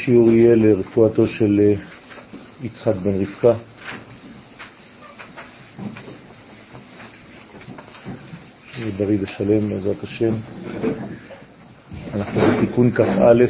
[0.00, 1.74] השיעור יהיה לרפואתו של אה,
[2.62, 3.54] יצחק בן רבקה.
[8.96, 10.34] בריא ושלם בעזרת השם.
[12.14, 13.44] אנחנו בתיקון כ"א,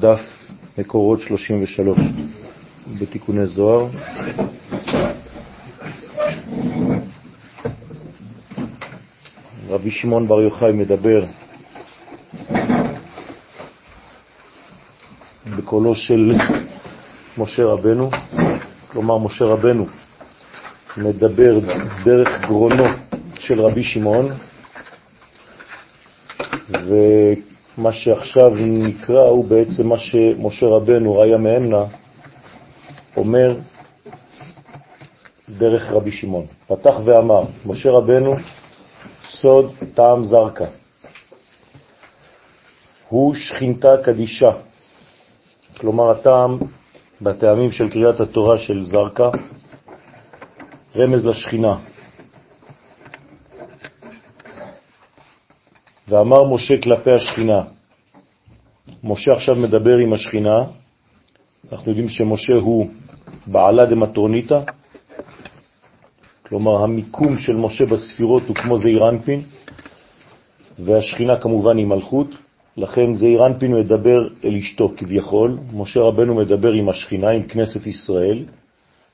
[0.00, 0.20] דף
[0.78, 1.98] מקורות 33,
[2.98, 3.88] בתיקוני זוהר.
[9.68, 11.24] רבי שמעון בר יוחאי מדבר
[15.74, 16.32] בקולו של
[17.38, 18.10] משה רבנו,
[18.88, 19.86] כלומר משה רבנו
[20.96, 21.58] מדבר
[22.04, 22.84] דרך גרונו
[23.40, 24.28] של רבי שמעון,
[26.70, 31.84] ומה שעכשיו נקרא הוא בעצם מה שמשה רבנו, ראיה מאמנה,
[33.16, 33.56] אומר
[35.48, 36.46] דרך רבי שמעון.
[36.66, 38.36] פתח ואמר, משה רבנו
[39.30, 40.66] סוד טעם זרקה,
[43.08, 44.50] הוא שכינתה קדישה,
[45.84, 46.58] כלומר הטעם
[47.22, 49.30] בטעמים של קריאת התורה של זרקה,
[50.96, 51.78] רמז לשכינה.
[56.08, 57.60] ואמר משה כלפי השכינה,
[59.04, 60.58] משה עכשיו מדבר עם השכינה,
[61.72, 62.90] אנחנו יודעים שמשה הוא
[63.46, 64.60] בעלה דמטרוניתא,
[66.48, 69.40] כלומר המיקום של משה בספירות הוא כמו זעיר אנפין,
[70.78, 72.28] והשכינה כמובן היא מלכות,
[72.76, 78.44] לכן זעיר אנפין מדבר אל אשתו כביכול, משה רבנו מדבר עם השכינה, עם כנסת ישראל,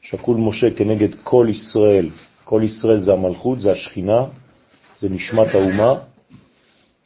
[0.02, 2.08] שקול משה כנגד כל ישראל,
[2.44, 4.24] כל ישראל זה המלכות, זה השכינה,
[5.00, 5.94] זה נשמת האומה,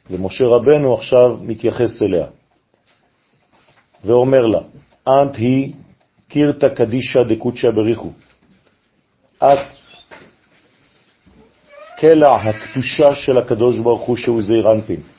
[0.09, 2.25] ומשה רבנו עכשיו מתייחס אליה,
[4.05, 4.59] ואומר לה,
[5.07, 5.73] אנט היא
[6.29, 8.11] קירתא קדישא דקודשא בריחו.
[9.37, 9.59] את
[11.97, 15.14] קלע הקדושה של הקדוש ברוך הוא שהוא זעיר אנפין.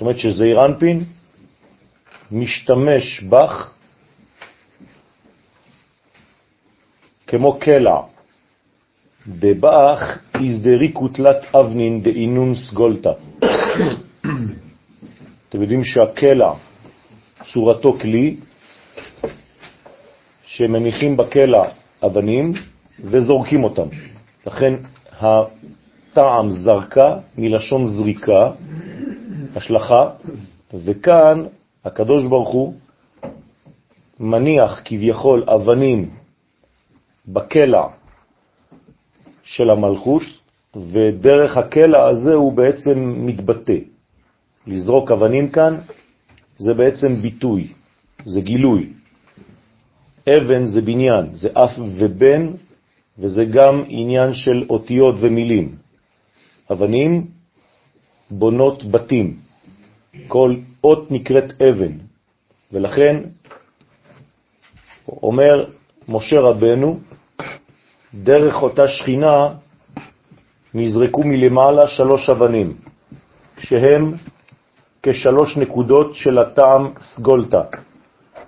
[0.00, 1.04] זאת אומרת שזעיר אנפין
[2.32, 3.72] משתמש בך
[7.26, 8.00] כמו קלע.
[9.28, 13.12] דבח איזדרי קוטלת אבנין דאינון סגולתא.
[15.48, 16.52] אתם יודעים שהקלע,
[17.52, 18.36] צורתו כלי,
[20.46, 21.64] שמניחים בקלע
[22.06, 22.52] אבנים
[23.00, 23.88] וזורקים אותם.
[24.46, 24.74] לכן
[25.20, 28.50] הטעם זרקה מלשון זריקה,
[29.56, 30.10] השלכה,
[30.74, 31.44] וכאן
[31.84, 32.74] הקדוש ברוך הוא
[34.20, 36.10] מניח כביכול אבנים
[37.28, 37.86] בקלע
[39.42, 40.22] של המלכות,
[40.76, 43.78] ודרך הקלע הזה הוא בעצם מתבטא.
[44.66, 45.78] לזרוק אבנים כאן
[46.58, 47.68] זה בעצם ביטוי,
[48.24, 48.92] זה גילוי.
[50.28, 52.50] אבן זה בניין, זה אף ובן,
[53.18, 55.76] וזה גם עניין של אותיות ומילים.
[56.72, 57.26] אבנים
[58.30, 59.36] בונות בתים,
[60.28, 60.54] כל
[60.84, 61.92] אות נקראת אבן,
[62.72, 63.16] ולכן
[65.08, 65.64] אומר
[66.08, 67.00] משה רבנו,
[68.14, 69.48] דרך אותה שכינה
[70.74, 72.76] נזרקו מלמעלה שלוש אבנים,
[73.58, 74.12] שהם
[75.02, 77.62] כשלוש נקודות של הטעם סגולטה.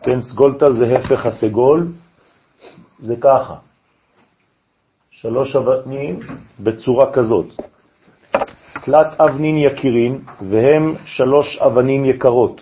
[0.02, 1.92] כן, סגולטה זה הפך הסגול,
[3.00, 3.56] זה ככה.
[5.10, 6.20] שלוש אבנים
[6.60, 7.46] בצורה כזאת.
[8.84, 10.18] תלת אבנין יקירין,
[10.50, 12.60] והם שלוש אבנים יקרות.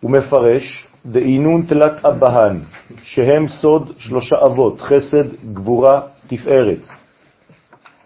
[0.00, 2.56] הוא מפרש, דאינון תלת אבהן,
[3.02, 6.78] שהם סוד שלושה אבות, חסד, גבורה, תפארת.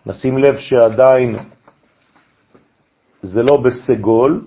[0.07, 1.37] נשים לב שעדיין
[3.23, 4.45] זה לא בסגול,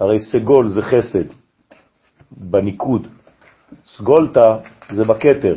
[0.00, 1.28] הרי סגול זה חסד,
[2.32, 3.06] בניקוד.
[3.86, 4.56] סגולתה
[4.90, 5.54] זה בקטר.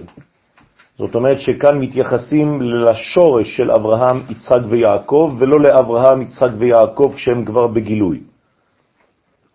[0.98, 7.68] זאת אומרת שכאן מתייחסים לשורש של אברהם, יצחק ויעקב, ולא לאברהם, יצחק ויעקב כשהם כבר
[7.68, 8.20] בגילוי.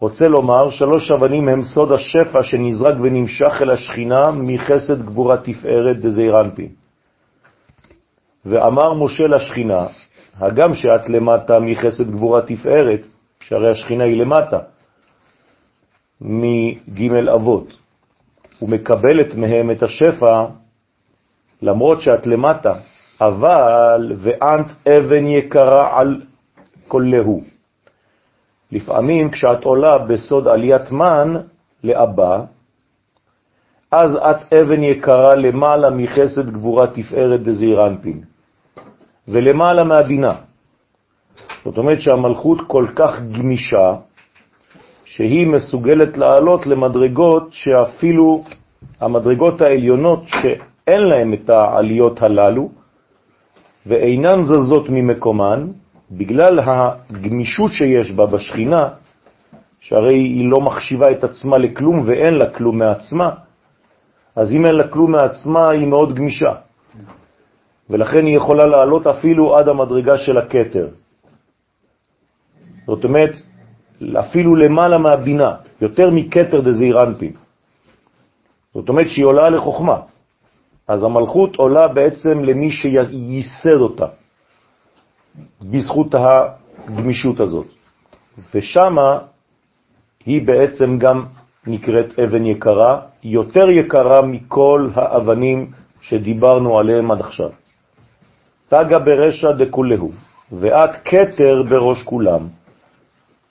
[0.01, 6.41] רוצה לומר, שלוש אבנים הם סוד השפע שנזרק ונמשך אל השכינה מחסד גבורה תפארת דזעיר
[6.41, 6.69] אנפין.
[8.47, 9.87] ואמר משה לשכינה,
[10.37, 13.07] הגם שאת למטה מחסד גבורה תפארת,
[13.41, 14.59] שהרי השכינה היא למטה,
[16.21, 17.79] מג' אבות,
[18.63, 20.45] ומקבלת מהם את השפע
[21.63, 22.75] למרות שאת למטה,
[23.21, 26.21] אבל ואנת אבן יקרה על
[26.89, 27.43] כולהו.
[28.73, 31.37] לפעמים כשאת עולה בסוד עליית מן
[31.85, 32.45] לאבא,
[33.91, 38.21] אז את אבן יקרה למעלה מחסד גבורה תפארת בזעיר אנפין,
[39.29, 40.35] ולמעלה מהבינה.
[41.65, 43.95] זאת אומרת שהמלכות כל כך גמישה,
[45.05, 48.45] שהיא מסוגלת לעלות למדרגות שאפילו
[49.01, 50.23] המדרגות העליונות
[50.91, 52.71] שאין להם את העליות הללו,
[53.87, 55.67] ואינן זזות ממקומן,
[56.11, 58.89] בגלל הגמישות שיש בה בשכינה,
[59.81, 63.31] שהרי היא לא מחשיבה את עצמה לכלום ואין לה כלום מעצמה,
[64.37, 66.53] אז אם אין לה כלום מעצמה היא מאוד גמישה.
[67.91, 70.89] ולכן היא יכולה לעלות אפילו עד המדרגה של הקטר.
[72.87, 73.35] זאת אומרת,
[74.19, 75.51] אפילו למעלה מהבינה,
[75.81, 77.33] יותר מקטר דזעיר אנפין.
[78.75, 80.10] זאת אומרת שהיא עולה לחוכמה.
[80.91, 84.07] אז המלכות עולה בעצם למי שייסד אותה,
[85.63, 87.67] בזכות הגמישות הזאת.
[88.55, 89.19] ושמה
[90.27, 91.25] היא בעצם גם
[91.67, 95.71] נקראת אבן יקרה, יותר יקרה מכל האבנים
[96.01, 97.51] שדיברנו עליהם עד עכשיו.
[98.69, 100.11] תגה ברשע דכולהו,
[100.53, 102.43] ואת קטר בראש כולם.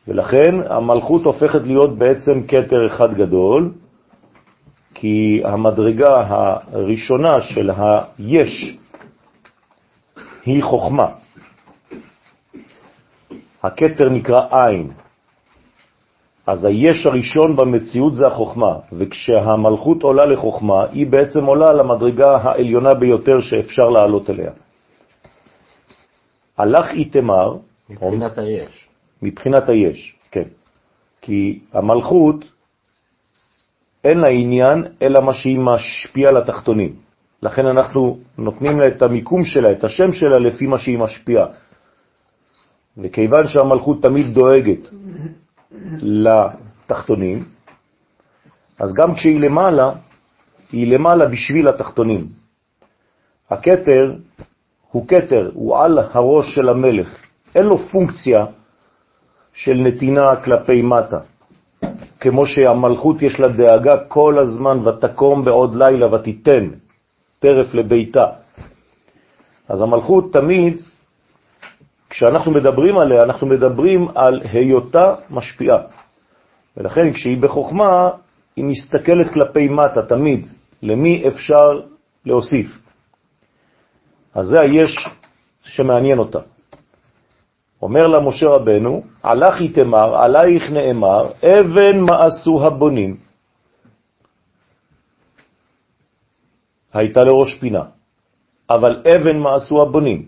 [0.07, 3.71] ולכן המלכות הופכת להיות בעצם קטר אחד גדול,
[4.99, 8.77] כי המדרגה הראשונה של היש
[10.45, 11.07] היא חוכמה.
[13.63, 14.91] הקטר נקרא עין.
[16.47, 23.41] אז היש הראשון במציאות זה החוכמה, וכשהמלכות עולה לחוכמה, היא בעצם עולה למדרגה העליונה ביותר
[23.41, 24.51] שאפשר לעלות אליה.
[26.57, 27.57] הלך איתמר...
[27.89, 28.43] מבחינת או...
[28.43, 28.87] היש.
[29.21, 30.47] מבחינת היש, כן.
[31.21, 32.58] כי המלכות
[34.03, 36.95] אין לה עניין אלא מה שהיא משפיעה לתחתונים.
[37.43, 41.45] לכן אנחנו נותנים לה את המיקום שלה, את השם שלה, לפי מה שהיא משפיעה.
[42.97, 44.89] וכיוון שהמלכות תמיד דואגת
[46.01, 47.45] לתחתונים,
[48.79, 49.91] אז גם כשהיא למעלה,
[50.71, 52.27] היא למעלה בשביל התחתונים.
[53.49, 54.15] הקטר
[54.91, 57.15] הוא קטר, הוא על הראש של המלך.
[57.55, 58.45] אין לו פונקציה
[59.53, 61.19] של נתינה כלפי מטה.
[62.19, 66.69] כמו שהמלכות יש לה דאגה כל הזמן, ותקום בעוד לילה ותיתן
[67.39, 68.25] טרף לביתה.
[69.69, 70.77] אז המלכות תמיד,
[72.09, 75.77] כשאנחנו מדברים עליה, אנחנו מדברים על היותה משפיעה.
[76.77, 78.09] ולכן כשהיא בחוכמה,
[78.55, 80.45] היא מסתכלת כלפי מטה תמיד,
[80.83, 81.81] למי אפשר
[82.25, 82.79] להוסיף.
[84.35, 84.95] אז זה היש
[85.63, 86.39] שמעניין אותה.
[87.81, 93.17] אומר לה משה רבנו, הלך איתמר, עלייך נאמר, אבן מעשו הבונים.
[96.93, 97.83] הייתה לראש פינה,
[98.69, 100.27] אבל אבן מעשו הבונים.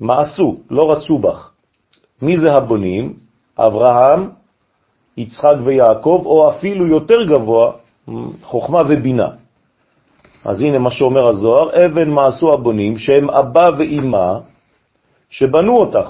[0.00, 1.50] מעשו, לא רצו בך.
[2.22, 3.14] מי זה הבונים?
[3.58, 4.30] אברהם,
[5.16, 7.72] יצחק ויעקב, או אפילו יותר גבוה,
[8.42, 9.28] חוכמה ובינה.
[10.44, 14.53] אז הנה מה שאומר הזוהר, אבן מעשו הבונים, שהם אבא ואימא,
[15.34, 16.08] שבנו אותך.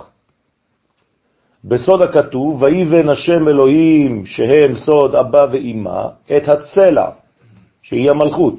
[1.64, 6.02] בסוד הכתוב, ויבן השם אלוהים, שהם סוד אבא ואימא,
[6.36, 7.10] את הצלע,
[7.82, 8.54] שהיא המלכות.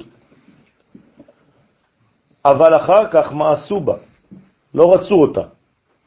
[2.46, 3.96] אבל אחר כך מה עשו בה?
[4.74, 5.42] לא רצו אותה.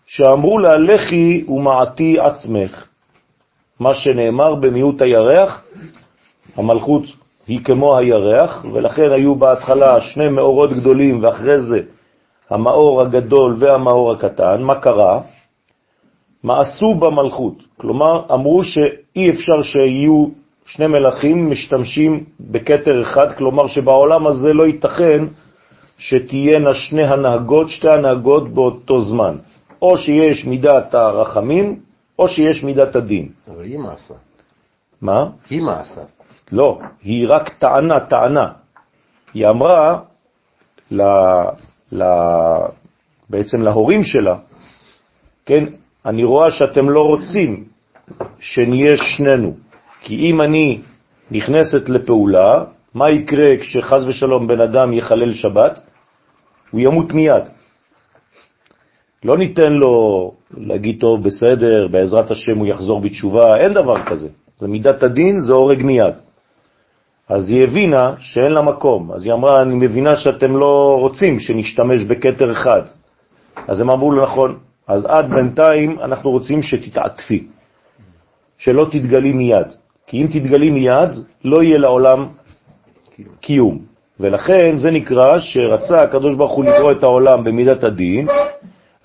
[0.06, 2.86] שאמרו לה, לכי ומעתי עצמך.
[3.80, 5.64] מה שנאמר במיעוט הירח,
[6.56, 7.04] המלכות
[7.46, 11.80] היא כמו הירח, ולכן היו בהתחלה שני מאורות גדולים, ואחרי זה
[12.50, 15.20] המאור הגדול והמאור הקטן, מה קרה?
[16.42, 17.54] מעשו במלכות.
[17.76, 20.26] כלומר, אמרו שאי אפשר שיהיו
[20.66, 25.24] שני מלכים משתמשים בקטר אחד, כלומר שבעולם הזה לא ייתכן
[25.98, 29.36] שתהיינה שני הנהגות, שתי הנהגות באותו זמן.
[29.82, 31.80] או שיש מידת הרחמים,
[32.18, 33.28] או שיש מידת הדין.
[33.48, 34.14] אבל היא מעשה.
[35.00, 35.26] מה?
[35.50, 36.00] היא מעשה.
[36.52, 38.52] לא, היא רק טענה, טענה.
[39.34, 39.98] היא אמרה.
[43.30, 44.36] בעצם להורים שלה,
[45.46, 45.64] כן,
[46.06, 47.64] אני רואה שאתם לא רוצים
[48.40, 49.54] שנהיה שנינו,
[50.00, 50.80] כי אם אני
[51.30, 52.64] נכנסת לפעולה,
[52.94, 55.78] מה יקרה כשחז ושלום בן אדם יחלל שבת?
[56.70, 57.44] הוא ימות מיד.
[59.24, 64.28] לא ניתן לו להגיד טוב, בסדר, בעזרת השם הוא יחזור בתשובה, אין דבר כזה.
[64.58, 66.14] זה מידת הדין, זה הורג מיד.
[67.28, 69.12] אז היא הבינה שאין לה מקום.
[69.12, 72.82] אז היא אמרה, אני מבינה שאתם לא רוצים שנשתמש בקטר אחד.
[73.68, 77.46] אז הם אמרו לו, נכון, אז עד בינתיים אנחנו רוצים שתתעטפי,
[78.58, 79.66] שלא תתגלי מיד.
[80.06, 81.10] כי אם תתגלי מיד,
[81.44, 82.26] לא יהיה לעולם
[83.40, 83.78] קיום.
[84.20, 88.26] ולכן זה נקרא שרצה הקדוש ברוך הוא לברוא את העולם במידת הדין,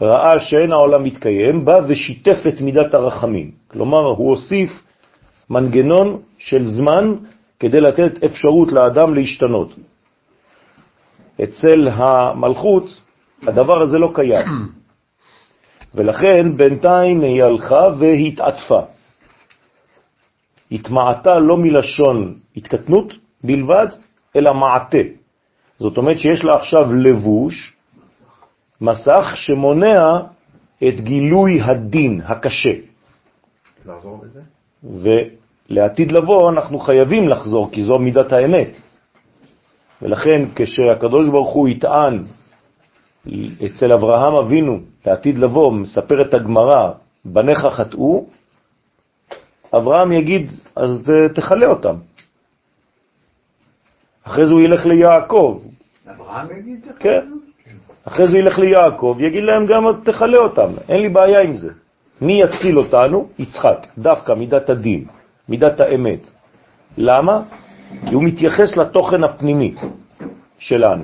[0.01, 3.51] ראה שאין העולם מתקיים, בא ושיתף את מידת הרחמים.
[3.67, 4.69] כלומר, הוא הוסיף
[5.49, 7.15] מנגנון של זמן
[7.63, 9.69] כדי לתת אפשרות לאדם להשתנות.
[11.43, 12.83] אצל המלכות
[13.41, 14.47] הדבר הזה לא קיים,
[15.95, 18.81] ולכן בינתיים היא הלכה והתעטפה.
[20.71, 23.87] התמעטה לא מלשון התקטנות בלבד,
[24.35, 25.07] אלא מעטה.
[25.79, 27.77] זאת אומרת שיש לה עכשיו לבוש,
[28.81, 29.99] מסך שמונע
[30.87, 32.75] את גילוי הדין הקשה.
[33.85, 34.41] לחזור לזה?
[35.73, 38.69] ולעתיד לבוא אנחנו חייבים לחזור, כי זו מידת האמת.
[40.01, 42.23] ולכן כשהקדוש ברוך הוא יטען
[43.65, 46.91] אצל אברהם אבינו לעתיד לבוא, מספר את הגמרא,
[47.25, 48.25] בניך חטאו,
[49.75, 51.95] אברהם יגיד, אז תחלה אותם.
[54.23, 55.61] אחרי זה הוא ילך ליעקב.
[56.09, 56.87] אברהם יגיד?
[56.99, 57.25] כן.
[58.05, 61.71] אחרי זה ילך ליעקב, יגיד להם גם, תחלה אותם, אין לי בעיה עם זה.
[62.21, 63.27] מי יציל אותנו?
[63.39, 65.05] יצחק, דווקא מידת הדין,
[65.49, 66.29] מידת האמת.
[66.97, 67.41] למה?
[68.09, 69.73] כי הוא מתייחס לתוכן הפנימי
[70.59, 71.03] שלנו.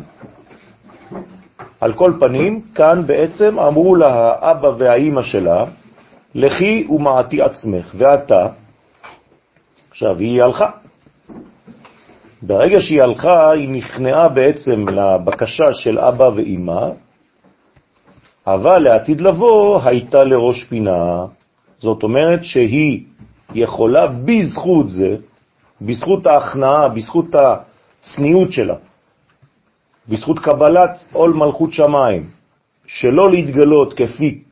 [1.81, 5.65] על כל פנים, כאן בעצם אמרו לה האבא והאימא שלה,
[6.35, 8.47] לכי ומעתי עצמך, ואתה,
[9.91, 10.69] עכשיו היא הלכה.
[12.41, 16.89] ברגע שהיא הלכה, היא נכנעה בעצם לבקשה של אבא ואימא,
[18.47, 21.25] אבל לעתיד לבוא הייתה לראש פינה.
[21.79, 23.05] זאת אומרת שהיא
[23.53, 25.15] יכולה בזכות זה,
[25.81, 28.75] בזכות ההכנעה, בזכות הצניעות שלה,
[30.09, 32.23] בזכות קבלת עול מלכות שמיים,
[32.87, 34.43] שלא להתגלות כפי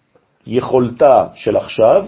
[0.48, 2.06] יכולתה של עכשיו,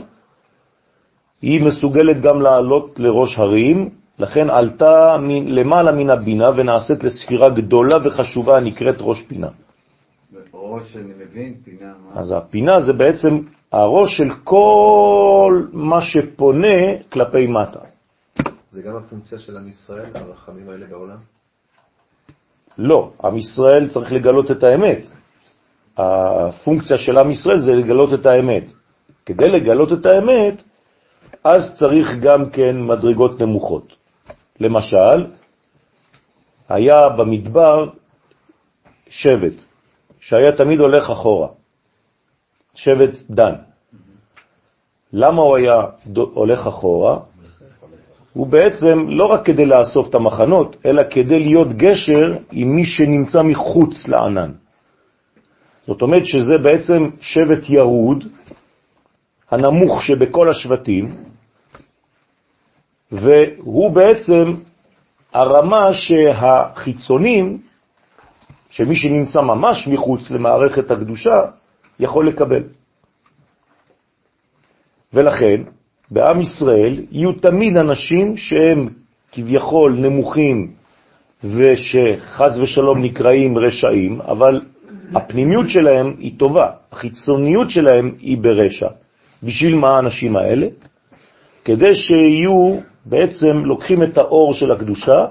[1.42, 5.16] היא מסוגלת גם לעלות לראש הרים, לכן עלתה
[5.48, 9.48] למעלה מן הבינה ונעשית לספירה גדולה וחשובה הנקראת ראש פינה.
[10.54, 12.22] ראש, אני מבין, פינה, מה?
[12.22, 13.40] אז הפינה זה בעצם
[13.72, 17.80] הראש של כל מה שפונה כלפי מטה.
[18.72, 21.18] זה גם הפונקציה של עם ישראל, הרחמים האלה בעולם?
[22.78, 25.06] לא, עם ישראל צריך לגלות את האמת.
[25.98, 28.72] הפונקציה של עם ישראל זה לגלות את האמת.
[29.26, 30.64] כדי לגלות את האמת,
[31.44, 33.96] אז צריך גם כן מדרגות נמוכות.
[34.60, 35.26] למשל,
[36.70, 37.90] היה במדבר
[39.10, 39.64] שבט,
[40.20, 41.48] שהיה תמיד הולך אחורה,
[42.76, 43.54] שבט דן.
[45.14, 45.82] למה הוא היה
[46.34, 47.20] הולך אחורה?
[48.34, 53.44] הוא בעצם לא רק כדי לאסוף את המחנות, אלא כדי להיות גשר עם מי שנמצא
[53.44, 54.52] מחוץ לענן.
[55.88, 58.24] זאת אומרת שזה בעצם שבט ירוד,
[59.52, 61.16] הנמוך שבכל השבטים,
[63.12, 64.54] והוא בעצם
[65.34, 67.58] הרמה שהחיצונים,
[68.70, 71.42] שמי שנמצא ממש מחוץ למערכת הקדושה,
[72.00, 72.64] יכול לקבל.
[75.14, 75.62] ולכן,
[76.12, 78.90] בעם ישראל יהיו תמיד אנשים שהם
[79.32, 80.72] כביכול נמוכים
[81.44, 84.62] ושחז ושלום נקראים רשעים, אבל
[85.16, 88.88] הפנימיות שלהם היא טובה, החיצוניות שלהם היא ברשע.
[89.44, 90.68] בשביל מה האנשים האלה?
[91.66, 95.26] כדי שיהיו, בעצם לוקחים את האור של הקדושה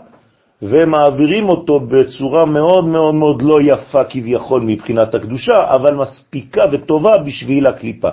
[0.63, 7.67] ומעבירים אותו בצורה מאוד מאוד מאוד לא יפה כביכול מבחינת הקדושה, אבל מספיקה וטובה בשביל
[7.67, 8.09] הקליפה.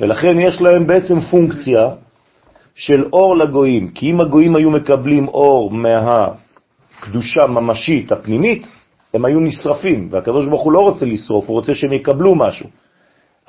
[0.00, 1.88] ולכן יש להם בעצם פונקציה
[2.74, 8.66] של אור לגויים, כי אם הגויים היו מקבלים אור מהקדושה ממשית הפנימית,
[9.14, 12.68] הם היו נשרפים, והקדוש ברוך הוא לא רוצה לשרוף, הוא רוצה שהם יקבלו משהו.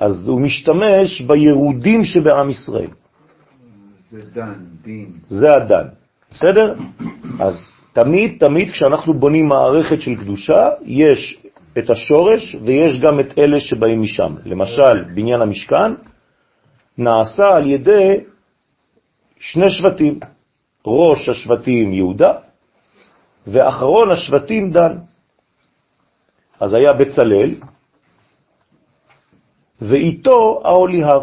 [0.00, 2.90] אז הוא משתמש בירודים שבעם ישראל.
[4.10, 4.52] זה דן,
[4.84, 5.10] דין.
[5.28, 5.86] זה הדן,
[6.30, 6.74] בסדר?
[7.40, 11.42] אז תמיד, תמיד כשאנחנו בונים מערכת של קדושה, יש
[11.78, 14.34] את השורש ויש גם את אלה שבאים משם.
[14.44, 15.92] למשל, בניין המשכן
[16.98, 18.20] נעשה על ידי
[19.38, 20.20] שני שבטים,
[20.86, 22.32] ראש השבטים יהודה
[23.46, 24.98] ואחרון השבטים דן.
[26.60, 27.50] אז היה בצלל,
[29.80, 31.22] ואיתו האוליהב.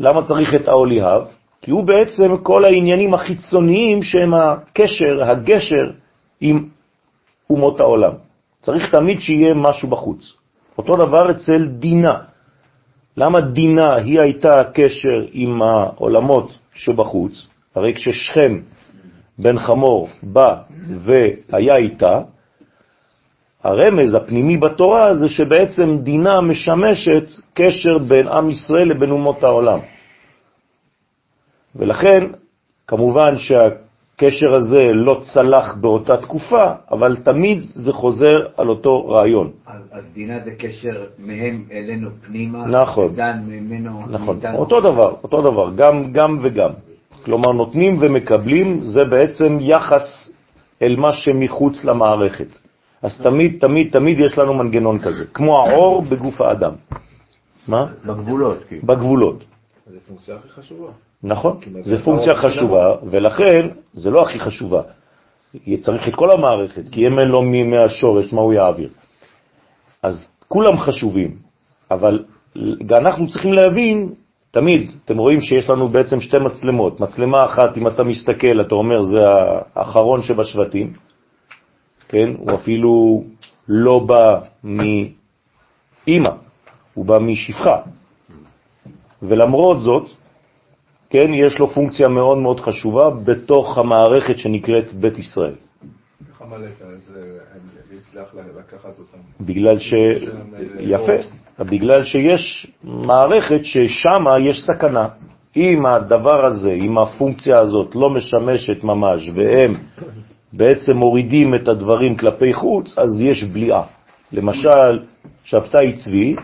[0.00, 1.22] למה צריך את האוליהב?
[1.62, 5.90] כי הוא בעצם כל העניינים החיצוניים שהם הקשר, הגשר
[6.40, 6.68] עם
[7.50, 8.12] אומות העולם.
[8.62, 10.36] צריך תמיד שיהיה משהו בחוץ.
[10.78, 12.18] אותו דבר אצל דינה.
[13.16, 17.48] למה דינה היא הייתה הקשר עם העולמות שבחוץ?
[17.74, 18.60] הרי כששכם
[19.38, 20.54] בן חמור בא
[20.98, 22.20] והיה איתה,
[23.64, 29.78] הרמז הפנימי בתורה זה שבעצם דינה משמשת קשר בין עם ישראל לבין אומות העולם.
[31.76, 32.20] ולכן,
[32.86, 39.50] כמובן שהקשר הזה לא צלח באותה תקופה, אבל תמיד זה חוזר על אותו רעיון.
[39.66, 43.14] אז, אז דינה זה קשר מהם אלינו פנימה, נכון.
[43.14, 44.58] דן ממנו, נכון, מאיתנו.
[44.58, 46.70] אותו דבר, אותו דבר, גם, גם וגם.
[47.24, 50.32] כלומר, נותנים ומקבלים, זה בעצם יחס
[50.82, 52.58] אל מה שמחוץ למערכת.
[53.02, 56.72] אז תמיד, תמיד, תמיד יש לנו מנגנון כזה, כמו האור בגוף האדם.
[57.68, 57.86] מה?
[58.06, 58.86] בגבולות, כאילו.
[58.86, 59.44] בגבולות.
[59.86, 60.92] זו פונקציה הכי חשובה.
[61.22, 64.82] נכון, זה פונקציה חשובה, ולכן זה לא הכי חשובה.
[65.80, 68.88] צריך את כל המערכת, כי אם אין לו מהשורש, מה הוא יעביר?
[70.02, 71.36] אז כולם חשובים,
[71.90, 72.24] אבל
[72.90, 74.12] אנחנו צריכים להבין,
[74.50, 77.00] תמיד, אתם רואים שיש לנו בעצם שתי מצלמות.
[77.00, 79.18] מצלמה אחת, אם אתה מסתכל, אתה אומר, זה
[79.74, 80.92] האחרון שבשבטים,
[82.08, 82.30] כן?
[82.38, 83.24] הוא אפילו
[83.68, 86.30] לא בא מאימא,
[86.94, 87.80] הוא בא משפחה.
[89.22, 90.10] ולמרות זאת,
[91.12, 95.54] כן, יש לו פונקציה מאוד מאוד חשובה בתוך המערכת שנקראת בית ישראל.
[96.28, 96.72] איך עמלק
[97.98, 99.18] הצליח לקחת אותם?
[99.40, 99.94] בגלל ש...
[100.80, 101.12] יפה,
[101.58, 105.08] בגלל שיש מערכת ששם יש סכנה.
[105.56, 109.72] אם הדבר הזה, אם הפונקציה הזאת לא משמשת ממש, והם
[110.52, 113.84] בעצם מורידים את הדברים כלפי חוץ, אז יש בליעה.
[114.32, 114.98] למשל,
[115.44, 116.36] שבתאי צבי,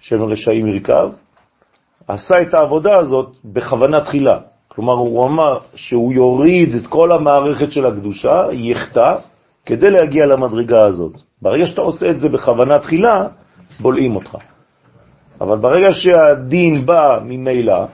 [0.00, 1.10] שם רשעים ירכב,
[2.12, 4.38] עשה את העבודה הזאת בכוונה תחילה.
[4.68, 9.16] כלומר, הוא אמר שהוא יוריד את כל המערכת של הקדושה, יחטא,
[9.66, 11.12] כדי להגיע למדרגה הזאת.
[11.42, 13.26] ברגע שאתה עושה את זה בכוונה תחילה,
[13.82, 14.36] בולעים אותך.
[15.40, 17.84] אבל ברגע שהדין בא ממילא,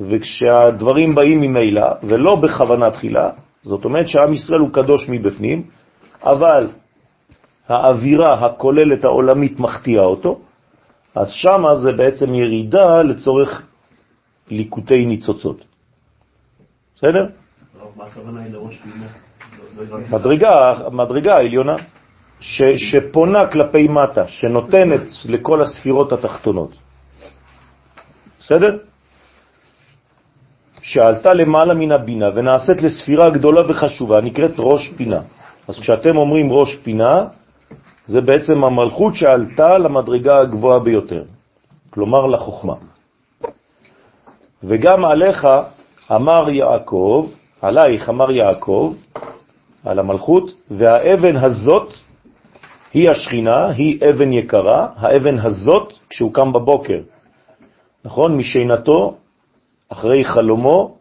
[0.00, 3.30] וכשהדברים באים ממילא, ולא בכוונה תחילה,
[3.62, 5.62] זאת אומרת שעם ישראל הוא קדוש מבפנים,
[6.22, 6.66] אבל
[7.68, 10.38] האווירה הכוללת העולמית מחטיאה אותו,
[11.14, 13.66] אז שם זה בעצם ירידה לצורך
[14.50, 15.64] ליקוטי ניצוצות.
[16.94, 17.26] בסדר?
[17.78, 17.90] לא
[20.10, 21.76] מדרגה, מדרגה העליונה,
[22.40, 26.70] ש, שפונה כלפי מטה, שנותנת לכל הספירות התחתונות.
[28.40, 28.78] בסדר?
[30.82, 35.20] שעלתה למעלה מן הבינה ונעשית לספירה גדולה וחשובה, נקראת ראש פינה.
[35.68, 37.24] אז כשאתם אומרים ראש פינה,
[38.08, 41.22] זה בעצם המלכות שעלתה למדרגה הגבוהה ביותר,
[41.90, 42.74] כלומר לחוכמה.
[44.64, 45.46] וגם עליך
[46.12, 47.30] אמר יעקב,
[47.62, 48.94] עלייך אמר יעקב,
[49.84, 51.92] על המלכות, והאבן הזאת
[52.92, 57.00] היא השכינה, היא אבן יקרה, האבן הזאת, כשהוא קם בבוקר,
[58.04, 58.36] נכון?
[58.36, 59.16] משינתו,
[59.88, 60.96] אחרי חלומו,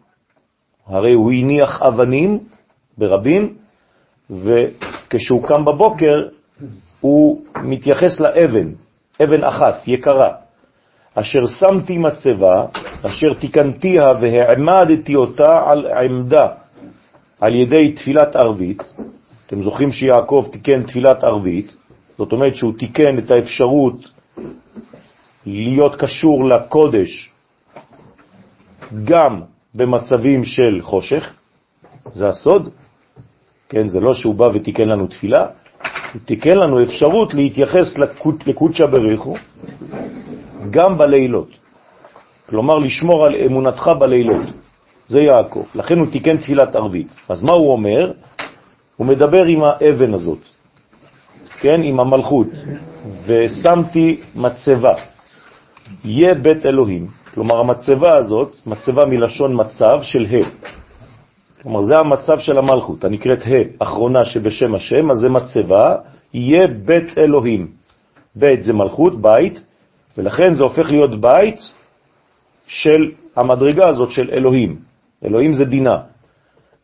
[0.87, 2.39] הרי הוא הניח אבנים
[2.97, 3.55] ברבים,
[4.29, 6.36] וכשהוא קם בבוקר,
[7.01, 8.67] הוא מתייחס לאבן,
[9.23, 10.29] אבן אחת, יקרה,
[11.15, 12.65] אשר שמתי מצבה,
[13.03, 16.47] אשר תיקנתיה והעמדתי אותה על עמדה
[17.41, 18.93] על ידי תפילת ערבית.
[19.47, 21.75] אתם זוכרים שיעקב תיקן תפילת ערבית,
[22.17, 24.09] זאת אומרת שהוא תיקן את האפשרות
[25.45, 27.31] להיות קשור לקודש
[29.03, 29.41] גם
[29.75, 31.33] במצבים של חושך,
[32.13, 32.69] זה הסוד,
[33.69, 35.47] כן, זה לא שהוא בא ותיקן לנו תפילה,
[36.25, 37.97] תיקן לנו אפשרות להתייחס
[38.45, 39.35] לקודשא בריחו
[40.69, 41.49] גם בלילות.
[42.49, 44.45] כלומר, לשמור על אמונתך בלילות.
[45.07, 45.63] זה יעקב.
[45.75, 47.07] לכן הוא תיקן תפילת ערבית.
[47.29, 48.11] אז מה הוא אומר?
[48.97, 50.39] הוא מדבר עם האבן הזאת,
[51.59, 52.47] כן, עם המלכות,
[53.25, 54.93] ושמתי מצבה,
[56.05, 57.07] יהיה בית אלוהים.
[57.33, 60.67] כלומר, המצבה הזאת, מצבה מלשון מצב של ה'.
[61.67, 65.95] כלומר, זה המצב של המלכות, הנקראת ה', אחרונה שבשם השם, אז זה מצבה,
[66.33, 67.67] יהיה בית אלוהים.
[68.35, 69.63] בית זה מלכות, בית,
[70.17, 71.59] ולכן זה הופך להיות בית
[72.67, 74.75] של המדרגה הזאת של אלוהים.
[75.25, 75.97] אלוהים זה דינה.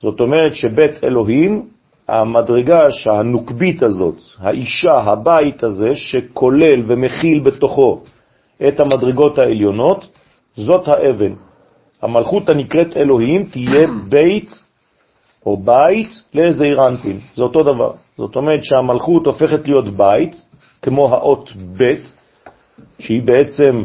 [0.02, 1.68] זאת אומרת שבית אלוהים,
[2.08, 8.02] המדרגה שהנוקבית הזאת, האישה, הבית הזה, שכולל ומכיל בתוכו
[8.68, 10.08] את המדרגות העליונות,
[10.56, 11.34] זאת האבן.
[12.02, 14.63] המלכות הנקראת אלוהים תהיה בית
[15.46, 17.92] או בית לזעירנטים, זה אותו דבר.
[18.18, 20.46] זאת אומרת שהמלכות הופכת להיות בית,
[20.82, 22.14] כמו האות בית,
[23.00, 23.84] שהיא בעצם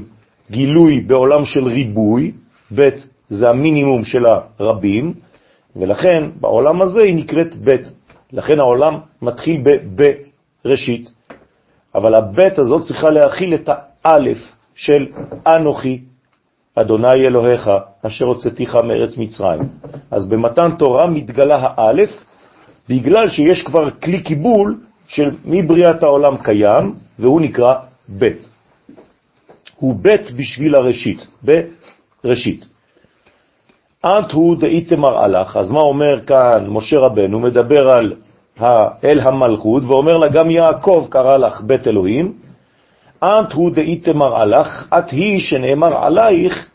[0.51, 2.33] גילוי בעולם של ריבוי,
[2.71, 4.25] בית זה המינימום של
[4.59, 5.14] הרבים,
[5.77, 7.92] ולכן בעולם הזה היא נקראת בית.
[8.33, 9.62] לכן העולם מתחיל
[10.64, 11.11] בראשית.
[11.94, 13.71] אבל הבית הזאת צריכה להכיל את
[14.05, 14.38] האלף
[14.75, 15.07] של
[15.47, 16.01] אנוכי
[16.75, 17.71] אדוני אלוהיך,
[18.07, 19.61] אשר הוצאתיך מארץ מצרים.
[20.11, 22.11] אז במתן תורה מתגלה האלף,
[22.89, 27.75] בגלל שיש כבר כלי קיבול של מבריאת העולם קיים, והוא נקרא
[28.09, 28.49] בית.
[29.77, 32.65] הוא בית בשביל הראשית, בראשית.
[34.05, 37.41] אנט הוא דאיתמר הלך, אז מה אומר כאן משה רבנו?
[37.41, 38.15] מדבר על
[39.05, 42.33] אל המלכות, ואומר לה גם יעקב קרא לך בית אלוהים,
[43.23, 46.69] אנט הוא דאיתמר הלך, את היא שנאמר עלייך,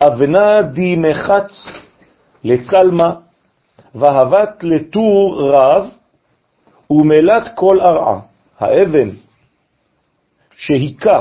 [0.00, 1.50] אבנה דימחת
[2.44, 3.14] לצלמה,
[3.94, 5.90] והבת לטור רב,
[6.90, 8.20] ומלאת כל ארעה.
[8.58, 9.08] האבן
[10.56, 11.20] שהיכה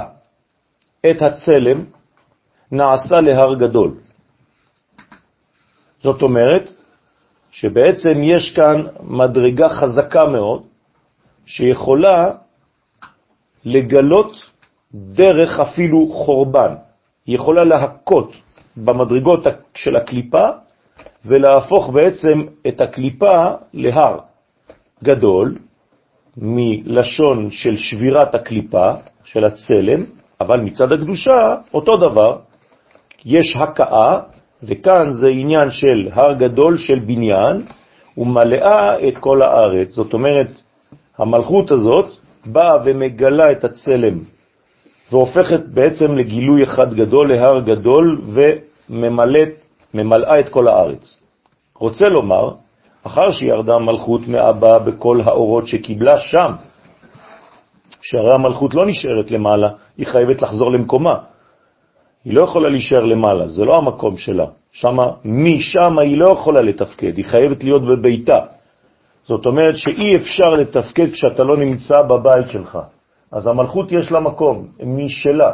[1.12, 1.84] את הצלם
[2.72, 3.92] נעשה להר גדול.
[6.04, 6.70] זאת אומרת
[7.52, 10.64] שבעצם יש כאן מדרגה חזקה מאוד
[11.46, 12.32] שיכולה
[13.66, 14.34] לגלות
[14.94, 16.76] דרך אפילו חורבן.
[17.28, 18.32] יכולה להכות
[18.78, 19.44] במדרגות
[19.76, 20.50] של הקליפה
[21.26, 24.18] ולהפוך בעצם את הקליפה להר
[25.04, 25.58] גדול
[26.38, 28.92] מלשון של שבירת הקליפה,
[29.24, 30.00] של הצלם,
[30.42, 32.38] אבל מצד הקדושה אותו דבר,
[33.26, 34.20] יש הקאה,
[34.64, 37.62] וכאן זה עניין של הר גדול של בניין,
[38.18, 39.92] ומלאה את כל הארץ.
[39.92, 40.48] זאת אומרת,
[41.18, 42.06] המלכות הזאת
[42.46, 44.20] באה ומגלה את הצלם,
[45.12, 48.22] והופכת בעצם לגילוי אחד גדול, להר גדול,
[48.90, 51.24] וממלאה את כל הארץ.
[51.78, 52.52] רוצה לומר,
[53.04, 56.52] אחר שירדה מלכות מאבא בכל האורות שקיבלה שם,
[58.02, 61.16] שהרי המלכות לא נשארת למעלה, היא חייבת לחזור למקומה.
[62.26, 64.46] היא לא יכולה להישאר למעלה, זה לא המקום שלה.
[64.72, 68.40] שמה, משם היא לא יכולה לתפקד, היא חייבת להיות בביתה.
[69.28, 72.80] זאת אומרת שאי אפשר לתפקד כשאתה לא נמצא בבית שלך.
[73.32, 75.52] אז המלכות יש לה מקום משלה.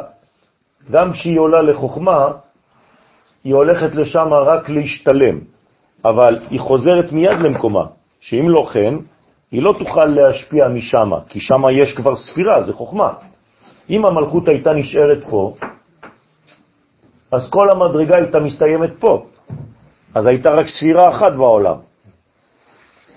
[0.90, 2.32] גם כשהיא עולה לחוכמה,
[3.44, 5.38] היא הולכת לשם רק להשתלם,
[6.04, 7.84] אבל היא חוזרת מיד למקומה,
[8.20, 8.94] שאם לא כן,
[9.50, 13.12] היא לא תוכל להשפיע משם, כי שם יש כבר ספירה, זה חוכמה.
[13.90, 15.54] אם המלכות הייתה נשארת פה,
[17.32, 19.26] אז כל המדרגה הייתה מסתיימת פה.
[20.14, 21.76] אז הייתה רק ספירה אחת בעולם.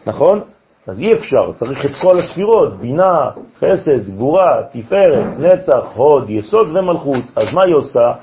[0.08, 0.42] נכון?
[0.88, 7.24] אז אי אפשר, צריך את כל הספירות, בינה, חסד, גבורה, תפארת, נצח, הוד, יסוד ומלכות.
[7.36, 8.14] אז מה היא עושה?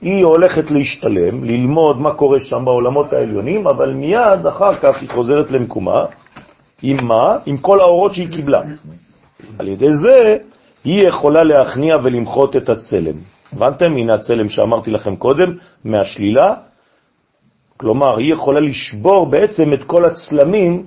[0.00, 5.50] היא הולכת להשתלם, ללמוד מה קורה שם בעולמות העליונים, אבל מיד אחר כך היא חוזרת
[5.50, 6.04] למקומה,
[6.82, 7.38] עם מה?
[7.46, 8.60] עם כל האורות שהיא קיבלה.
[9.58, 10.36] על ידי זה
[10.84, 13.14] היא יכולה להכניע ולמחות את הצלם.
[13.52, 13.92] הבנתם?
[13.96, 16.54] הנה הצלם שאמרתי לכם קודם, מהשלילה.
[17.76, 20.84] כלומר, היא יכולה לשבור בעצם את כל הצלמים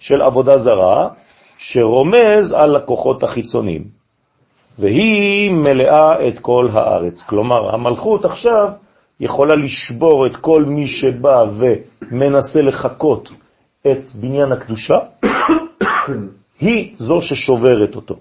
[0.00, 1.08] של עבודה זרה,
[1.58, 3.84] שרומז על הכוחות החיצוניים.
[4.78, 7.22] והיא מלאה את כל הארץ.
[7.22, 8.68] כלומר, המלכות עכשיו
[9.20, 13.28] יכולה לשבור את כל מי שבא ומנסה לחכות
[13.86, 14.98] את בניין הקדושה,
[16.60, 18.14] היא זו ששוברת אותו.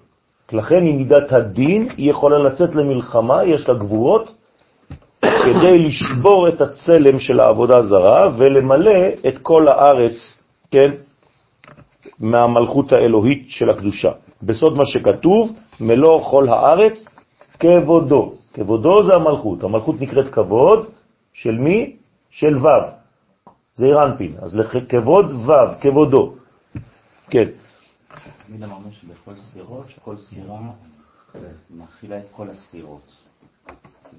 [0.52, 4.36] לכן היא מידת הדין, היא יכולה לצאת למלחמה, יש לה גבורות,
[5.46, 10.34] כדי לשבור את הצלם של העבודה הזרה ולמלא את כל הארץ,
[10.72, 10.92] כן,
[12.20, 14.12] מהמלכות האלוהית של הקדושה.
[14.44, 17.06] בסוד מה שכתוב, מלוא כל הארץ
[17.60, 18.34] כבודו.
[18.54, 19.64] כבודו זה המלכות.
[19.64, 20.88] המלכות נקראת כבוד
[21.34, 21.96] של מי?
[22.30, 22.68] של ו'.
[23.76, 24.36] זה אירנפין.
[24.42, 26.34] אז כבוד ו', כבודו.
[27.30, 27.48] כן.
[28.48, 30.60] תמיד אמרנו שבכל ספירות, כל ספירה
[31.70, 33.12] מכילה את כל הספירות.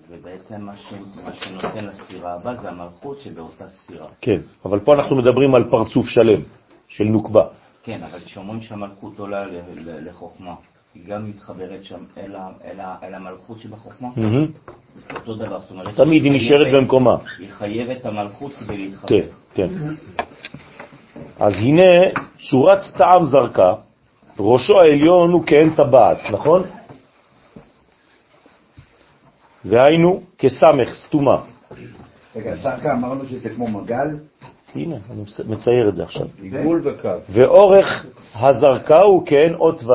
[0.08, 0.92] ובעצם מה, ש...
[1.24, 4.06] מה שנותן לספירה הבאה זה המלכות שבאותה ספירה.
[4.20, 6.40] כן, אבל פה אנחנו מדברים על פרצוף שלם,
[6.88, 7.59] של נוקבה.
[7.82, 9.44] כן, אבל כשאומרים שהמלכות עולה
[9.76, 10.54] לחוכמה,
[10.94, 14.08] היא גם מתחברת שם אל, אל, אל המלכות שבחוכמה?
[14.16, 15.14] Mm-hmm.
[15.14, 15.96] אותו דבר, זאת אומרת...
[15.96, 17.16] תמיד היא נשארת במקומה.
[17.38, 19.08] היא חייבת המלכות כדי להתחבר.
[19.08, 19.68] כן, כן.
[21.38, 21.92] אז הנה
[22.50, 23.74] צורת טעם זרקה,
[24.38, 26.62] ראשו העליון הוא כאין טבעת, נכון?
[29.64, 31.42] והיינו כסמך, סתומה.
[32.36, 34.06] רגע, זרקה אמרנו שזה כמו מגל?
[34.74, 36.26] הנה, אני מצייר את זה עכשיו.
[36.42, 37.08] עיגול וקו.
[37.30, 39.92] ואורך הזרקה הוא כן אות ו'.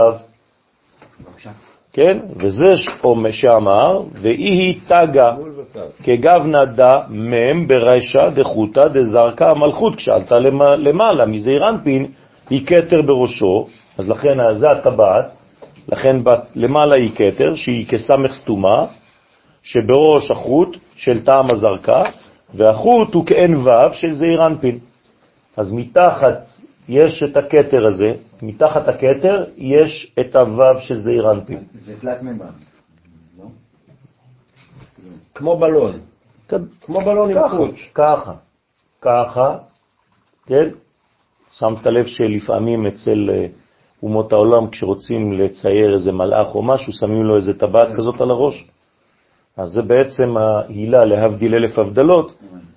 [1.94, 2.18] כן?
[2.38, 2.66] וזה
[3.32, 5.34] שאמר, ואי תגה
[6.04, 10.40] כגבנה דה מם ברשע דחותה דזרקה המלכות, כשעלתה
[10.76, 12.06] למעלה מזעיר אנפין,
[12.50, 15.36] היא קטר בראשו, אז לכן זה הטבעת,
[15.90, 16.16] לכן
[16.56, 18.86] למעלה היא קטר, שהיא כסמך סתומה,
[19.64, 22.04] שבראש החוט של טעם הזרקה,
[22.53, 24.79] והחוט הוא כאין ו' של זעיר אנפין.
[25.58, 26.45] אז מתחת
[26.89, 31.60] יש את הקטר הזה, מתחת הקטר יש את הוו של זעיר אנפין.
[31.86, 32.45] זה תלת מימד.
[33.39, 33.45] לא?
[35.36, 35.99] כמו בלון.
[36.81, 37.75] כמו בלון עם חוט.
[37.93, 38.34] ככה,
[39.01, 39.58] ככה,
[40.45, 40.69] כן?
[41.51, 43.47] שמת לב שלפעמים אצל אה,
[44.03, 48.67] אומות העולם, כשרוצים לצייר איזה מלאך או משהו, שמים לו איזה טבעת כזאת על הראש.
[49.58, 52.36] אז זה בעצם ההילה להבדיל אלף הבדלות,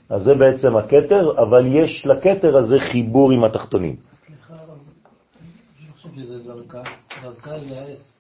[0.09, 3.97] אז זה בעצם הקטר, אבל יש לקטר הזה חיבור עם התחתונים.
[4.27, 6.83] סליחה, אני חושב שזה זרקה.
[7.23, 8.13] זרקה זה האס.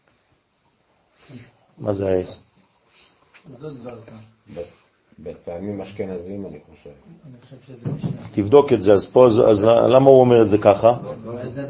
[1.78, 2.42] מה זה האס?
[3.50, 4.16] זאת זרקה.
[5.18, 6.90] בפעמים אשכנזים, אני חושב.
[8.34, 10.96] תבדוק את זה, אז פה, אז למה הוא אומר את זה ככה?
[11.26, 11.68] אולי זה...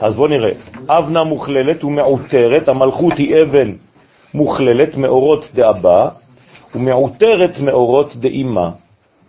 [0.00, 0.50] אז בוא נראה.
[0.98, 3.72] אבנה מוכללת ומעוטרת, המלכות היא אבן
[4.34, 6.08] מוכללת, מאורות דאבא,
[6.74, 8.70] ומעוטרת מאורות דאימה.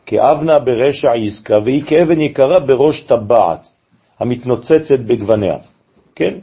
[0.06, 3.68] כאבנה ברשע עסקה, והיא כאבן יקרה בראש טבעת,
[4.20, 5.58] המתנוצצת בגווניה.
[6.16, 6.34] כן?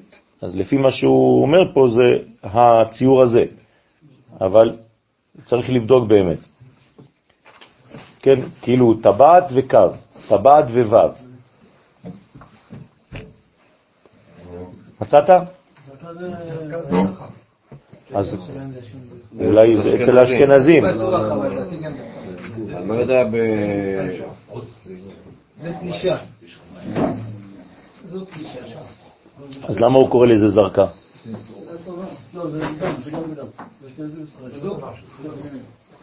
[0.43, 3.45] אז לפי מה שהוא אומר פה זה הציור הזה,
[4.41, 4.77] אבל
[5.45, 6.39] צריך לבדוק באמת.
[8.21, 9.89] כן, כאילו טבעת וקו,
[10.29, 11.09] טבעת ווו.
[15.01, 15.31] מצאת?
[18.15, 18.37] אז
[19.41, 20.85] אולי זה אצל האשכנזים.
[20.85, 20.99] אני
[22.89, 23.37] לא יודע ב...
[25.63, 26.17] זה תלישה.
[28.05, 28.79] זו תלישה שם.
[29.69, 30.87] אז למה הוא קורא לזה זרקה?
[34.63, 34.79] לא.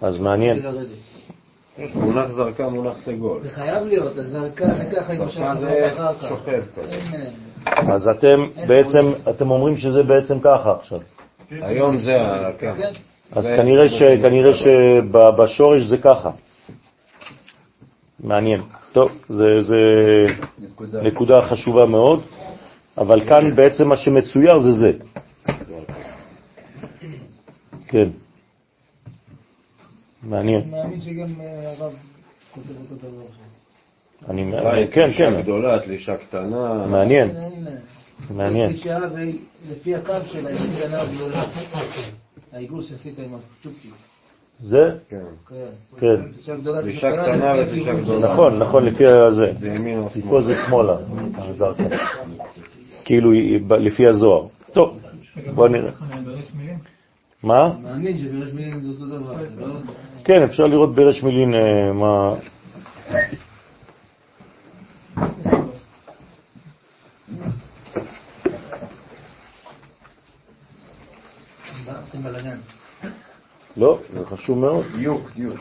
[0.02, 0.60] אז מעניין.
[1.96, 3.42] מונח זרקה, מונח סגול.
[3.44, 6.30] זה חייב להיות, הזרקה זה ככה עם זרקה זה אחר כך.
[6.30, 6.64] שוכב.
[7.66, 11.00] אז אתם בעצם, אתם אומרים שזה בעצם ככה עכשיו.
[11.52, 12.52] היום זה ה...
[12.60, 12.74] כן.
[12.78, 12.92] כן?
[13.32, 13.46] אז
[14.22, 16.32] כנראה שבשורש זה ככה.
[18.20, 18.62] מעניין.
[18.92, 19.60] טוב, זה,
[21.04, 22.24] נקודה חשובה מאוד,
[22.98, 24.92] אבל כאן בעצם מה שמצויר זה זה.
[27.88, 28.10] כן.
[30.24, 30.62] מעניין.
[30.62, 31.94] אני מאמין שגם אה, הרב
[32.52, 33.24] כותב אותו דבר.
[34.30, 34.52] אני,
[34.92, 36.88] כן, כן, גדולה, תלישה קטנה.
[36.88, 37.38] מעניין.
[38.30, 38.74] מעניין.
[38.74, 39.40] תשעה והיא
[39.72, 41.44] לפי הקו שלה, היא קטנה גדולה.
[42.54, 43.94] העיגול שעשית עם הצ'ופצ'יק.
[44.62, 45.18] זה, כן.
[45.50, 45.56] כן.
[46.00, 46.22] כן.
[46.98, 47.64] קטנה
[48.02, 48.34] גדולה.
[48.34, 49.54] נכון, נכון, לפי הזה.
[49.60, 50.32] זה ימין או כי שמאל.
[50.32, 50.98] פה זה שמאלה.
[53.06, 53.32] כאילו
[53.80, 54.48] לפי הזוהר.
[54.74, 55.00] טוב,
[55.56, 55.92] בוא נראה.
[57.44, 57.74] מה?
[57.84, 59.36] מאמין שבראש מילים זה אותו דבר.
[59.58, 59.76] לא-
[60.24, 62.36] כן, אפשר לראות ברש מילין אה, מה...
[72.08, 72.58] עושים בלאגן.
[73.78, 74.86] לא, זה חשוב מאוד.
[74.98, 75.60] דיוק, דיוק.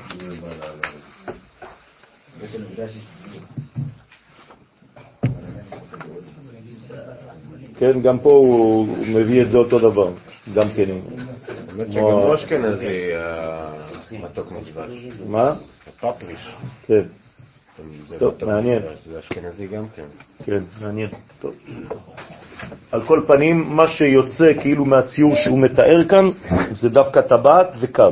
[7.78, 10.12] כן, גם פה הוא מביא את זה אותו דבר.
[10.54, 10.90] גם כן.
[11.78, 13.72] האמת שגם אשכנזי, אה,
[14.12, 14.90] מתוק מדבש.
[15.26, 15.54] מה?
[16.00, 16.54] פפריש.
[16.86, 17.02] כן,
[18.08, 18.82] זה טוב, מעניין.
[19.04, 20.06] זה אשכנזי גם כן.
[20.44, 21.10] כן, מעניין.
[21.40, 21.54] טוב.
[22.92, 26.30] על כל פנים, מה שיוצא כאילו מהציור שהוא מתאר כאן,
[26.72, 28.10] זה דווקא טבעת וקו.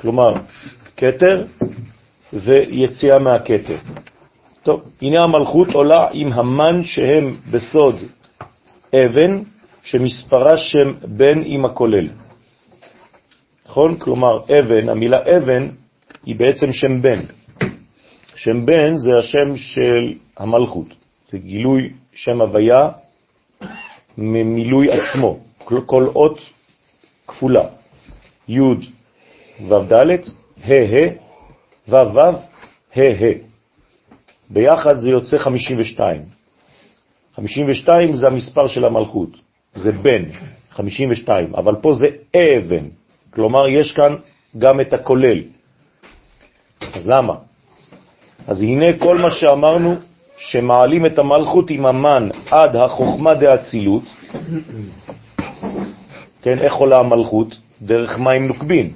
[0.00, 0.34] כלומר,
[0.96, 1.44] כתר
[2.32, 3.76] ויציאה מהכתר.
[4.62, 7.94] טוב, הנה המלכות עולה עם המן שהם בסוד
[8.94, 9.42] אבן,
[9.82, 12.08] שמספרה שם בן עם הכולל.
[13.66, 13.96] נכון?
[13.96, 15.68] כלומר, אבן, המילה אבן
[16.26, 17.20] היא בעצם שם בן.
[18.36, 20.86] שם בן זה השם של המלכות,
[21.32, 22.88] זה גילוי שם הוויה
[24.18, 26.38] ממילוי עצמו, כל, כל אות
[27.26, 27.64] כפולה,
[28.48, 28.60] י'
[29.68, 30.10] ו' ד',
[30.64, 31.08] ה' ה',
[31.88, 32.18] ו' ו',
[32.96, 33.32] ה' ה'.
[34.50, 36.22] ביחד זה יוצא 52.
[37.34, 39.30] 52 זה המספר של המלכות,
[39.74, 40.24] זה בן,
[40.70, 42.86] 52, אבל פה זה אבן,
[43.30, 44.16] כלומר יש כאן
[44.58, 45.42] גם את הכולל.
[46.80, 47.34] אז למה?
[48.46, 49.96] אז הנה כל מה שאמרנו,
[50.38, 54.02] שמעלים את המלכות עם המן עד החוכמה דאצילות,
[56.42, 57.58] כן, איך עולה המלכות?
[57.82, 58.92] דרך מים נוקבין.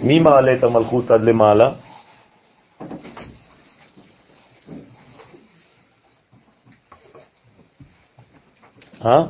[0.00, 1.72] מי מעלה את המלכות עד למעלה?
[9.06, 9.24] אה?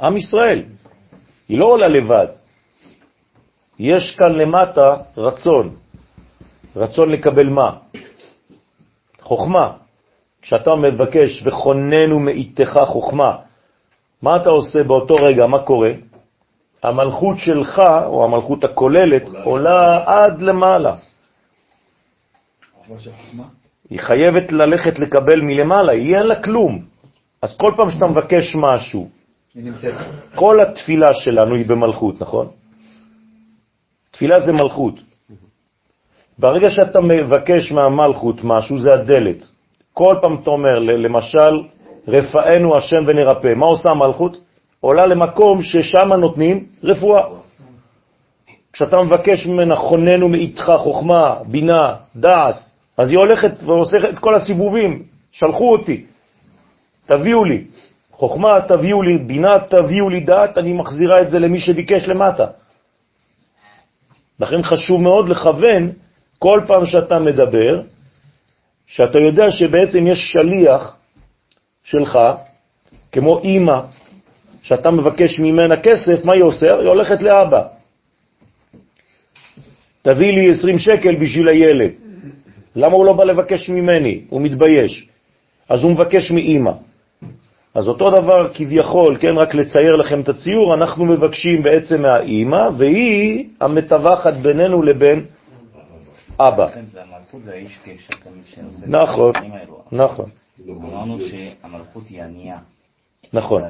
[0.00, 0.62] עם ישראל.
[1.48, 2.26] היא לא עולה לבד.
[3.78, 5.76] יש כאן למטה רצון.
[6.76, 7.70] רצון לקבל מה?
[9.30, 9.70] חוכמה.
[10.42, 13.36] כשאתה מבקש וכוננו מאיתך חוכמה,
[14.22, 15.46] מה אתה עושה באותו רגע?
[15.46, 15.92] מה קורה?
[16.82, 20.94] המלכות שלך, או המלכות הכוללת, עולה עד למעלה.
[23.90, 26.82] היא חייבת ללכת לקבל מלמעלה, היא אין לה כלום.
[27.42, 29.08] אז כל פעם שאתה מבקש משהו.
[30.34, 32.46] כל התפילה שלנו היא במלכות, נכון?
[34.10, 35.09] תפילה זה מלכות.
[36.40, 39.44] ברגע שאתה מבקש מהמלכות משהו, זה הדלת.
[39.92, 41.60] כל פעם אתה אומר, למשל,
[42.08, 43.54] רפאנו השם ונרפא.
[43.54, 44.40] מה עושה המלכות?
[44.80, 47.24] עולה למקום ששם נותנים רפואה.
[48.72, 52.56] כשאתה מבקש ממנה, חוננו מאיתך חוכמה, בינה, דעת,
[52.98, 56.04] אז היא הולכת ועושה את כל הסיבובים, שלחו אותי,
[57.06, 57.64] תביאו לי.
[58.12, 62.46] חוכמה תביאו לי, בינה תביאו לי דעת, אני מחזירה את זה למי שביקש למטה.
[64.40, 65.92] לכן חשוב מאוד לכוון
[66.42, 67.82] כל פעם שאתה מדבר,
[68.86, 70.96] שאתה יודע שבעצם יש שליח
[71.84, 72.18] שלך,
[73.12, 73.80] כמו אימא,
[74.62, 76.74] שאתה מבקש ממנה כסף, מה היא עושה?
[76.74, 77.62] היא הולכת לאבא.
[80.02, 81.90] תביא לי 20 שקל בשביל הילד.
[82.76, 84.20] למה הוא לא בא לבקש ממני?
[84.28, 85.08] הוא מתבייש.
[85.68, 86.72] אז הוא מבקש מאימא.
[87.74, 93.44] אז אותו דבר כביכול, כן, רק לצייר לכם את הציור, אנחנו מבקשים בעצם מהאימא, והיא
[93.60, 95.24] המתווכת בינינו לבין
[96.48, 96.64] אבא.
[96.64, 99.32] לכן זה המלכות, זה האיש קשר תמיד שעושה את נכון.
[99.92, 100.30] נכון,
[100.68, 102.58] אמרנו שהמלכות היא ענייה
[103.32, 103.62] נכון.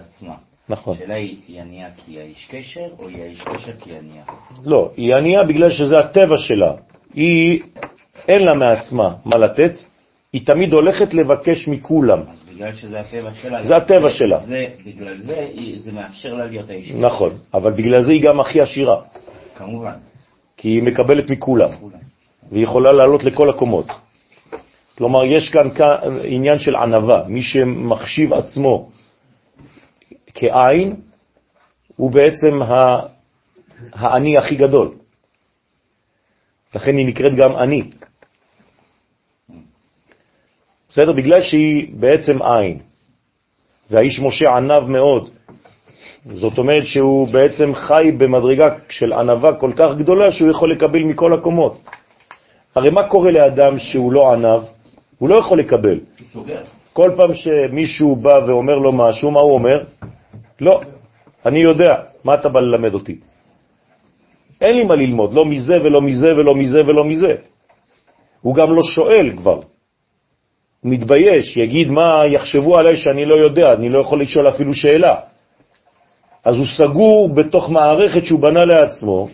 [0.69, 0.95] נכון.
[0.95, 4.25] השאלה היא, היא ענייה כי היא האיש קשר, או היא האיש קשר כי היא ענייה?
[4.65, 6.73] לא, היא ענייה בגלל שזה הטבע שלה.
[7.15, 7.63] היא,
[8.29, 9.73] אין לה מעצמה מה לתת,
[10.33, 12.21] היא תמיד הולכת לבקש מכולם.
[12.21, 13.65] אז בגלל שזה הטבע שלה...
[13.65, 14.41] זה הטבע שלה.
[14.41, 16.99] זה, בגלל זה, זה מאפשר לה להיות האיש קשר.
[16.99, 19.03] נכון, אבל בגלל זה היא גם הכי עשירה,
[19.57, 19.99] כמובן.
[20.57, 22.10] כי היא מקבלת מכולם, כולם.
[22.51, 23.87] והיא יכולה לעלות לכל הקומות.
[24.99, 27.23] כלומר, יש כאן כאן עניין של ענבה.
[27.27, 28.91] מי שמחשיב עצמו
[30.35, 30.97] כעין,
[31.97, 32.61] הוא בעצם
[33.93, 34.91] העני הכי גדול.
[36.75, 37.91] לכן היא נקראת גם עני.
[40.89, 41.13] בסדר?
[41.13, 42.79] בגלל שהיא בעצם עין,
[43.91, 45.31] והאיש משה ענב מאוד.
[46.27, 51.35] זאת אומרת שהוא בעצם חי במדרגה של ענבה כל כך גדולה שהוא יכול לקבל מכל
[51.35, 51.81] הקומות.
[52.75, 54.61] הרי מה קורה לאדם שהוא לא ענב?
[55.19, 56.01] הוא לא יכול לקבל.
[56.93, 59.85] כל פעם שמישהו בא ואומר לו משהו, מה הוא אומר?
[60.61, 60.81] לא,
[61.47, 63.17] אני יודע, מה אתה בא ללמד אותי?
[64.61, 67.35] אין לי מה ללמוד, לא מזה ולא מזה ולא מזה ולא מזה.
[68.41, 69.61] הוא גם לא שואל כבר.
[70.81, 75.15] הוא מתבייש, יגיד מה יחשבו עליי שאני לא יודע, אני לא יכול לשאול אפילו שאלה.
[76.45, 79.29] אז הוא סגור בתוך מערכת שהוא בנה לעצמו,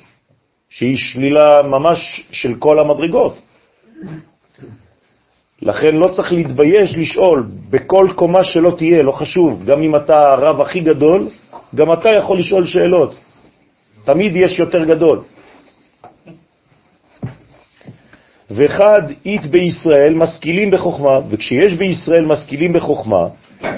[0.71, 3.39] שהיא שלילה ממש של כל המדרגות.
[5.63, 10.61] לכן לא צריך להתבייש לשאול, בכל קומה שלא תהיה, לא חשוב, גם אם אתה הרב
[10.61, 11.29] הכי גדול,
[11.75, 13.15] גם אתה יכול לשאול שאלות.
[14.05, 15.23] תמיד יש יותר גדול.
[18.51, 23.27] ואחד אית בישראל משכילים בחוכמה, וכשיש בישראל משכילים בחוכמה,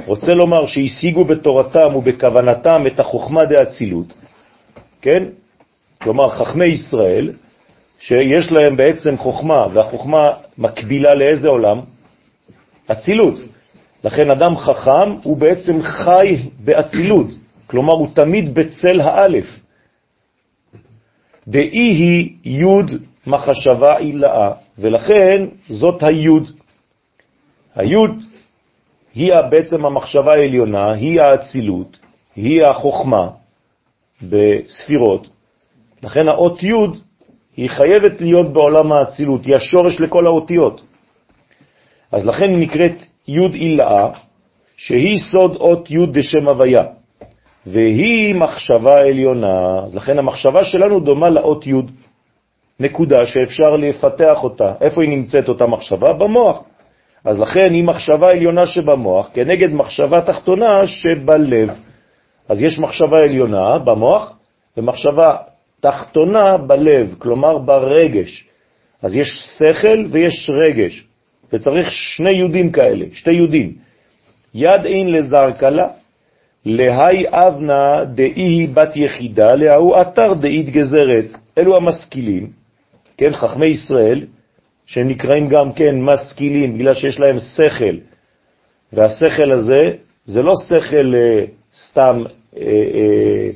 [0.07, 4.15] רוצה לומר שהשיגו בתורתם ובכוונתם את החוכמה דאצילות,
[5.03, 5.23] כן?
[6.03, 7.33] כלומר, חכמי ישראל,
[7.99, 10.25] שיש להם בעצם חוכמה, והחוכמה
[10.59, 11.81] מקבילה לאיזה עולם?
[12.87, 13.35] אצילות.
[14.05, 17.27] לכן אדם חכם הוא בעצם חי באצילות,
[17.67, 19.47] כלומר הוא תמיד בצל האלף.
[21.49, 22.91] דאי היא יוד
[23.27, 26.51] מחשבה עילאה, ולכן זאת היוד.
[27.75, 28.11] היוד
[29.15, 31.99] היא בעצם המחשבה העליונה, היא האצילות,
[32.37, 33.31] היא החוכמה
[34.23, 35.29] בספירות.
[36.03, 36.99] לכן האות יוד
[37.57, 40.81] היא חייבת להיות בעולם האצילות, היא השורש לכל האותיות.
[42.13, 44.09] אז לכן היא נקראת יוד עילאה,
[44.77, 46.85] שהיא סוד אות יוד דשם הוויה,
[47.67, 49.85] והיא מחשבה עליונה.
[49.85, 51.91] אז לכן המחשבה שלנו דומה לאות יוד,
[52.81, 54.73] נקודה שאפשר לפתח אותה.
[54.81, 56.13] איפה היא נמצאת אותה מחשבה?
[56.13, 56.63] במוח.
[57.25, 61.71] אז לכן היא מחשבה עליונה שבמוח, כנגד מחשבה תחתונה שבלב.
[62.49, 64.37] אז יש מחשבה עליונה במוח
[64.77, 65.37] ומחשבה
[65.81, 68.49] תחתונה בלב, כלומר ברגש.
[69.03, 71.07] אז יש שכל ויש רגש,
[71.53, 73.75] וצריך שני יהודים כאלה, שתי יהודים.
[74.55, 75.89] יד אין לזרקה לה,
[76.65, 81.37] להי אבנה דאי בת יחידה, להוא אתר דאית גזרת.
[81.59, 82.51] אלו המשכילים,
[83.17, 84.27] כן, חכמי ישראל,
[84.87, 87.97] שהם נקראים גם כן משכילים, בגלל שיש להם שכל.
[88.93, 89.91] והשכל הזה,
[90.27, 92.25] זה לא שכל אה, סתם,
[92.57, 93.51] אה, אה,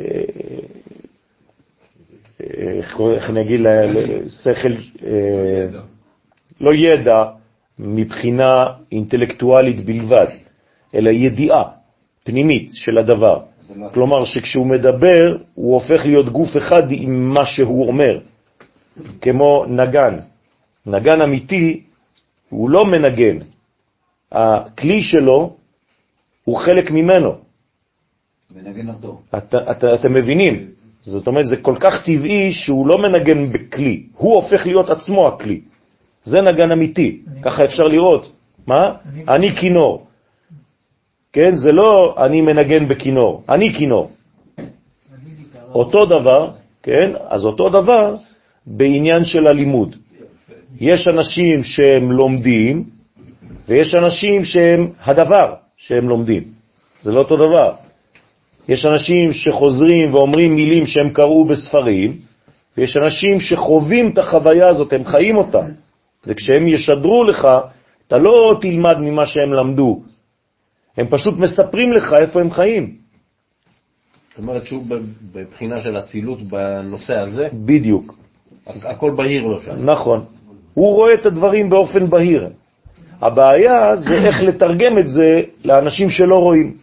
[0.00, 0.20] אה,
[3.14, 3.60] איך אני אגיד,
[4.42, 4.72] שכל,
[5.06, 5.66] אה,
[6.60, 7.24] לא ידע
[7.78, 10.26] מבחינה אינטלקטואלית בלבד,
[10.94, 11.62] אלא ידיעה
[12.24, 13.40] פנימית של הדבר.
[13.94, 18.18] כלומר שכשהוא מדבר, הוא הופך להיות גוף אחד עם מה שהוא אומר,
[19.20, 20.18] כמו נגן.
[20.86, 21.82] נגן אמיתי
[22.48, 23.38] הוא לא מנגן,
[24.32, 25.56] הכלי שלו
[26.44, 27.30] הוא חלק ממנו.
[28.54, 29.20] מנגן אותו.
[29.36, 30.70] את, את, אתם מבינים?
[31.00, 35.60] זאת אומרת, זה כל כך טבעי שהוא לא מנגן בכלי, הוא הופך להיות עצמו הכלי.
[36.24, 38.32] זה נגן אמיתי, ככה אפשר לראות.
[38.66, 38.92] מה?
[39.28, 40.06] אני כינור.
[41.32, 44.10] כן, זה לא אני מנגן בכינור, אני כינור.
[45.74, 46.50] אותו דבר,
[46.82, 48.16] כן, אז אותו דבר
[48.66, 49.96] בעניין של הלימוד.
[50.80, 52.84] יש אנשים שהם לומדים,
[53.68, 56.42] ויש אנשים שהם הדבר שהם לומדים.
[57.02, 57.72] זה לא אותו דבר.
[58.68, 62.16] יש אנשים שחוזרים ואומרים מילים שהם קראו בספרים,
[62.78, 65.58] ויש אנשים שחווים את החוויה הזאת, הם חיים אותה.
[66.26, 67.48] וכשהם ישדרו לך,
[68.08, 70.02] אתה לא תלמד ממה שהם למדו,
[70.96, 72.94] הם פשוט מספרים לך איפה הם חיים.
[74.30, 74.84] זאת אומרת שהוא
[75.32, 78.14] בבחינה של אצילות בנושא הזה, בדיוק,
[78.66, 79.84] הכ- הכל בהיר לו שם.
[79.84, 80.24] נכון.
[80.74, 82.48] הוא רואה את הדברים באופן בהיר.
[83.20, 86.76] הבעיה זה איך לתרגם את זה לאנשים שלא רואים.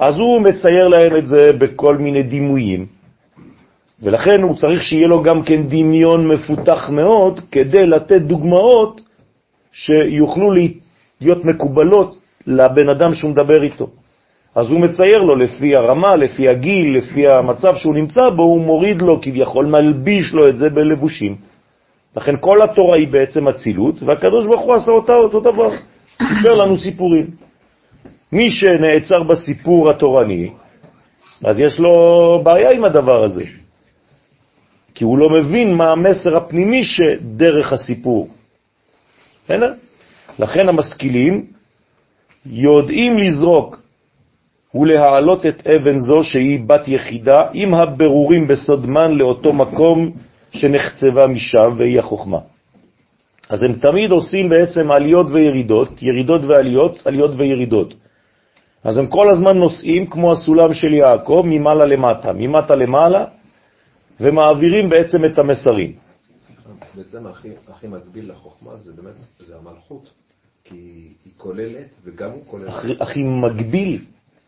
[0.00, 2.86] אז הוא מצייר להם את זה בכל מיני דימויים,
[4.02, 9.00] ולכן הוא צריך שיהיה לו גם כן דמיון מפותח מאוד כדי לתת דוגמאות
[9.72, 10.50] שיוכלו
[11.20, 13.88] להיות מקובלות לבן אדם שהוא מדבר איתו.
[14.54, 19.02] אז הוא מצייר לו לפי הרמה, לפי הגיל, לפי המצב שהוא נמצא בו, הוא מוריד
[19.02, 21.36] לו כביכול, מלביש לו את זה בלבושים.
[22.16, 25.70] לכן כל התורה היא בעצם אצילות, והקדוש ברוך הוא עשה אותה אותו דבר,
[26.18, 27.26] סיפר לנו סיפורים.
[28.32, 30.50] מי שנעצר בסיפור התורני,
[31.44, 33.44] אז יש לו בעיה עם הדבר הזה,
[34.94, 38.28] כי הוא לא מבין מה המסר הפנימי שדרך הסיפור.
[39.48, 39.66] הנה,
[40.38, 41.46] לכן המשכילים
[42.46, 43.80] יודעים לזרוק
[44.74, 50.10] ולהעלות את אבן זו שהיא בת יחידה עם הבירורים בסודמן לאותו מקום
[50.52, 52.38] שנחצבה משם והיא החוכמה.
[53.48, 57.94] אז הם תמיד עושים בעצם עליות וירידות, ירידות ועליות, עליות וירידות.
[58.84, 63.24] אז הם כל הזמן נוסעים כמו הסולם של יעקב, ממעלה למטה, ממטה למעלה,
[64.20, 65.92] ומעבירים בעצם את המסרים.
[66.94, 70.10] בעצם הכי, הכי מקביל לחוכמה זה באמת, זה המלכות,
[70.64, 70.74] כי
[71.24, 72.68] היא כוללת וגם הוא כולל...
[72.68, 73.98] הכי, הכי מגביל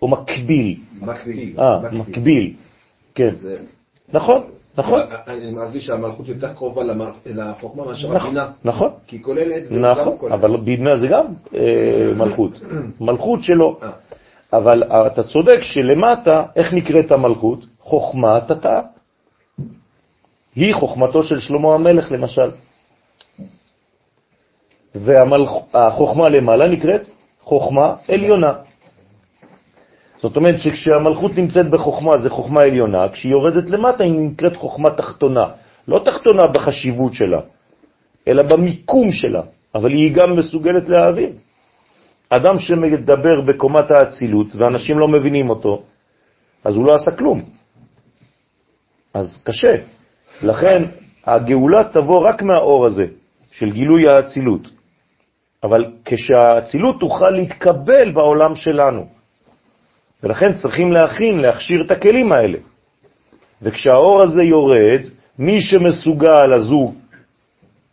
[0.02, 0.76] או מקביל?
[1.00, 1.60] מקביל.
[1.60, 2.54] אה, מקביל,
[3.14, 3.30] כן.
[3.30, 3.56] זה...
[4.12, 4.42] נכון,
[4.76, 5.00] נכון.
[5.26, 6.82] אני מרגיש שהמלכות יותר קרובה
[7.26, 8.50] לחוכמה מאשר נכון, הבינה.
[8.64, 8.90] נכון.
[9.06, 10.38] כי היא כוללת נכון, כוללת.
[10.38, 12.60] אבל בינה זה גם אה, מלכות.
[13.00, 13.78] מלכות שלו.
[14.52, 17.64] אבל אתה צודק שלמטה, איך נקראת המלכות?
[17.80, 18.80] חוכמה תתאה.
[20.54, 22.50] היא חוכמתו של שלמה המלך למשל.
[24.94, 27.08] והחוכמה למעלה נקראת
[27.42, 28.52] חוכמה עליונה.
[30.16, 35.46] זאת אומרת שכשהמלכות נמצאת בחוכמה זה חוכמה עליונה, כשהיא יורדת למטה היא נקראת חוכמה תחתונה.
[35.88, 37.40] לא תחתונה בחשיבות שלה,
[38.28, 39.42] אלא במיקום שלה,
[39.74, 41.30] אבל היא גם מסוגלת להעביר.
[42.36, 45.82] אדם שמדבר בקומת האצילות ואנשים לא מבינים אותו,
[46.64, 47.42] אז הוא לא עשה כלום.
[49.14, 49.76] אז קשה.
[50.42, 50.82] לכן
[51.26, 53.06] הגאולה תבוא רק מהאור הזה,
[53.50, 54.70] של גילוי האצילות.
[55.62, 59.06] אבל כשהאצילות תוכל להתקבל בעולם שלנו,
[60.22, 62.58] ולכן צריכים להכין, להכשיר את הכלים האלה.
[63.62, 65.00] וכשהאור הזה יורד,
[65.38, 66.94] מי שמסוגל אז הוא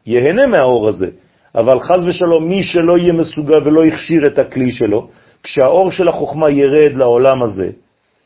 [0.06, 1.08] יהנה מהאור הזה,
[1.56, 5.08] אבל חז ושלום מי שלא יהיה מסוגל ולא יכשיר את הכלי שלו,
[5.43, 7.70] כשהאור של החוכמה ירד לעולם הזה,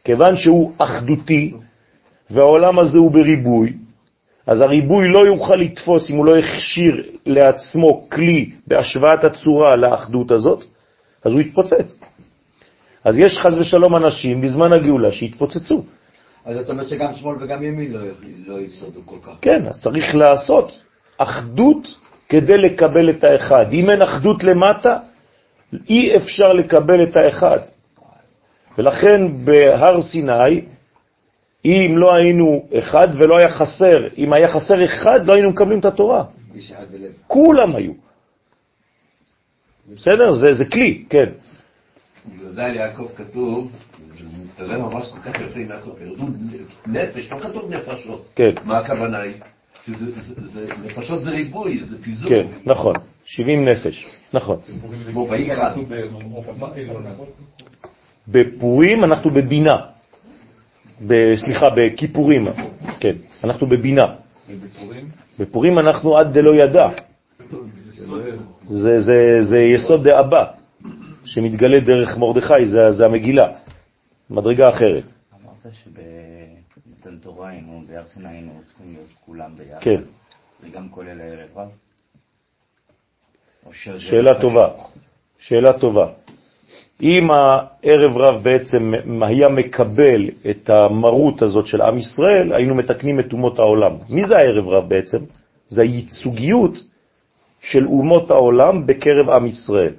[0.03, 1.53] כיוון שהוא אחדותי
[2.29, 3.73] והעולם הזה הוא בריבוי,
[4.47, 10.63] אז הריבוי לא יוכל לתפוס אם הוא לא יכשיר לעצמו כלי בהשוואת הצורה לאחדות הזאת,
[11.25, 11.99] אז הוא יתפוצץ.
[13.03, 15.83] אז יש חז ושלום אנשים בזמן הגאולה שהתפוצצו.
[16.45, 17.99] אז אתה אומר שגם שמאל וגם ימין לא,
[18.47, 19.31] לא יסודו כל כך.
[19.41, 20.71] כן, אז צריך לעשות
[21.17, 21.87] אחדות
[22.33, 23.65] כדי לקבל את האחד.
[23.71, 24.97] אם אין אחדות למטה,
[25.89, 27.59] אי אפשר לקבל את האחד.
[28.77, 30.61] ולכן בהר סיני,
[31.65, 35.85] אם לא היינו אחד ולא היה חסר, אם היה חסר אחד, לא היינו מקבלים את
[35.85, 36.23] התורה.
[37.27, 37.93] כולם היו.
[39.93, 40.31] בסדר?
[40.31, 41.29] זה, זה כלי, כן.
[42.25, 43.71] בגלל זה על יעקב כתוב,
[44.57, 46.25] זה ממש כל כך יפה עם יעקב, ירדו
[46.87, 48.25] נפש, לא כתוב נפשות.
[48.35, 48.51] כן.
[48.63, 49.33] מה הכוונה היא?
[50.85, 52.29] נפשות זה ריבוי, זה פיזור.
[52.29, 52.95] כן, נכון.
[53.25, 54.59] 70 נפש, נכון.
[58.27, 59.77] בפורים אנחנו בבינה.
[61.35, 62.47] סליחה, בכיפורים,
[62.99, 64.05] כן, אנחנו בבינה.
[65.39, 66.89] בפורים אנחנו עד דלא ידע.
[68.61, 70.45] זה, זה, זה יסוד דאבא.
[71.25, 73.47] שמתגלה דרך מרדכי, זה, זה המגילה,
[74.29, 75.03] מדרגה אחרת.
[75.43, 75.73] אמרת
[76.75, 79.81] שבמתן תורה היינו, בהר סיני היינו צריכים להיות כולם ביחד.
[79.81, 80.01] כן.
[80.61, 81.69] זה גם כולל הערב רב?
[83.97, 84.69] שאלה טובה,
[85.37, 86.07] שאלה טובה.
[87.01, 93.33] אם הערב רב בעצם היה מקבל את המרות הזאת של עם ישראל, היינו מתקנים את
[93.33, 93.97] אומות העולם.
[94.09, 95.17] מי זה הערב רב בעצם?
[95.67, 96.77] זה הייצוגיות
[97.61, 99.93] של אומות העולם בקרב עם ישראל.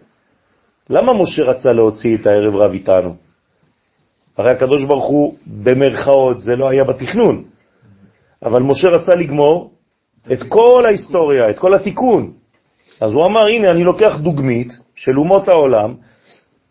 [0.91, 3.17] למה משה רצה להוציא את הערב רב איתנו?
[4.39, 7.45] הרי הקדוש ברוך הוא, במרכאות, זה לא היה בתכנון,
[8.43, 9.71] אבל משה רצה לגמור
[10.33, 12.33] את כל ההיסטוריה, את כל התיקון.
[13.01, 15.95] אז הוא אמר, הנה, אני לוקח דוגמית של אומות העולם,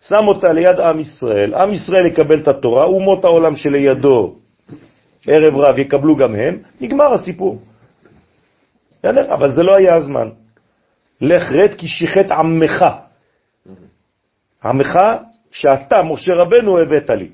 [0.02, 4.36] שם אותה ליד עם ישראל, עם ישראל יקבל את התורה, אומות העולם שלידו,
[5.28, 7.60] ערב רב, יקבלו גם הם, נגמר הסיפור.
[9.04, 10.30] אבל זה לא היה הזמן.
[11.22, 12.86] לך רד כי שיחת עמך.
[14.66, 15.00] עמך
[15.52, 17.30] שאתה, משה רבנו, הבאת לי.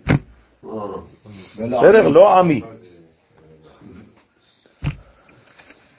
[0.64, 2.07] בסדר?
[2.07, 2.62] לא עמי.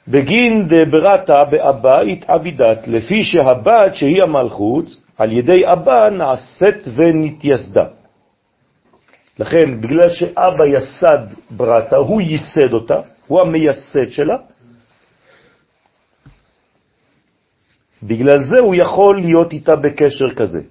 [0.07, 4.85] בגין דברתה באבא התעבידת, לפי שהבת שהיא המלכות,
[5.17, 7.85] על ידי אבא נעשית ונתייסדה.
[9.39, 14.37] לכן, בגלל שאבא יסד ברתה, הוא ייסד אותה, הוא המייסד שלה,
[18.03, 20.61] בגלל זה הוא יכול להיות איתה בקשר כזה.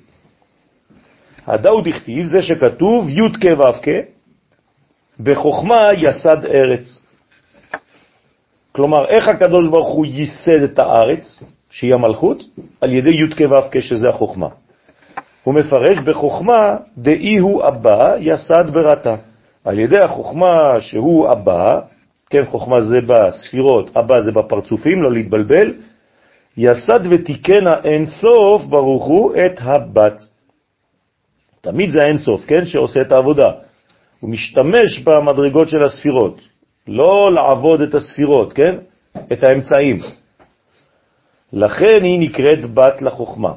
[1.50, 3.88] הדאוד הכתיב, זה שכתוב י' כ'
[5.20, 7.02] בחוכמה יסד ארץ.
[8.72, 12.42] כלומר, איך הקדוש ברוך הוא ייסד את הארץ, שהיא המלכות?
[12.80, 14.48] על ידי י' כ' ו' כ', שזה החוכמה.
[15.44, 19.16] הוא מפרש בחוכמה דאי הוא אבא יסד ברתה.
[19.64, 21.80] על ידי החוכמה שהוא אבא,
[22.30, 25.72] כן, חוכמה זה בספירות, אבא זה בפרצופים, לא להתבלבל,
[26.56, 30.29] יסד ותיקנה אין סוף ברוך הוא את הבת.
[31.60, 33.50] תמיד זה אין סוף, כן, שעושה את העבודה.
[34.20, 36.40] הוא משתמש במדרגות של הספירות,
[36.88, 38.74] לא לעבוד את הספירות, כן,
[39.32, 39.98] את האמצעים.
[41.52, 43.52] לכן היא נקראת בת לחוכמה.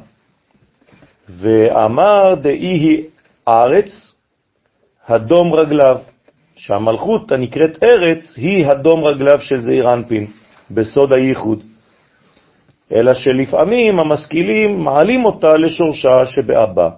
[1.30, 3.04] ואמר דאי היא
[3.48, 4.16] ארץ
[5.08, 5.98] הדום רגליו,
[6.56, 10.28] שהמלכות הנקראת ארץ היא הדום רגליו של זעיר אנפין,
[10.72, 11.64] בסוד הייחוד.
[12.96, 16.90] אלא שלפעמים המשכילים מעלים אותה לשורשה שבאבא,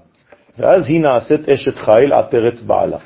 [0.59, 2.97] ואז היא נעשית אשת חיל עטרת בעלה.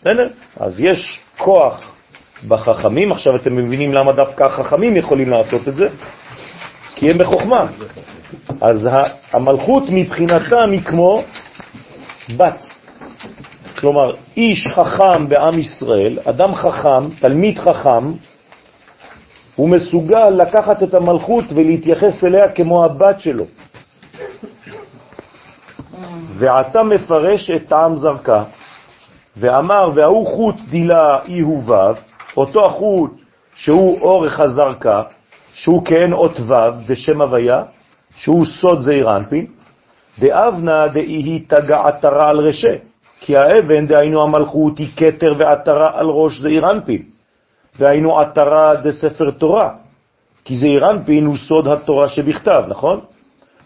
[0.00, 0.28] בסדר?
[0.60, 1.92] אז יש כוח
[2.48, 5.88] בחכמים, עכשיו אתם מבינים למה דווקא החכמים יכולים לעשות את זה,
[6.94, 7.66] כי הם בחוכמה.
[8.60, 8.88] אז
[9.32, 11.22] המלכות מבחינתם היא כמו
[12.36, 12.62] בת.
[13.78, 18.12] כלומר, איש חכם בעם ישראל, אדם חכם, תלמיד חכם,
[19.56, 23.44] הוא מסוגל לקחת את המלכות ולהתייחס אליה כמו הבת שלו.
[26.38, 28.44] ועתה מפרש את טעם זרקה,
[29.36, 31.74] ואמר, והוא חוט דילה אי וו,
[32.36, 33.10] אותו החוט
[33.54, 35.02] שהוא אורך הזרקה,
[35.54, 37.62] שהוא כאין אות וו, דשם הוויה,
[38.16, 39.46] שהוא סוד זעיר אנפין,
[40.18, 42.76] דאבנה דאי תגע על רשא,
[43.20, 47.02] כי האבן, דהיינו המלכות, היא כתר ועטרה על ראש זעיר אנפין.
[47.78, 49.70] והיינו עטרה דספר תורה,
[50.44, 53.00] כי זה אירנפין הוא סוד התורה שבכתב, נכון?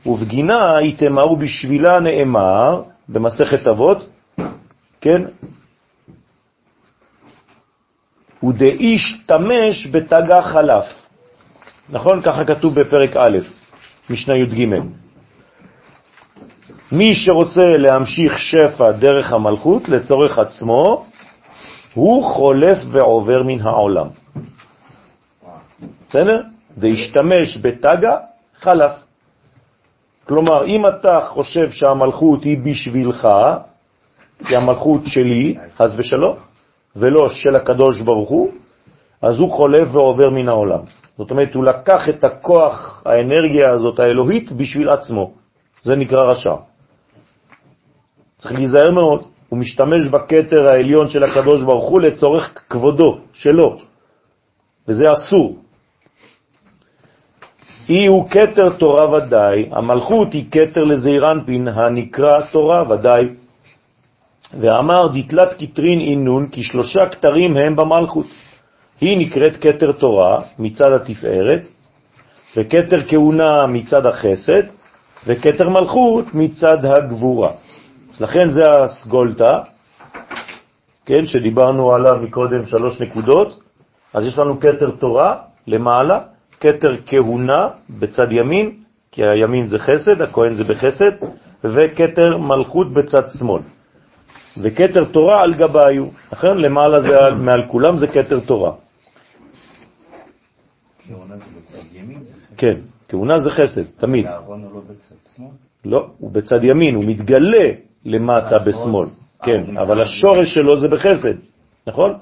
[0.06, 4.08] ובגינה יתאמר בשבילה נאמר, במסכת אבות,
[5.00, 5.22] כן?
[8.44, 10.84] ודאיש תמש בתגה חלף.
[11.90, 12.22] נכון?
[12.22, 13.38] ככה כתוב בפרק א',
[14.10, 14.66] משנה י"ג.
[16.92, 21.04] מי שרוצה להמשיך שפע דרך המלכות לצורך עצמו,
[21.94, 24.06] הוא חולף ועובר מן העולם.
[26.08, 26.40] בסדר?
[26.78, 28.16] דהשתמש בתגה,
[28.60, 29.01] חלף.
[30.28, 33.28] כלומר, אם אתה חושב שהמלכות היא בשבילך,
[34.48, 36.36] היא המלכות שלי, חס ושלום,
[36.96, 38.50] ולא של הקדוש ברוך הוא,
[39.22, 40.80] אז הוא חולף ועובר מן העולם.
[41.18, 45.32] זאת אומרת, הוא לקח את הכוח, האנרגיה הזאת, האלוהית, בשביל עצמו.
[45.82, 46.54] זה נקרא רשע.
[48.38, 49.24] צריך להיזהר מאוד.
[49.48, 53.76] הוא משתמש בקטר העליון של הקדוש ברוך הוא לצורך כבודו, שלו,
[54.88, 55.61] וזה אסור.
[57.92, 63.28] אי הוא קטר תורה ודאי, המלכות היא קטר לזעירנפין הנקרא תורה ודאי.
[64.60, 68.26] ואמר דתלת קטרין אינון כי שלושה קטרים הם במלכות.
[69.00, 71.66] היא נקראת קטר תורה מצד התפארת,
[72.56, 74.62] וקטר כהונה מצד החסד,
[75.26, 77.50] וקטר מלכות מצד הגבורה.
[78.14, 79.60] אז לכן זה הסגולטה,
[81.06, 83.60] כן, שדיברנו עליו מקודם שלוש נקודות,
[84.14, 85.36] אז יש לנו קטר תורה
[85.66, 86.31] למעלה,
[86.62, 88.70] קטר כהונה בצד ימין,
[89.12, 91.12] כי הימין זה חסד, הכהן זה בחסד,
[91.64, 93.62] וקטר מלכות בצד שמאל.
[94.62, 98.72] וקטר תורה על גביו, לכן למעלה זה מעל כולם זה קטר תורה.
[101.08, 102.18] כהונה זה בצד ימין?
[102.56, 102.74] כן,
[103.08, 104.26] כהונה זה חסד, תמיד.
[104.26, 105.50] והארון הוא לא בצד שמאל?
[105.84, 107.68] לא, הוא בצד ימין, הוא מתגלה
[108.04, 109.08] למטה בשמאל.
[109.42, 111.34] כן, אבל השורש שלו זה בחסד,
[111.86, 112.14] נכון?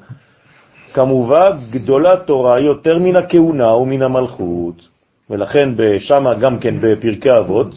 [0.93, 4.89] כמובן, גדולה תורה יותר מן הכהונה ומן המלכות,
[5.31, 5.69] ולכן
[5.99, 7.75] שם גם כן בפרקי אבות,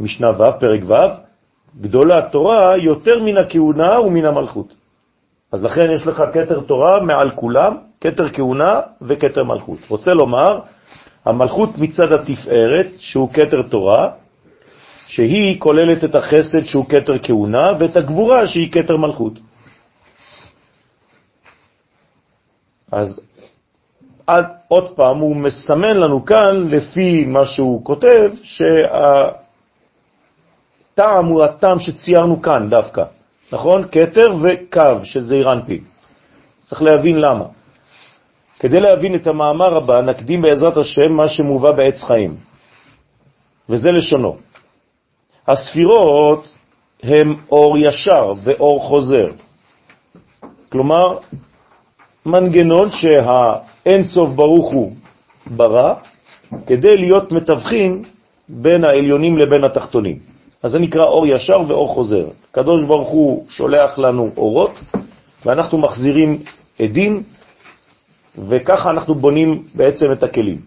[0.00, 0.94] משנה ו', פרק ו',
[1.80, 4.74] גדולה תורה יותר מן הכהונה ומן המלכות.
[5.52, 9.78] אז לכן יש לך כתר תורה מעל כולם, כתר כהונה וכתר מלכות.
[9.88, 10.60] רוצה לומר,
[11.24, 14.08] המלכות מצד התפארת, שהוא כתר תורה,
[15.06, 19.32] שהיא כוללת את החסד שהוא כתר כהונה, ואת הגבורה שהיא כתר מלכות.
[22.92, 23.20] אז
[24.26, 29.36] עד, עוד פעם הוא מסמן לנו כאן, לפי מה שהוא כותב, שהטעם
[31.26, 33.04] הוא הטעם שציירנו כאן דווקא,
[33.52, 33.84] נכון?
[33.92, 35.84] כתר וקו של זעיר אנפין.
[36.66, 37.44] צריך להבין למה.
[38.58, 42.36] כדי להבין את המאמר הבא, נקדים בעזרת השם מה שמובא בעץ חיים,
[43.68, 44.36] וזה לשונו.
[45.48, 46.52] הספירות
[47.02, 49.26] הם אור ישר ואור חוזר.
[50.72, 51.18] כלומר,
[52.26, 54.92] מנגנון שהאין סוף ברוך הוא
[55.46, 55.94] ברא,
[56.66, 58.02] כדי להיות מתווכים
[58.48, 60.18] בין העליונים לבין התחתונים.
[60.62, 62.26] אז זה נקרא אור ישר ואור חוזר.
[62.52, 64.70] קדוש ברוך הוא שולח לנו אורות,
[65.46, 66.42] ואנחנו מחזירים
[66.80, 67.22] עדים,
[68.48, 70.58] וככה אנחנו בונים בעצם את הכלים.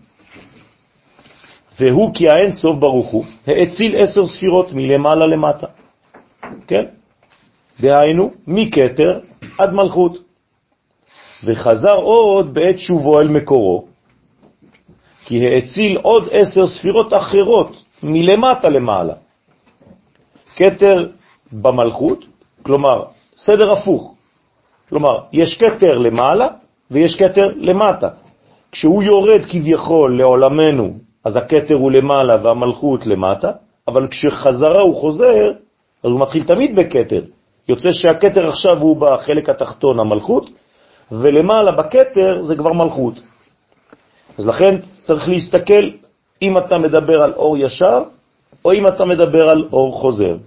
[1.79, 5.67] והוא כי האין סוף ברוך הוא האציל עשר ספירות מלמעלה למטה.
[6.67, 6.85] כן?
[7.79, 9.19] דהיינו, מקטר
[9.57, 10.28] עד מלכות.
[11.43, 13.85] וחזר עוד בעת שובו אל מקורו,
[15.25, 19.13] כי האציל עוד עשר ספירות אחרות מלמטה למעלה.
[20.55, 21.07] כתר
[21.51, 22.25] במלכות,
[22.63, 23.03] כלומר,
[23.37, 24.13] סדר הפוך.
[24.89, 26.47] כלומר, יש כתר למעלה
[26.91, 28.07] ויש כתר למטה.
[28.71, 30.93] כשהוא יורד כביכול לעולמנו,
[31.25, 33.51] אז הכתר הוא למעלה והמלכות למטה,
[33.87, 35.51] אבל כשחזרה הוא חוזר,
[36.03, 37.21] אז הוא מתחיל תמיד בכתר.
[37.69, 40.49] יוצא שהכתר עכשיו הוא בחלק התחתון המלכות,
[41.11, 43.13] ולמעלה בכתר זה כבר מלכות.
[44.37, 45.89] אז לכן צריך להסתכל
[46.41, 48.03] אם אתה מדבר על אור ישר,
[48.65, 50.37] או אם אתה מדבר על אור חוזר.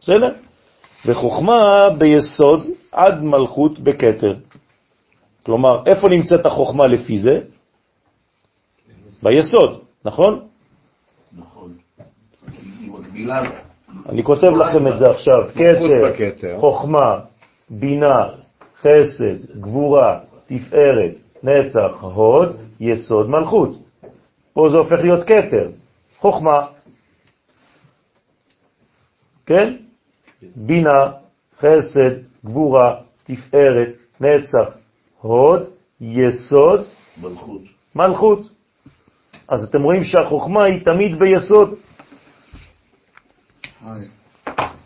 [0.00, 0.32] בסדר?
[1.06, 4.34] וחוכמה ביסוד עד מלכות בכתר.
[5.42, 7.40] כלומר, איפה נמצאת החוכמה לפי זה?
[9.22, 10.40] ביסוד, נכון?
[11.32, 11.72] נכון.
[14.08, 15.48] אני כותב לכם את זה עכשיו.
[15.54, 17.18] כתר, חוכמה,
[17.70, 18.28] בינה,
[18.80, 23.70] חסד, גבורה, תפארת, נצח, הוד, יסוד, מלכות.
[24.52, 25.70] פה זה הופך להיות כתר,
[26.18, 26.66] חוכמה,
[29.46, 29.76] כן?
[30.56, 31.12] בינה,
[31.58, 32.10] חסד,
[32.44, 34.76] גבורה, תפארת, נצח,
[35.20, 35.62] הוד,
[36.00, 36.80] יסוד,
[37.22, 37.62] מלכות.
[37.94, 38.40] מלכות.
[39.48, 41.74] אז אתם רואים שהחוכמה היא תמיד ביסוד.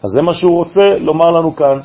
[0.03, 1.79] אז זה מה שהוא רוצה לומר לנו כאן.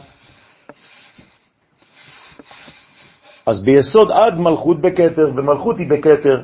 [3.50, 6.41] אז ביסוד עד מלכות בכתר, ומלכות היא בכתר.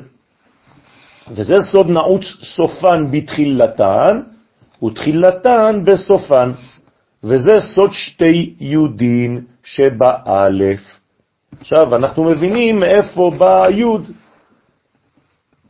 [1.30, 4.20] וזה סוד נעוץ סופן בתחילתן,
[4.82, 6.50] ותחילתן בסופן.
[7.24, 10.80] וזה סוד שתי יהודין שבאלף.
[11.60, 14.10] עכשיו, אנחנו מבינים מאיפה בא היוד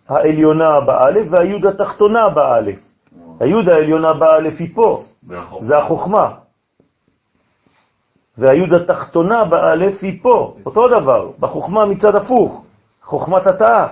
[0.09, 2.79] העליונה באלף והיוד התחתונה באלף.
[3.41, 5.05] היוד העליונה באלף היא פה.
[5.61, 6.46] זה החוכמה.
[8.39, 12.65] והיוד התחתונה באלף היא פה, אותו דבר, בחוכמה מצד הפוך,
[13.03, 13.87] חוכמת התאה.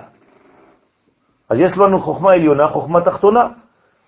[1.49, 3.47] אז יש לנו חוכמה עליונה, חוכמה תחתונה.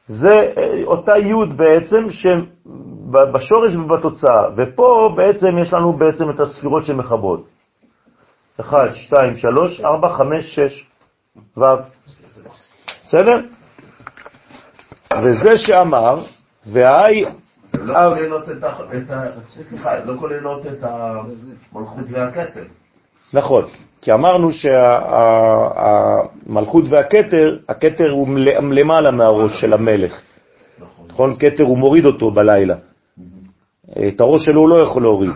[0.08, 7.48] זה אה, אותה יוד בעצם שבשורש ובתוצאה, ופה בעצם יש לנו בעצם את הספירות שמחברות.
[8.62, 10.88] 1, 2, 3, 4, 5, 6,
[11.58, 11.64] ו'.
[13.06, 13.42] בסדר?
[15.24, 16.20] וזה שאמר,
[16.66, 17.26] והי...
[17.88, 19.32] לא כוללות את ה...
[19.48, 22.64] סליחה, לא כוללות את המלכות והכתר.
[23.34, 23.66] נכון,
[24.02, 24.52] כי אמרנו
[26.46, 28.28] שהמלכות והכתר, הכתר הוא
[28.72, 30.22] למעלה מהראש של המלך.
[30.80, 31.06] נכון.
[31.10, 31.36] נכון?
[31.40, 32.76] כתר הוא מוריד אותו בלילה.
[33.92, 35.32] את הראש שלו הוא לא יכול להוריד.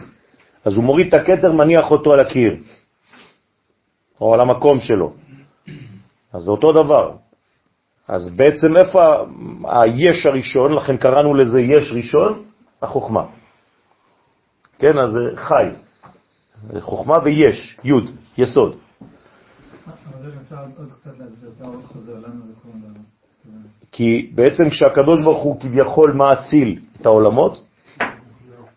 [0.65, 2.55] אז הוא מוריד את הכתר, מניח אותו על הקיר,
[4.21, 5.13] או על המקום שלו.
[6.33, 7.11] אז זה אותו דבר.
[8.11, 8.99] אז בעצם איפה
[9.63, 12.43] היש הראשון, לכן קראנו לזה יש ראשון,
[12.81, 13.25] החוכמה.
[14.79, 15.69] כן, אז זה חי.
[16.79, 18.75] חוכמה ויש, יוד, יסוד.
[23.91, 27.63] כי בעצם כשהקדוש ברוך הוא כביכול מאציל את העולמות,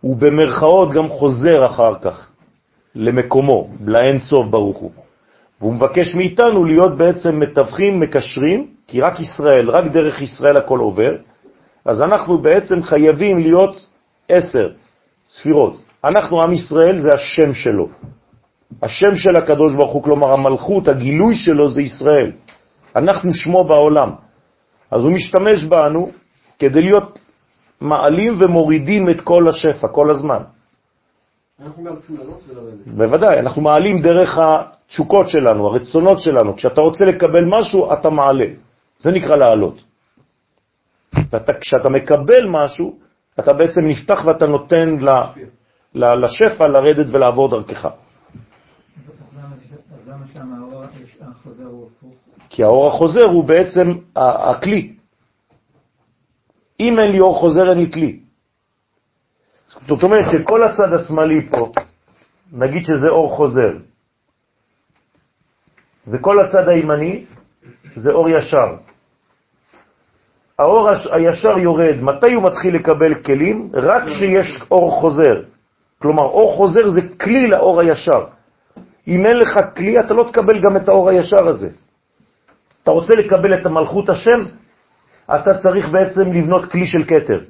[0.01, 2.31] הוא במרכאות גם חוזר אחר כך
[2.95, 4.91] למקומו, לאין סוף ברוך הוא.
[5.61, 11.13] והוא מבקש מאיתנו להיות בעצם מתווכים, מקשרים, כי רק ישראל, רק דרך ישראל הכל עובר,
[11.85, 13.87] אז אנחנו בעצם חייבים להיות
[14.29, 14.69] עשר
[15.27, 15.81] ספירות.
[16.05, 17.89] אנחנו, עם ישראל, זה השם שלו.
[18.83, 22.31] השם של הקדוש ברוך הוא, כלומר המלכות, הגילוי שלו זה ישראל.
[22.97, 24.11] אנחנו שמו בעולם.
[24.91, 26.11] אז הוא משתמש בנו
[26.59, 27.19] כדי להיות
[27.81, 30.43] מעלים ומורידים את כל השפע, כל הזמן.
[31.65, 32.87] אנחנו גם צריכים לעלות ולרדת.
[32.87, 36.57] בוודאי, אנחנו מעלים דרך התשוקות שלנו, הרצונות שלנו.
[36.57, 38.47] כשאתה רוצה לקבל משהו, אתה מעלה.
[38.99, 39.85] זה נקרא לעלות.
[41.31, 42.99] ואתה, כשאתה מקבל משהו,
[43.41, 45.09] אתה בעצם נפתח ואתה נותן ל,
[45.95, 47.89] ל, לשפע לרדת ולעבור דרכך.
[52.49, 53.87] כי האור החוזר הוא בעצם
[54.17, 54.95] הכלי.
[56.81, 58.21] אם אין לי אור חוזר, אין לי כלי.
[59.89, 61.73] זאת אומרת שכל הצד השמאלי פה,
[62.53, 63.73] נגיד שזה אור חוזר,
[66.07, 67.25] וכל הצד הימני
[67.97, 68.77] זה אור ישר.
[70.59, 73.71] האור הש- הישר יורד, מתי הוא מתחיל לקבל כלים?
[73.75, 75.43] רק כשיש אור חוזר.
[76.03, 78.25] כלומר, אור חוזר זה כלי לאור הישר.
[79.09, 81.69] אם אין לך כלי, אתה לא תקבל גם את האור הישר הזה.
[82.83, 84.41] אתה רוצה לקבל את המלכות השם,
[85.35, 87.41] אתה צריך בעצם לבנות כלי של כתר.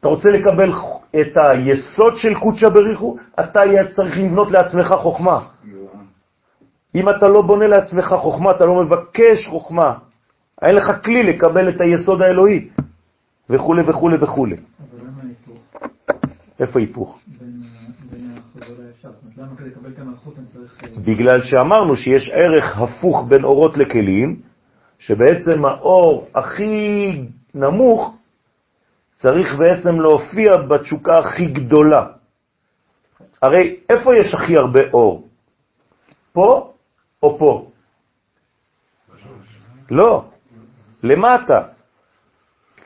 [0.00, 0.72] אתה רוצה לקבל
[1.20, 3.60] את היסוד של קודשא בריחו, אתה
[3.92, 5.40] צריך לבנות לעצמך חוכמה.
[6.94, 9.94] אם אתה לא בונה לעצמך חוכמה, אתה לא מבקש חוכמה,
[10.62, 12.68] אין לך כלי לקבל את היסוד האלוהי,
[13.50, 14.46] וכו' וכו' וכו'.
[14.46, 15.58] אבל למה ההיפוך
[16.60, 17.18] איפה היפוך?
[20.52, 20.84] צריך...
[20.84, 24.40] אה, בגלל שאמרנו שיש ערך הפוך בין אורות לכלים,
[24.98, 27.22] שבעצם האור הכי
[27.54, 28.16] נמוך
[29.16, 32.06] צריך בעצם להופיע בתשוקה הכי גדולה.
[33.42, 35.28] הרי איפה יש הכי הרבה אור?
[36.32, 36.69] פה
[37.22, 37.66] או פה?
[39.90, 40.24] לא,
[41.02, 41.62] למטה.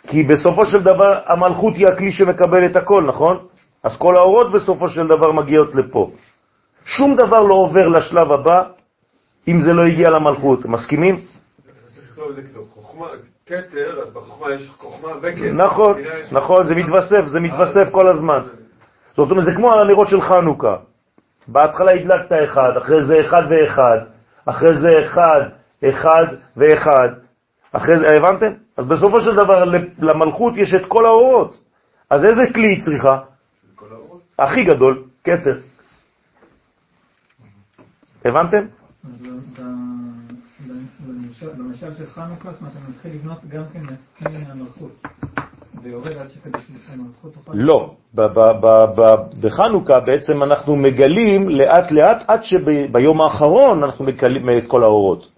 [0.07, 3.47] כי בסופו של דבר המלכות היא הכלי שמקבל את הכל, נכון?
[3.83, 6.11] אז כל האורות בסופו של דבר מגיעות לפה.
[6.85, 8.63] שום דבר לא עובר לשלב הבא
[9.49, 10.67] אם זה לא הגיע למלכות.
[10.67, 11.25] מסכימים?
[13.47, 15.53] כתר, אז בחוכמה יש חוכמה וכתר.
[15.53, 15.97] נכון,
[16.33, 18.43] נכון, זה מתווסף, זה מתווסף כל הזמן.
[19.17, 20.77] זאת אומרת, זה כמו הנרות של חנוכה.
[21.49, 23.99] בהתחלה הדלקת אחד, אחרי זה אחד ואחד,
[24.47, 25.41] אחרי זה אחד,
[25.91, 26.25] אחד
[26.57, 27.09] ואחד.
[27.73, 28.53] אחרי זה, הבנתם?
[28.77, 29.65] אז בסופו של דבר
[29.99, 31.61] למלכות יש את כל האורות.
[32.11, 33.19] אז איזה כלי היא צריכה?
[34.39, 35.59] הכי גדול, כתר.
[38.25, 38.67] הבנתם?
[41.59, 43.83] במשל- של חנוכה, זאת אומרת, אני מתחיל לבנות גם כן
[44.19, 45.07] כלי מהמלכות.
[47.55, 47.95] לא,
[49.41, 55.29] בחנוכה בעצם אנחנו מגלים לאט לאט עד שביום האחרון אנחנו מגלים את כל האורות.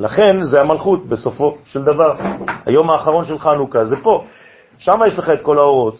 [0.00, 2.14] לכן זה המלכות בסופו של דבר.
[2.66, 4.24] היום האחרון של חנוכה זה פה,
[4.78, 5.94] שם יש לך את כל האורות.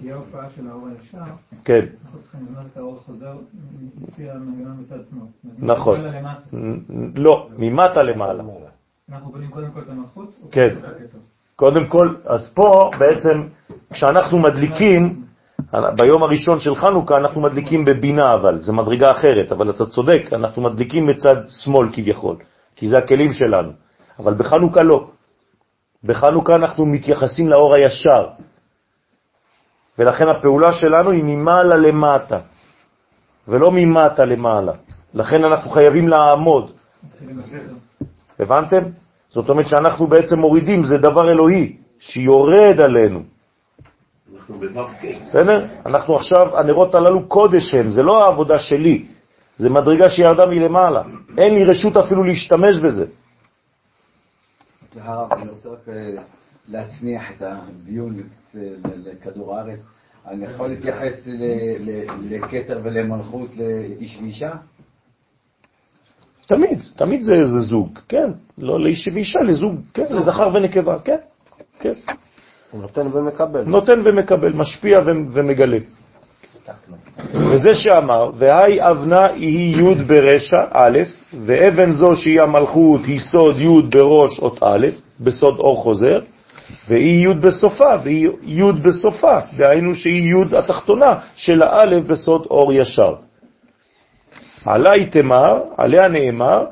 [0.00, 1.32] שתהיה הופעה של האור הישר,
[1.64, 3.32] כן, אנחנו צריכים לבנות את האור החוזר
[4.08, 5.26] לפי המנגנון מצד שמאל.
[5.58, 6.00] נכון.
[7.16, 8.42] לא, ממטה למעלה.
[9.12, 10.34] אנחנו בונים קודם כל את המלכות?
[10.50, 10.74] כן.
[11.56, 13.46] קודם כל אז פה בעצם
[13.92, 15.22] כשאנחנו מדליקים,
[15.96, 20.62] ביום הראשון של חנוכה אנחנו מדליקים בבינה אבל, זה מדרגה אחרת, אבל אתה צודק, אנחנו
[20.62, 22.36] מדליקים מצד שמאל כביכול,
[22.76, 23.72] כי זה הכלים שלנו,
[24.18, 25.06] אבל בחנוכה לא.
[26.04, 28.26] בחנוכה אנחנו מתייחסים לאור הישר,
[29.98, 32.38] ולכן הפעולה שלנו היא ממעלה למטה,
[33.48, 34.72] ולא ממטה למעלה.
[35.14, 36.72] לכן אנחנו חייבים לעמוד.
[38.42, 38.82] הבנתם?
[39.30, 43.22] זאת אומרת שאנחנו בעצם מורידים, זה דבר אלוהי, שיורד עלינו.
[44.36, 44.90] אנחנו בו"ק.
[45.28, 45.66] בסדר?
[45.86, 49.06] אנחנו עכשיו, הנרות הללו קודש הם, זה לא העבודה שלי,
[49.56, 51.02] זה מדרגה שירדה מלמעלה.
[51.38, 53.06] אין לי רשות אפילו להשתמש בזה.
[55.00, 56.10] הרב, אני רוצה רק אה,
[56.68, 58.16] להצניח את הדיון
[58.96, 59.80] לכדור הארץ.
[60.28, 64.50] אני יכול להתייחס ל- ל- לכתר ולמלכות לאיש ואישה?
[66.50, 68.30] תמיד, תמיד זה, זה זוג, כן.
[68.58, 71.16] לא לאיש ואישה, לזוג, כן, לזכר ונקבה, כן,
[71.80, 71.92] כן.
[72.70, 73.62] הוא נותן ומקבל.
[73.66, 75.78] נותן ומקבל, משפיע ו- ומגלה.
[77.34, 80.98] וזה שאמר, והי אבנה היא י' ברשע, א',
[81.46, 84.86] ואבן זו שהיא המלכות היא סוד י' בראש אות א',
[85.20, 86.20] בסוד אור חוזר,
[86.88, 93.14] והיא י' בסופה, והיא י' בסופה, דהיינו שהיא י' התחתונה של האלף בסוד אור ישר.
[94.66, 96.66] עלי תמר, עליה נאמר,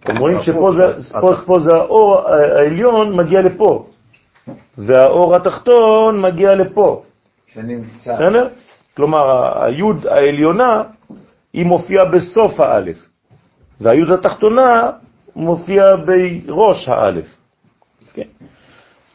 [0.00, 3.86] אתם רואים שפה זה, פה, פה זה האור העליון מגיע לפה,
[4.78, 7.02] והאור התחתון מגיע לפה.
[7.46, 8.14] שנמצא.
[8.14, 8.48] בסדר?
[8.96, 10.82] כלומר, היוד העליונה,
[11.52, 12.96] היא מופיעה בסוף האלף,
[13.80, 14.90] והיוד התחתונה
[15.36, 17.26] מופיעה בראש האלף.
[18.14, 18.28] כן?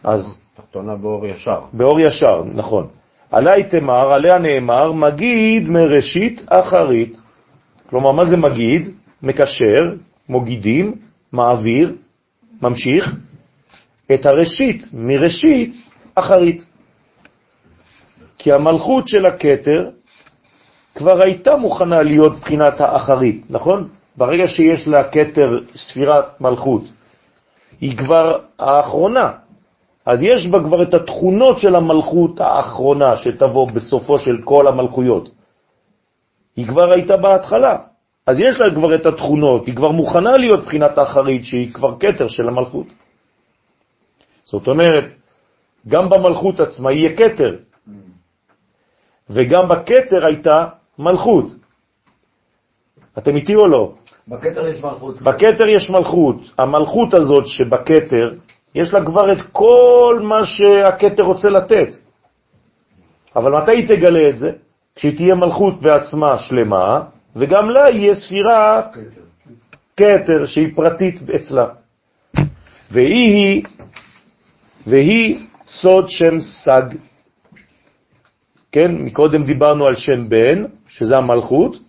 [0.04, 1.62] אז תחתונה באור ישר.
[1.74, 2.88] באור ישר, נכון.
[3.32, 7.18] עלי תמר, עליה נאמר, מגיד מראשית אחרית.
[7.90, 8.82] כלומר, מה זה מגיד?
[9.24, 9.94] מקשר,
[10.30, 10.94] מוגידים,
[11.32, 11.96] מעביר,
[12.62, 13.16] ממשיך,
[14.14, 15.74] את הראשית מראשית
[16.16, 16.66] אחרית.
[18.38, 19.90] כי המלכות של הכתר
[20.96, 23.88] כבר הייתה מוכנה להיות בחינת האחרית, נכון?
[24.18, 26.84] ברגע שיש לה כתר ספירת מלכות,
[27.82, 29.32] היא כבר האחרונה.
[30.06, 35.30] אז יש בה כבר את התכונות של המלכות האחרונה שתבוא בסופו של כל המלכויות.
[36.60, 37.78] היא כבר הייתה בהתחלה,
[38.28, 42.28] אז יש לה כבר את התכונות, היא כבר מוכנה להיות בחינת האחרית שהיא כבר כתר
[42.28, 42.88] של המלכות.
[44.44, 45.04] זאת אומרת,
[45.88, 47.56] גם במלכות עצמה יהיה כתר,
[49.30, 50.68] וגם בכתר הייתה
[51.00, 51.46] מלכות.
[53.18, 53.94] אתם איתי או לא?
[54.28, 55.22] בכתר יש מלכות.
[55.22, 56.36] בכתר יש מלכות.
[56.58, 58.36] המלכות הזאת שבכתר,
[58.76, 61.90] יש לה כבר את כל מה שהכתר רוצה לתת.
[63.36, 64.52] אבל מתי היא תגלה את זה?
[65.00, 67.02] כשהיא תהיה מלכות בעצמה שלמה,
[67.36, 68.82] וגם לה יהיה ספירה
[69.98, 71.66] כתר שהיא פרטית אצלה.
[72.92, 73.64] והיא,
[74.88, 76.82] והיא סוד שם סג.
[78.72, 81.80] כן, מקודם דיברנו על שם בן, שזה המלכות,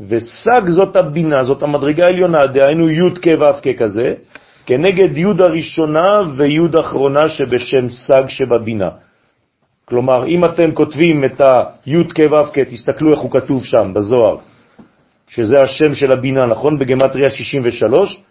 [0.00, 4.14] וסג זאת הבינה, זאת המדרגה העליונה, דהיינו י' כ' ו' כ' כזה,
[4.66, 8.90] כנגד י' הראשונה וי' האחרונה שבשם סג שבבינה.
[9.88, 14.36] כלומר, אם אתם כותבים את הי' כ' ו' כ', תסתכלו איך הוא כתוב שם, בזוהר,
[15.28, 16.78] שזה השם של הבינה, נכון?
[16.78, 18.22] בגמטריה 63,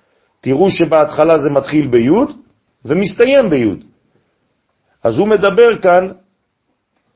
[0.41, 2.10] תראו שבהתחלה זה מתחיל בי'
[2.86, 3.76] ומסתיים בי'.
[5.03, 6.12] אז הוא מדבר כאן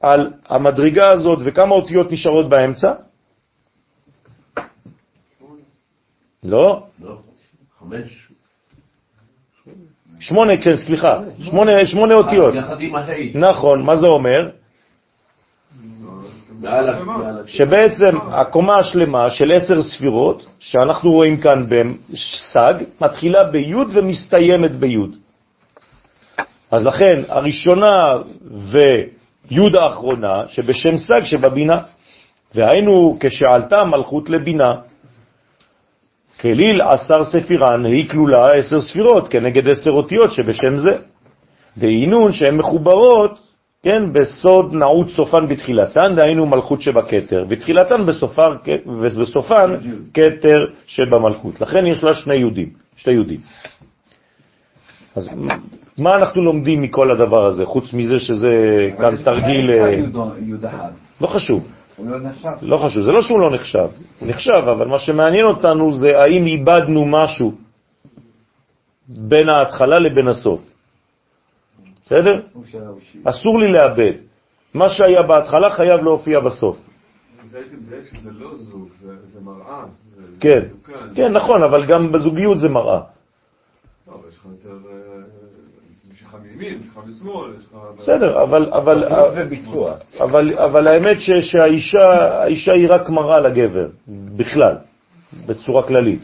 [0.02, 2.94] על המדרגה הזאת וכמה אותיות נשארות באמצע?
[6.44, 6.88] לא?
[7.00, 7.18] לא,
[7.80, 8.31] חמש.
[10.22, 12.54] שמונה, כן, סליחה, שמונה, שמונה אותיות.
[13.36, 14.50] נכון, מה זה אומר?
[17.48, 24.98] שבעצם הקומה השלמה של עשר ספירות, שאנחנו רואים כאן בסג, מתחילה בי' ומסתיימת בי'.
[26.72, 28.18] אז לכן, הראשונה
[28.72, 31.82] וי' האחרונה, שבשם סג שבבינה,
[32.56, 34.76] והיינו כשעלתה מלכות לבינה,
[36.42, 40.98] כליל עשר ספירן, היא כלולה עשר ספירות, כנגד עשר אותיות שבשם זה.
[41.78, 43.40] דהינון שהן מחוברות,
[43.84, 48.56] כן, בסוד נעוץ סופן בתחילתן, דהיינו מלכות שבכתר, בתחילתן בסופר,
[49.20, 49.76] בסופן
[50.14, 51.62] כתר שבמלכות.
[51.62, 53.40] לכן יש לה שני יהודים, שתי יהודים.
[55.16, 55.30] אז
[55.98, 58.50] מה אנחנו לומדים מכל הדבר הזה, חוץ מזה שזה
[58.98, 59.72] כאן תרגיל...
[59.72, 60.00] אה.
[61.22, 61.68] לא חשוב.
[62.10, 62.50] לא נחשב.
[62.62, 63.88] לא חשוב, זה לא שהוא לא נחשב,
[64.20, 67.54] הוא נחשב, אבל מה שמעניין אותנו זה האם איבדנו משהו
[69.10, 70.62] בין ההתחלה לבין הסוף.
[72.06, 72.42] בסדר?
[73.24, 74.14] אסור לי לאבד.
[74.74, 76.78] מה שהיה בהתחלה חייב להופיע בסוף.
[77.54, 79.84] מדייק שזה לא זוג, זה זה מראה.
[80.16, 80.62] זה- זה כן.
[81.16, 83.02] כן, נכון, אבל גם בזוגיות זה מראה.
[86.34, 86.56] אבל יש לך.
[86.56, 87.78] אה, מימין, משיכה משמאל, יש לך...
[87.98, 89.04] בסדר, אבל, אבל,
[89.36, 89.94] וביצוע.
[90.20, 92.00] אבל, אבל האמת שהאישה
[92.42, 94.76] האישה היא רק מראה לגבר, בכלל,
[95.48, 96.22] בצורה כללית.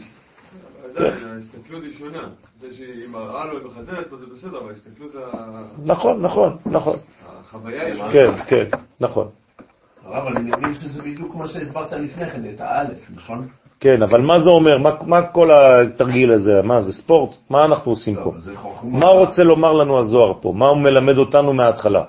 [0.96, 2.28] עדיין, ההסתכלות היא שונה.
[2.60, 6.96] זה שהיא מראה לו ומחדדת לו זה בסדר, אבל ההסתכלות, ה- נכון, נכון, נכון.
[7.40, 8.12] החוויה היא שונה.
[8.12, 8.64] כן, כן,
[9.00, 9.28] נכון.
[10.04, 13.48] הרב, אני מבין שזה בדיוק מה שהסברת לפני כן, את האלף, נכון?
[13.80, 14.78] כן, אבל מה זה אומר?
[14.78, 16.62] מה, מה כל התרגיל הזה?
[16.64, 17.30] מה, זה ספורט?
[17.50, 18.32] מה אנחנו עושים לא, פה?
[18.82, 20.52] מה רוצה לומר לנו הזוהר פה?
[20.56, 22.04] מה הוא מלמד אותנו מההתחלה?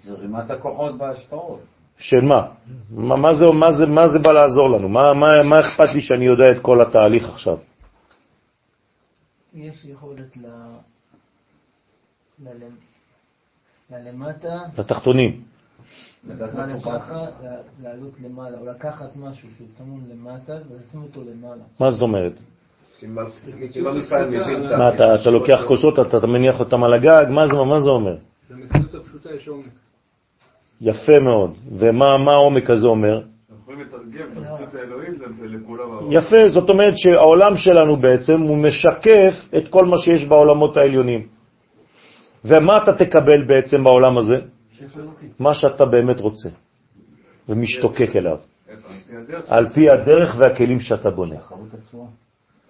[0.00, 1.60] זרימת הכוחות בהשפעות.
[1.98, 2.46] של מה?
[2.90, 4.88] מה, מה, זה, מה, זה, מה זה בא לעזור לנו?
[4.88, 7.56] מה, מה, מה אכפת לי שאני יודע את כל התהליך עכשיו?
[9.54, 10.46] יש יכולת ל...
[12.44, 12.84] ללמ-
[13.90, 15.42] ללמטה, לתחתונים.
[16.28, 16.90] לדעת מה מה תוכל.
[16.90, 21.62] ככה, ל- לעלות למעלה, או לקחת משהו שהוא טמון למטה ולשים אותו למעלה.
[21.80, 22.32] מה זאת אומרת?
[24.78, 27.26] מה, אתה, לוקח כוסות, אתה, מניח אותם על הגג?
[27.30, 28.16] מה זה, מה זה אומר?
[28.50, 29.66] במציאות הפשוטה יש עומק.
[30.80, 31.50] יפה מאוד.
[31.72, 33.20] ומה מה העומק הזה אומר?
[36.10, 41.26] יפה, זאת אומרת שהעולם שלנו בעצם הוא משקף את כל מה שיש בעולמות העליונים.
[42.44, 44.40] ומה אתה תקבל בעצם בעולם הזה?
[45.38, 46.48] מה שאתה באמת רוצה,
[47.48, 48.38] ומשתוקק אליו?
[49.48, 50.34] על פי הדרך.
[50.38, 51.36] והכלים שאתה בונה.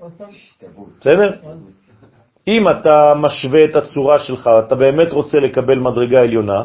[0.01, 0.89] השתוות.
[1.01, 1.31] בסדר?
[2.49, 6.65] אם אתה משווה את הצורה שלך, אתה באמת רוצה לקבל מדרגה עליונה,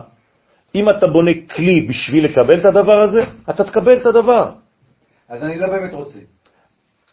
[0.76, 3.20] אם אתה בונה כלי בשביל לקבל את הדבר הזה,
[3.50, 4.52] אתה תקבל את הדבר.
[5.30, 6.20] אז אני לא באמת רוצה.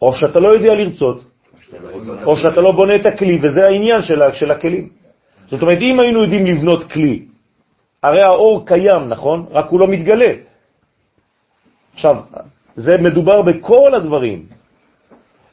[0.01, 1.23] או שאתה לא יודע לרצות,
[2.23, 4.89] או שאתה לא בונה את הכלי, וזה העניין של, של הכלים.
[5.47, 7.25] זאת אומרת, אם היינו יודעים לבנות כלי,
[8.03, 9.45] הרי האור קיים, נכון?
[9.51, 10.33] רק הוא לא מתגלה.
[11.93, 12.15] עכשיו,
[12.75, 14.45] זה מדובר בכל הדברים.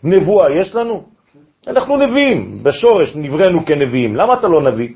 [0.04, 1.04] נבואה יש לנו?
[1.66, 4.16] אנחנו נביאים, בשורש נבראנו כנביאים.
[4.16, 4.88] למה אתה לא נביא?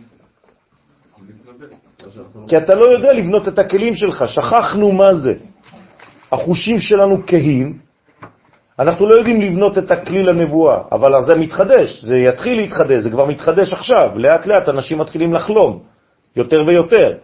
[2.48, 5.34] כי אתה לא יודע לבנות את הכלים שלך, שכחנו מה זה.
[6.32, 7.78] החושים שלנו כהים,
[8.78, 13.26] אנחנו לא יודעים לבנות את הכלי לנבואה, אבל זה מתחדש, זה יתחיל להתחדש, זה כבר
[13.26, 15.82] מתחדש עכשיו, לאט לאט אנשים מתחילים לחלום,
[16.36, 17.16] יותר ויותר.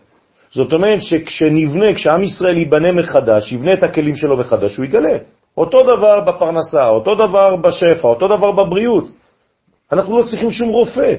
[0.50, 5.16] זאת אומרת שכשנבנה, כשעם ישראל ייבנה מחדש, יבנה את הכלים שלו מחדש, הוא יגלה.
[5.56, 9.04] אותו דבר בפרנסה, אותו דבר בשפע, אותו דבר בבריאות.
[9.92, 11.14] אנחנו לא צריכים שום רופא.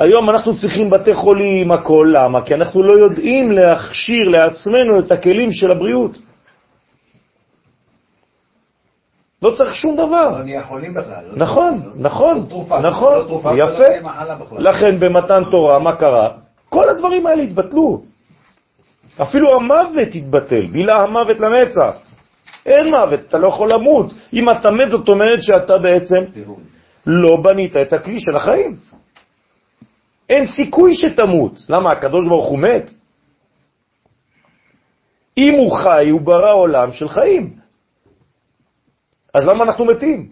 [0.00, 2.42] היום אנחנו צריכים בתי חולים, הכל, למה?
[2.42, 6.18] כי אנחנו לא יודעים להכשיר לעצמנו את הכלים של הבריאות.
[9.42, 10.38] לא צריך שום דבר.
[10.38, 11.24] לא נהיה חולים בכלל.
[11.36, 12.46] נכון, נכון,
[12.82, 13.26] נכון,
[13.58, 14.08] יפה.
[14.58, 16.41] לכן במתן תורה, מה קרה?
[16.72, 18.02] כל הדברים האלה התבטלו.
[19.22, 21.96] אפילו המוות התבטל, בילה המוות לנצח.
[22.66, 24.12] אין מוות, אתה לא יכול למות.
[24.32, 26.24] אם אתה מת, זאת אומרת שאתה בעצם
[27.06, 28.76] לא בנית את הכלי של החיים.
[30.28, 31.52] אין סיכוי שתמות.
[31.68, 31.90] למה?
[31.90, 32.90] הקדוש ברוך הוא מת?
[35.38, 37.56] אם הוא חי, הוא ברא עולם של חיים.
[39.34, 40.28] אז למה אנחנו מתים?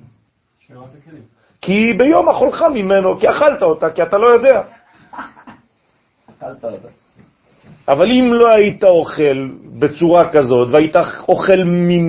[1.61, 4.63] כי ביום אכולך ממנו, כי אכלת אותה, כי אתה לא יודע.
[7.89, 10.97] אבל אם לא היית אוכל בצורה כזאת, והיית
[11.29, 11.65] אוכל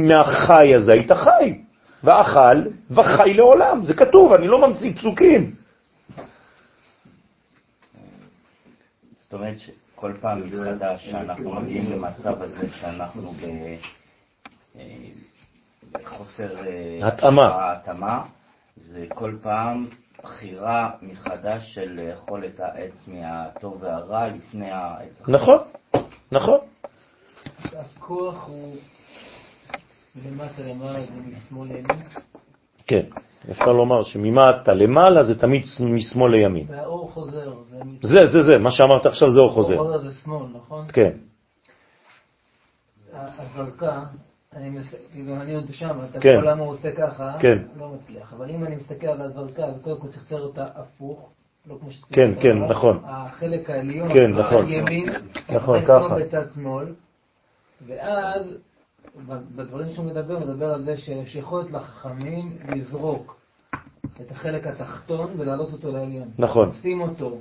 [0.07, 1.61] מהחי הזה, היית חי.
[2.03, 2.61] ואכל
[2.91, 3.86] וחי לעולם.
[3.86, 5.55] זה כתוב, אני לא ממציא פסוקים.
[9.19, 13.34] זאת אומרת שכל פעם מחדש שאנחנו מגיעים למצב הזה שאנחנו.
[14.75, 14.86] אה,
[15.91, 17.71] בחוסר אה, התאמה.
[17.71, 18.23] התאמה,
[18.77, 19.88] זה כל פעם
[20.24, 25.32] בחירה מחדש של לאכול את העץ מהטוב והרע לפני העץ החי.
[25.32, 25.57] נכון,
[26.32, 26.59] נכון.
[27.74, 28.76] הכוח הוא
[30.15, 32.03] מלמטה למעלה ומשמאל לימין,
[32.88, 33.05] כן,
[33.51, 36.65] אפשר לומר שממטה למעלה זה תמיד משמאל לימין.
[36.69, 37.53] והאור חוזר.
[37.67, 39.78] זה זה, זה, זה, מה שאמרת עכשיו זה אור אור חוזר.
[39.78, 40.88] חוזר זה שמאל, נכון?
[40.93, 41.11] כן,
[43.13, 44.03] הזרקה,
[44.56, 44.95] אני מס...
[45.12, 46.41] כאילו אני עוד שם, אתה כן.
[46.41, 47.58] כל למה הוא עושה ככה, כן.
[47.78, 48.34] לא מצליח.
[48.34, 51.32] אבל אם אני מסתכל על הזרקה, אז קודם כל צריך לצייר אותה הפוך,
[51.68, 52.36] לא כמו שציירת.
[52.36, 52.99] כן, כן, נכון.
[53.04, 54.70] החלק העליון, כן, נכון.
[54.70, 55.10] ימין,
[55.49, 56.16] נכון, ככה.
[56.16, 56.93] בצד שמאל,
[57.88, 58.58] ואז
[59.56, 63.38] בדברים שהוא מדבר, הוא מדבר על זה שיש יכולת לחכמים לזרוק
[64.22, 66.28] את החלק התחתון ולהעלות אותו לעליון.
[66.38, 66.70] נכון.
[66.70, 67.38] לשים אותו,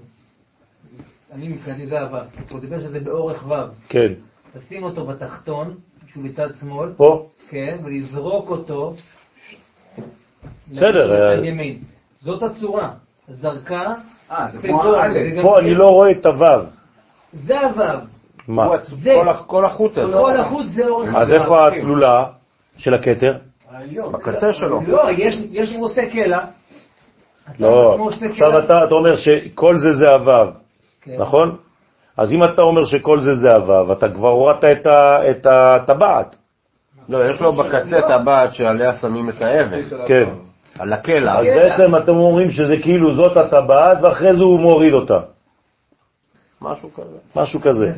[1.33, 2.19] אני מבחינתי זה הוו,
[2.51, 3.55] הוא דיבר שזה באורך וו.
[3.89, 4.13] כן.
[4.57, 5.77] לשים אותו בתחתון,
[6.13, 8.95] שהוא בצד שמאל, פה, כן, ולזרוק אותו
[10.73, 11.79] בסדר, אה, ימין.
[12.19, 12.91] זאת הצורה.
[13.29, 13.95] זרקה,
[14.31, 16.63] אה, זה כמו גם- פה אני לא רואה את הוו.
[17.33, 17.83] זה הוו.
[18.49, 18.69] מה?
[19.47, 20.13] כל החוט הזה.
[20.13, 21.33] כל החוט זה אורך אז.
[21.33, 22.25] איפה הכלולה
[22.77, 23.33] של הכתר?
[24.13, 24.81] בקצה שלו.
[24.87, 26.39] לא, יש יש הוא עושה קלע.
[27.59, 27.99] לא.
[28.31, 30.51] עכשיו אתה אומר שכל זה זה הוו,
[31.03, 31.17] כן.
[31.19, 31.57] נכון?
[32.17, 36.37] אז אם אתה אומר שכל זה זה הוו, אתה כבר הורדת את ה- את הטבעת.
[37.09, 40.25] לא, יש לו בקצה טבעת שעליה שמים את האבן, כן.
[40.79, 41.39] על הקלע.
[41.39, 45.21] אז בעצם אתם אומרים שזה כאילו זאת הטבעת, ואחרי זה הוא מוריד אותה.
[46.63, 47.17] משהו כזה.
[47.37, 47.91] משהו כזה.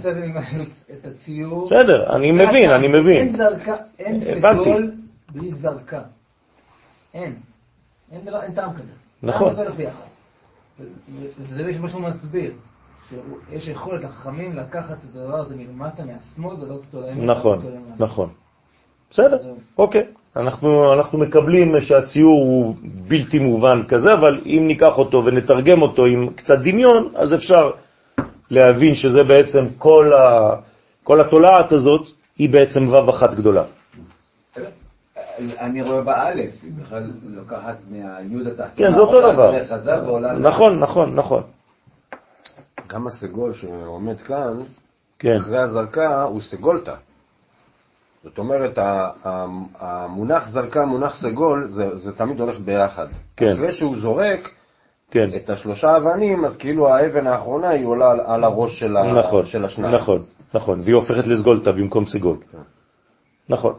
[0.93, 1.67] את הציור.
[1.67, 3.17] בסדר, אני מבין, אני מבין.
[3.17, 4.21] אין זרקה, אין.
[4.41, 4.93] סגול
[5.33, 6.01] בלי זרקה.
[7.15, 7.35] אין.
[8.13, 8.93] אין טעם כזה.
[9.23, 9.55] נכון.
[11.39, 12.53] זה מה שהוא מסביר.
[13.09, 17.31] שיש יכולת לחכמים לקחת את הדבר הזה מלמטה, מהשמאל, ולעלות אותו לימין.
[17.31, 17.95] נכון, למעלה.
[17.99, 18.29] נכון.
[19.11, 19.39] בסדר,
[19.79, 20.07] אוקיי.
[20.37, 22.75] אנחנו, אנחנו מקבלים שהציור הוא
[23.09, 27.71] בלתי מובן כזה, אבל אם ניקח אותו ונתרגם אותו עם קצת דמיון, אז אפשר
[28.51, 30.55] להבין שזה בעצם כל, ה,
[31.05, 32.07] כל התולעת הזאת
[32.39, 33.65] היא בעצם וו אחת גדולה.
[35.39, 38.89] אני רואה באלף, היא בכלל לוקחת מהיוד התחתונה.
[38.89, 39.53] כן, זה אותו דבר.
[40.39, 41.43] נכון, נכון, נכון.
[42.93, 44.55] גם הסגול שעומד כאן,
[45.19, 46.95] כן, אחרי הזרקה, הוא סגולתא.
[48.25, 48.79] זאת אומרת,
[49.79, 53.07] המונח זרקה, מונח סגול, זה, זה תמיד הולך ביחד.
[53.37, 53.53] כן.
[53.53, 54.51] אחרי שהוא זורק
[55.11, 55.31] כן.
[55.37, 59.65] את השלושה אבנים, אז כאילו האבן האחרונה היא עולה על, על הראש של, נכון, של
[59.65, 59.95] השניים.
[59.95, 60.23] נכון,
[60.55, 62.37] נכון, והיא הופכת לסגולתה במקום סגול.
[63.49, 63.75] נכון.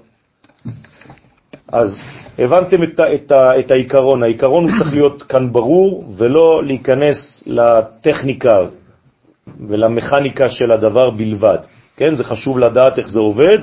[1.68, 1.99] אז
[2.39, 8.59] הבנתם את, את, את העיקרון, העיקרון הוא צריך להיות כאן ברור ולא להיכנס לטכניקה
[9.68, 11.58] ולמכניקה של הדבר בלבד.
[11.98, 13.58] כן, זה חשוב לדעת איך זה עובד,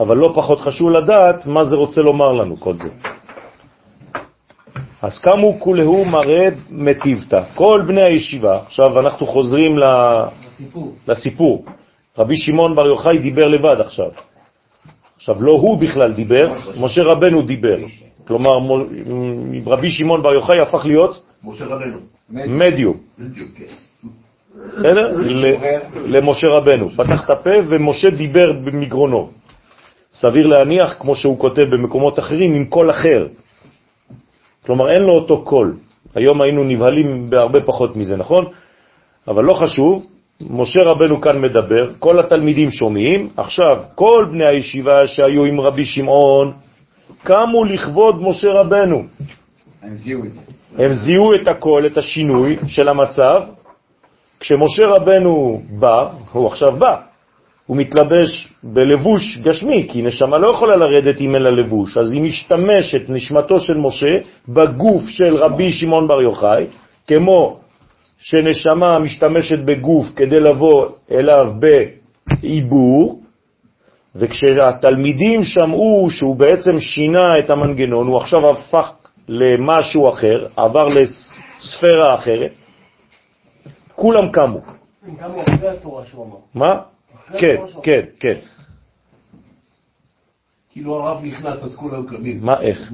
[0.00, 2.88] אבל לא פחות חשוב לדעת מה זה רוצה לומר לנו כל זה.
[5.02, 7.42] אז קמו כולהו מרד מטיבתא.
[7.54, 9.82] כל בני הישיבה, עכשיו אנחנו חוזרים ל...
[9.84, 10.94] הסיפור.
[11.08, 11.64] לסיפור.
[12.18, 14.10] רבי שמעון בר יוחאי דיבר לבד עכשיו.
[15.16, 17.76] עכשיו, לא הוא בכלל דיבר, משה רבנו דיבר.
[18.26, 18.50] כלומר,
[19.66, 21.98] רבי שמעון בר יוחאי הפך להיות משה רבנו.
[22.30, 22.96] מדיום,
[23.56, 23.85] כן.
[24.76, 25.16] בסדר?
[25.94, 26.90] למשה רבנו.
[26.90, 29.28] פתח את הפה ומשה דיבר מגרונו.
[30.12, 33.26] סביר להניח, כמו שהוא כותב במקומות אחרים, עם קול אחר.
[34.66, 35.76] כלומר, אין לו אותו קול.
[36.14, 38.44] היום היינו נבהלים בהרבה פחות מזה, נכון?
[39.28, 40.06] אבל לא חשוב,
[40.40, 46.52] משה רבנו כאן מדבר, כל התלמידים שומעים, עכשיו כל בני הישיבה שהיו עם רבי שמעון
[47.24, 49.04] קמו לכבוד משה רבנו.
[49.82, 50.40] הם זיהו את זה.
[50.78, 53.42] הם זיהו את הכל, את השינוי של המצב.
[54.40, 56.96] כשמשה רבנו בא, הוא עכשיו בא,
[57.66, 62.22] הוא מתלבש בלבוש גשמי, כי נשמה לא יכולה לרדת אם אין לה לבוש, אז היא
[62.22, 64.18] משתמשת, נשמתו של משה,
[64.48, 66.66] בגוף של רבי שמעון בר יוחאי,
[67.06, 67.58] כמו
[68.18, 73.20] שנשמה משתמשת בגוף כדי לבוא אליו בעיבור,
[74.16, 78.90] וכשהתלמידים שמעו שהוא בעצם שינה את המנגנון, הוא עכשיו הפך
[79.28, 82.58] למשהו אחר, עבר לספירה אחרת,
[83.96, 84.60] כולם קמו.
[85.06, 86.36] הם קמו אחרי התורה שהוא אמר.
[86.54, 86.80] מה?
[87.38, 88.34] כן, כן, כן.
[90.72, 92.40] כאילו הרב נכנס אז כולם קמים.
[92.40, 92.92] מה, איך?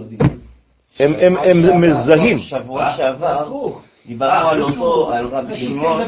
[1.01, 2.39] הם, הם, הם מזהים.
[2.39, 3.73] שבוע שעבר
[4.07, 6.03] דיברנו על אותו, על רבי שמעון,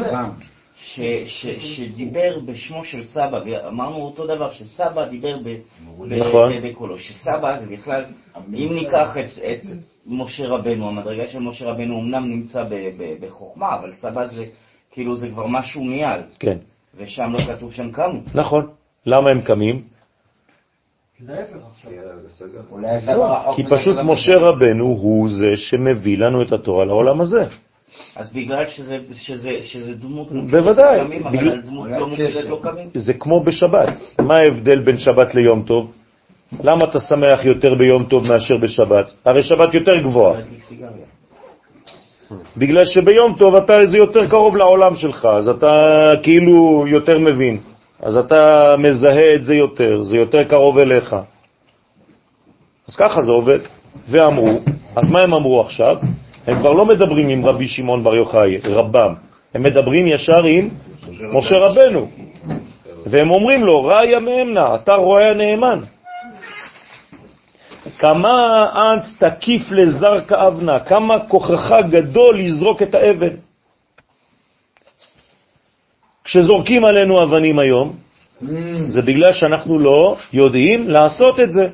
[0.76, 5.36] ש- ש- שדיבר בשמו של סבא, ואמרנו אותו דבר, שסבא דיבר
[5.98, 6.52] נכון.
[6.62, 8.04] בקולו, שסבא זה בכלל,
[8.54, 9.60] אם ניקח את,
[10.06, 12.64] משה רבנו, המדרגה של משה רבנו אמנם נמצא
[13.20, 14.44] בחוכמה, אבל סבא זה,
[14.94, 16.56] כאילו זה כבר משהו מעל, כן,
[16.96, 18.20] ושם לא כתוב שהם קמו.
[18.34, 18.66] נכון.
[19.06, 19.82] למה הם קמים?
[23.56, 23.96] כי פשוט.
[24.04, 27.44] משה רבנו הוא זה שמביא לנו את התורה לעולם הזה.
[28.16, 30.98] אז בגלל שזה, שזה, שזה דמות בוודאי.
[30.98, 31.98] לא קמים, אבל בגלל- דמות לא
[32.48, 32.88] לא קמים.
[32.94, 33.88] זה כמו בשבת.
[34.18, 35.92] מה ההבדל בין שבת ליום טוב?
[36.62, 39.14] למה אתה שמח יותר ביום טוב מאשר בשבת?
[39.24, 40.40] הרי שבת יותר גבוהה.
[42.56, 45.82] בגלל שביום טוב אתה זה יותר קרוב לעולם שלך, אז אתה
[46.22, 47.58] כאילו יותר מבין.
[48.02, 51.16] אז אתה מזהה את זה יותר, זה יותר קרוב אליך.
[52.88, 53.58] אז ככה זה עובד.
[54.08, 54.60] ואמרו,
[54.96, 55.96] אז מה הם אמרו עכשיו?
[56.46, 59.14] הם כבר לא מדברים עם רבי שמעון בר יוחאי, רבם.
[59.54, 60.68] הם מדברים ישר עם
[61.32, 62.08] משה רבנו.
[63.06, 65.80] והם אומרים לו, ראיה מאמנה, אתה רואה הנאמן.
[67.98, 73.36] כמה אנט תקיף לזר כאבנה, כמה כוחך גדול לזרוק את האבן.
[76.24, 77.96] כשזורקים עלינו אבנים היום,
[78.86, 81.68] זה בגלל שאנחנו לא יודעים לעשות את זה.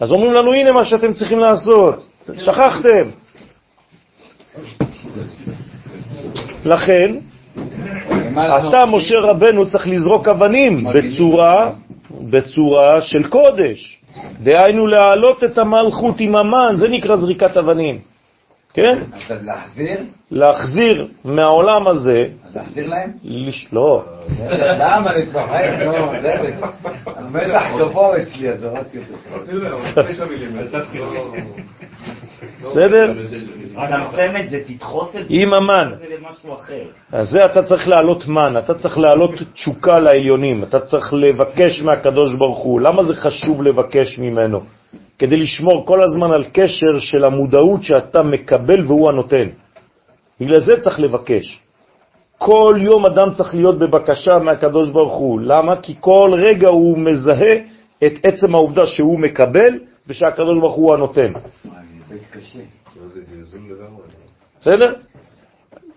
[0.00, 2.06] אז אומרים לנו, הנה מה שאתם צריכים לעשות,
[2.38, 3.08] שכחתם.
[6.64, 7.16] לכן,
[8.32, 11.70] אתה, משה רבנו, צריך לזרוק אבנים בצורה,
[12.30, 14.02] בצורה של קודש.
[14.40, 17.98] דהיינו להעלות את המלכות עם המן, זה נקרא זריקת אבנים.
[18.74, 18.98] כן?
[19.12, 19.98] אז להחזיר?
[20.30, 23.10] להחזיר מהעולם הזה, אז להחזיר להם?
[23.24, 23.66] לש...
[23.72, 24.04] לא,
[24.50, 25.70] למה אני צוחק?
[25.84, 25.92] נו,
[26.22, 26.34] זה
[27.06, 29.14] המתח גבוה אצלי, אז זרקתי אותו.
[32.62, 33.12] בסדר?
[33.76, 35.92] אז הנותנת זה תדחוס את זה, עם המן.
[37.12, 42.34] אז זה אתה צריך להעלות מן, אתה צריך להעלות תשוקה לעליונים, אתה צריך לבקש מהקדוש
[42.34, 42.80] ברוך הוא.
[42.80, 44.60] למה זה חשוב לבקש ממנו?
[45.18, 49.48] כדי לשמור כל הזמן על קשר של המודעות שאתה מקבל והוא הנותן.
[50.40, 51.60] בגלל זה צריך לבקש.
[52.38, 55.40] כל יום אדם צריך להיות בבקשה מהקדוש ברוך הוא.
[55.40, 55.76] למה?
[55.76, 57.56] כי כל רגע הוא מזהה
[58.06, 61.32] את עצם העובדה שהוא מקבל ושהקדוש ברוך הוא הנותן.
[63.70, 64.02] לגמרי.
[64.60, 64.94] בסדר?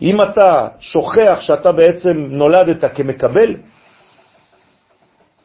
[0.01, 3.55] אם אתה שוכח שאתה בעצם נולדת כמקבל,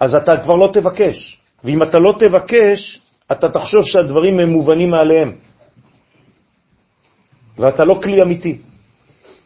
[0.01, 1.41] אז אתה כבר לא תבקש.
[1.65, 3.01] ואם אתה לא תבקש,
[3.33, 5.37] אתה תחשוב שהדברים הם מובנים מעליהם.
[7.59, 8.59] ואתה לא כלי אמיתי.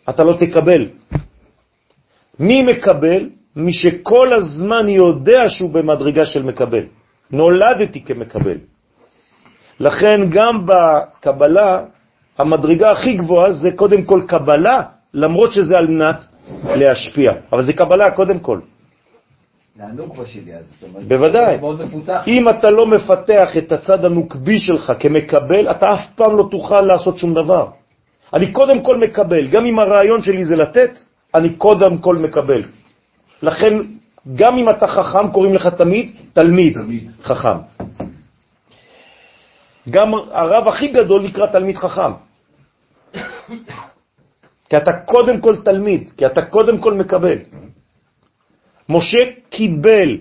[0.08, 0.88] אתה לא תקבל.
[2.38, 3.30] מי מקבל?
[3.56, 6.84] מי שכל הזמן יודע שהוא במדרגה של מקבל.
[7.30, 8.58] נולדתי כמקבל.
[9.80, 11.84] לכן גם בקבלה,
[12.38, 14.82] המדרגה הכי גבוהה זה קודם כל קבלה,
[15.14, 16.24] למרות שזה על מנת
[16.64, 17.32] להשפיע.
[17.52, 18.60] אבל זה קבלה קודם כל.
[21.08, 21.58] בוודאי.
[22.26, 27.18] אם אתה לא מפתח את הצד הנוקבי שלך כמקבל, אתה אף פעם לא תוכל לעשות
[27.18, 27.66] שום דבר.
[28.34, 30.90] אני קודם כל מקבל, גם אם הרעיון שלי זה לתת,
[31.34, 32.62] אני קודם כל מקבל.
[33.42, 33.74] לכן,
[34.34, 37.10] גם אם אתה חכם, קוראים לך תמיד תלמיד, תמיד.
[37.22, 37.58] חכם.
[39.90, 42.12] גם הרב הכי גדול נקרא תלמיד חכם.
[44.68, 47.38] כי אתה קודם כל תלמיד, כי אתה קודם כל מקבל.
[48.88, 49.18] משה
[49.50, 50.18] קיבל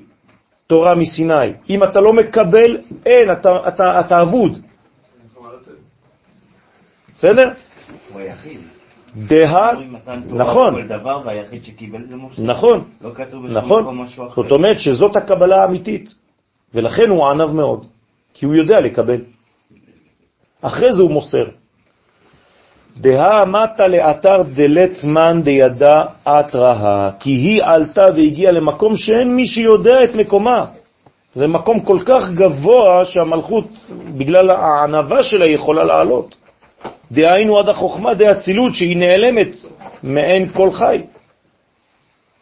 [0.67, 1.53] תורה מסיני.
[1.69, 4.59] אם אתה לא מקבל, אין, אתה, אתה, אתה אבוד.
[7.15, 7.51] בסדר?
[8.13, 8.59] הוא היחיד.
[9.15, 9.45] דה,
[10.35, 10.75] נכון.
[12.39, 13.83] נכון, לא נכון.
[14.35, 16.15] זאת אומרת שזאת הקבלה האמיתית,
[16.73, 17.85] ולכן הוא ענב מאוד,
[18.33, 19.21] כי הוא יודע לקבל.
[20.61, 21.45] אחרי זה הוא מוסר.
[22.97, 30.03] דהה מתה לאתר דלת מן דידה אתרהה, כי היא עלתה והגיעה למקום שאין מי שיודע
[30.03, 30.65] את מקומה.
[31.35, 33.65] זה מקום כל כך גבוה שהמלכות,
[34.17, 36.35] בגלל הענבה שלה, יכולה לעלות.
[37.11, 39.55] דהיינו עד החוכמה דאצילות שהיא נעלמת
[40.03, 41.01] מעין כל חי.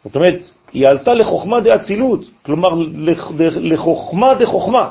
[0.04, 0.38] זאת אומרת,
[0.72, 4.90] היא עלתה לחוכמה דאצילות, כלומר לח- לחוכמה דחוכמה.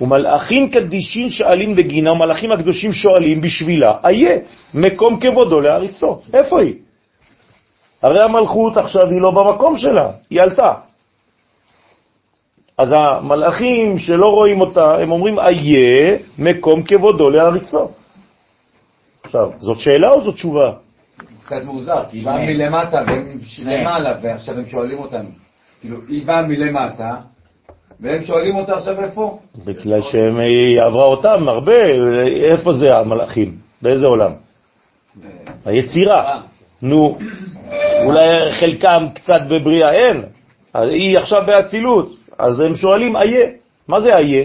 [0.00, 4.36] ומלאכים קדישים שאלים בגינה, ומלאכים הקדושים שואלים בשבילה, איה,
[4.74, 6.20] מקום כבודו להריצו.
[6.32, 6.74] איפה היא?
[8.02, 10.72] הרי המלכות עכשיו היא לא במקום שלה, היא עלתה.
[12.78, 17.88] אז המלאכים שלא רואים אותה, הם אומרים, איה, מקום כבודו להריצו.
[19.22, 20.72] עכשיו, זאת שאלה או זאת תשובה?
[21.44, 25.28] קצת מוזר, כי היא באה מלמטה והם למעלה, ועכשיו הם שואלים אותנו.
[25.80, 27.16] כאילו, היא באה מלמטה,
[28.00, 29.38] והם שואלים אותה עכשיו איפה?
[29.64, 31.84] בגלל שהיא עברה אותם הרבה,
[32.42, 33.56] איפה זה המלאכים?
[33.82, 34.32] באיזה עולם?
[35.64, 36.40] היצירה.
[36.82, 37.18] נו,
[38.04, 40.22] אולי חלקם קצת בבריאה, אין.
[40.74, 42.16] היא עכשיו באצילות.
[42.38, 43.46] אז הם שואלים, איה.
[43.88, 44.44] מה זה איה?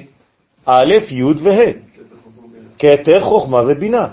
[0.66, 1.72] א', י' וה'.
[2.80, 4.08] כתר חוכמה ובינה.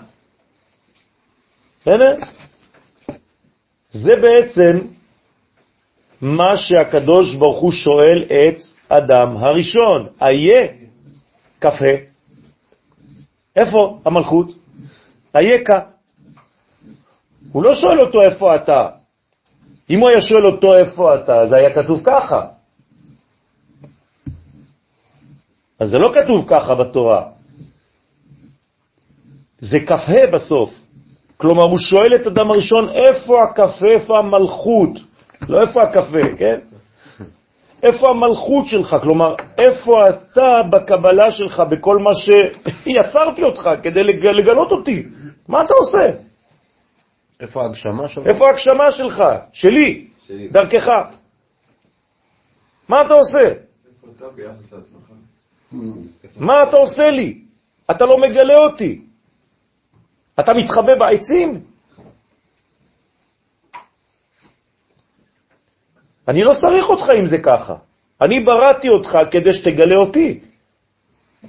[1.83, 2.17] בסדר?
[3.91, 4.79] זה בעצם
[6.23, 8.57] מה שהקדוש ברוך הוא שואל את
[8.89, 10.69] אדם הראשון, איה
[11.61, 12.13] כ"ה.
[13.57, 14.49] איפה המלכות?
[15.35, 15.81] אייכה.
[17.53, 18.89] הוא לא שואל אותו איפה אתה.
[19.91, 22.47] אם הוא היה שואל אותו איפה אתה, זה היה כתוב ככה.
[25.79, 27.23] אז זה לא כתוב ככה בתורה.
[29.61, 30.71] זה כ"ה בסוף.
[31.37, 35.12] כלומר, הוא שואל את אדם הראשון, איפה הכ"ה, איפה המלכות?
[35.49, 36.59] לא איפה הקפה, כן?
[37.83, 38.97] איפה המלכות שלך?
[39.03, 44.27] כלומר, איפה אתה בקבלה שלך, בכל מה שיצרתי אותך כדי לג...
[44.27, 45.03] לגלות אותי?
[45.49, 46.11] מה אתה עושה?
[47.41, 48.27] איפה ההגשמה שלך?
[48.27, 49.25] איפה ההגשמה שלך?
[49.53, 50.49] שלי, שלי.
[50.49, 50.89] דרכך.
[52.89, 53.39] מה אתה עושה?
[53.39, 55.11] איפה אתה ביחס לעצמך?
[56.37, 57.39] מה אתה עושה לי?
[57.91, 59.01] אתה לא מגלה אותי.
[60.41, 61.72] אתה מתחבא בעצים?
[66.33, 67.75] אני לא צריך אותך אם זה ככה.
[68.21, 70.41] אני בראתי אותך כדי שתגלה אותי.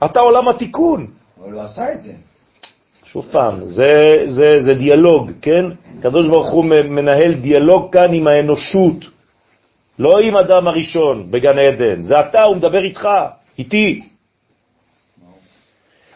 [0.05, 1.07] אתה עולם התיקון.
[1.39, 2.11] אבל הוא עשה את זה.
[3.05, 5.65] שוב פעם, זה, זה, זה דיאלוג, כן?
[5.99, 9.05] הקדוש ברוך הוא מנהל דיאלוג כאן עם האנושות,
[9.99, 12.01] לא עם אדם הראשון בגן עדן.
[12.01, 13.07] זה אתה, הוא מדבר איתך,
[13.57, 14.01] איתי.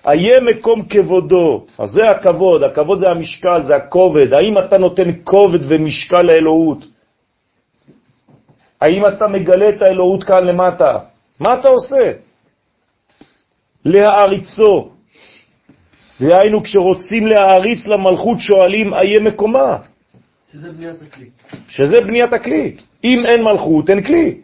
[0.08, 4.34] איה מקום כבודו, אז זה הכבוד, הכבוד זה המשקל, זה הכובד.
[4.34, 6.97] האם אתה נותן כובד ומשקל לאלוהות?
[8.82, 11.00] האם אתה מגלה את האלוהות כאן למטה?
[11.40, 12.12] מה אתה עושה?
[13.86, 14.90] להעריצו.
[16.22, 19.78] דהיינו, כשרוצים להעריץ למלכות שואלים, איה מקומה?
[20.52, 21.30] שזה בניית הכלי.
[21.70, 22.78] שזה בניית הכלי.
[23.04, 24.42] אם אין מלכות, אין כלי.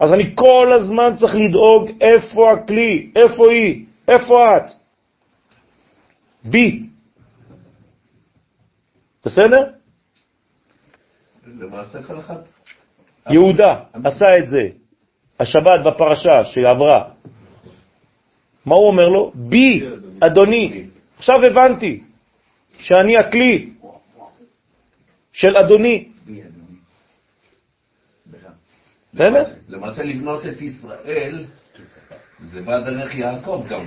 [0.00, 4.72] אז אני כל הזמן צריך לדאוג איפה הכלי, איפה היא, איפה את.
[6.44, 6.86] בי.
[9.24, 9.70] בסדר?
[11.46, 12.55] למעשה כל אחד.
[13.30, 14.68] יהודה עשה את זה,
[15.40, 17.04] השבת בפרשה שעברה.
[18.66, 19.32] מה הוא אומר לו?
[19.34, 19.86] בי,
[20.20, 20.84] אדוני.
[21.18, 22.02] עכשיו הבנתי
[22.76, 23.70] שאני הכלי
[25.32, 26.08] של אדוני.
[29.14, 29.44] בסדר?
[29.68, 31.44] למעשה לבנות את ישראל
[32.40, 33.84] זה בא דרך יעקב גם.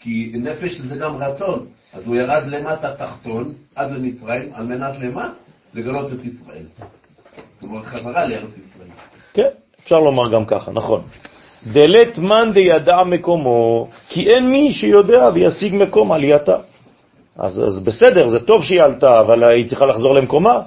[0.00, 1.66] כי נפש זה גם רצון.
[1.92, 5.32] אז הוא ירד למטה תחתון עד למצרים על מנת למה?
[5.74, 6.66] לגלות את ישראל.
[7.60, 8.65] כלומר חזרה לארץ ישראל.
[9.36, 9.52] כן,
[9.84, 11.02] אפשר לומר גם ככה, נכון.
[11.72, 16.56] דלת מן דידע מקומו, כי אין מי שיודע וישיג מקום עלייתה.
[17.38, 20.60] אז, אז בסדר, זה טוב שהיא עלתה, אבל היא צריכה לחזור למקומה.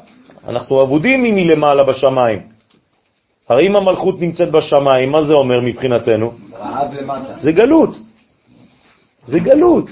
[0.47, 2.41] אנחנו עבודים אם היא למעלה בשמיים.
[3.49, 6.31] הרי אם המלכות נמצאת בשמיים, מה זה אומר מבחינתנו?
[6.59, 7.33] רעב למטה.
[7.39, 7.89] זה גלות.
[9.25, 9.85] זה גלות.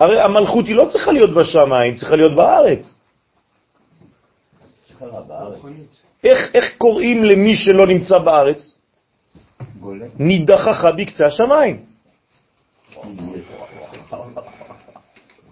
[0.00, 2.94] הרי המלכות היא לא צריכה להיות בשמיים, צריכה להיות בארץ.
[6.24, 8.78] איך, איך קוראים למי שלא נמצא בארץ?
[10.18, 11.76] נידחך בקצה השמיים.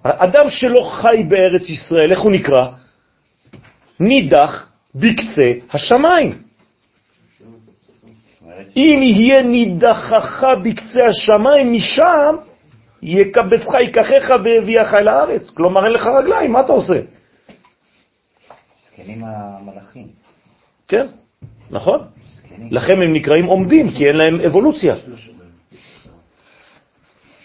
[0.04, 2.70] האדם שלא חי בארץ ישראל, איך הוא נקרא?
[4.00, 6.42] נידח בקצה השמיים.
[8.76, 12.36] אם יהיה נידחך בקצה השמיים, משם
[13.02, 15.50] יקבצך, ייקחך ויביאך אל הארץ.
[15.50, 17.00] כלומר, אין לך רגליים, מה אתה עושה?
[18.86, 20.23] זקנים המלאכים.
[20.88, 21.06] כן,
[21.70, 21.98] נכון.
[22.70, 24.94] לכן הם נקראים עומדים, כי אין להם אבולוציה.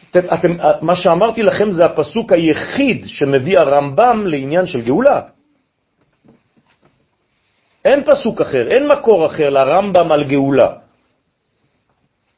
[0.09, 0.51] אתם,
[0.81, 5.21] מה שאמרתי לכם זה הפסוק היחיד שמביא הרמב"ם לעניין של גאולה.
[7.85, 10.69] אין פסוק אחר, אין מקור אחר לרמב"ם על גאולה,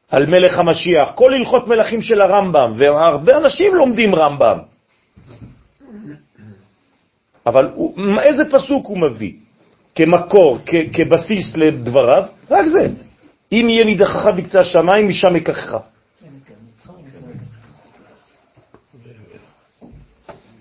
[0.10, 1.12] על מלך המשיח.
[1.16, 4.58] כל הלכות מלכים של הרמב"ם, והרבה אנשים לומדים רמב"ם.
[7.46, 9.34] אבל הוא, איזה פסוק הוא מביא?
[10.06, 12.88] כמקור, כ- כבסיס לדבריו, רק זה.
[13.52, 15.78] אם יהיה נידחך בקצה השמיים, משם יקחך.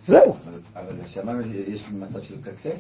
[0.05, 0.37] זהו.
[0.77, 2.71] אבל בשמיים יש מצב של קצה?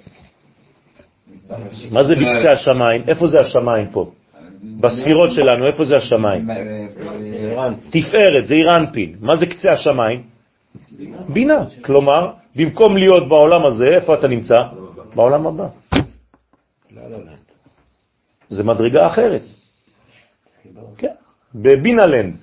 [1.90, 3.02] מה זה בקצה השמיים?
[3.08, 4.10] איפה זה השמיים פה?
[4.80, 6.46] בספירות שלנו, איפה זה השמיים?
[7.90, 9.14] תפארת, זה איראנפין.
[9.20, 10.22] מה זה קצה השמיים?
[11.28, 11.64] בינה.
[11.82, 14.62] כלומר, במקום להיות בעולם הזה, איפה אתה נמצא?
[15.14, 15.66] בעולם הבא.
[18.48, 19.42] זה מדרגה אחרת.
[20.98, 21.14] כן,
[21.54, 22.36] בבינלנד.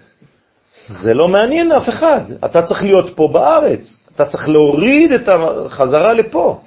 [0.87, 2.21] זה לא מעניין אף אחד.
[2.45, 3.99] אתה צריך להיות פה בארץ.
[4.15, 6.61] אתה צריך להוריד את החזרה לפה.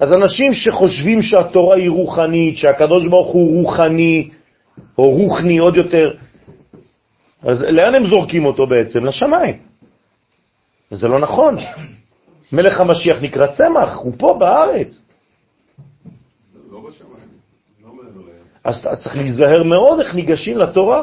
[0.00, 4.30] אז אנשים שחושבים שהתורה היא רוחנית, שהקדוש ברוך הוא רוחני,
[4.98, 6.14] או רוחני עוד יותר,
[7.42, 9.04] אז לאן הם זורקים אותו בעצם?
[9.04, 9.58] לשמיים.
[10.92, 11.56] וזה לא נכון.
[12.52, 15.08] מלך המשיח נקרא צמח, הוא פה בארץ.
[16.70, 17.28] לא בשמיים,
[17.82, 18.44] לא מעבר לים.
[18.64, 21.02] אז אתה צריך להיזהר מאוד איך ניגשים לתורה.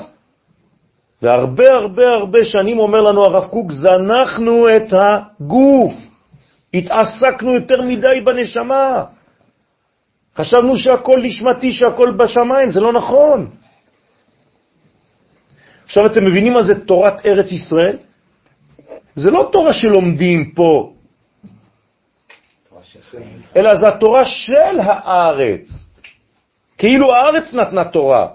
[1.21, 5.93] והרבה הרבה הרבה שנים אומר לנו הרב קוק, זנחנו את הגוף,
[6.73, 9.03] התעסקנו יותר מדי בנשמה.
[10.35, 13.49] חשבנו שהכל נשמתי, שהכל בשמיים, זה לא נכון.
[15.85, 17.97] עכשיו אתם מבינים מה זה תורת ארץ ישראל?
[19.15, 20.93] זה לא תורה שלומדים פה,
[23.55, 25.86] אלא זה התורה של הארץ.
[26.77, 28.27] כאילו הארץ נתנה תורה.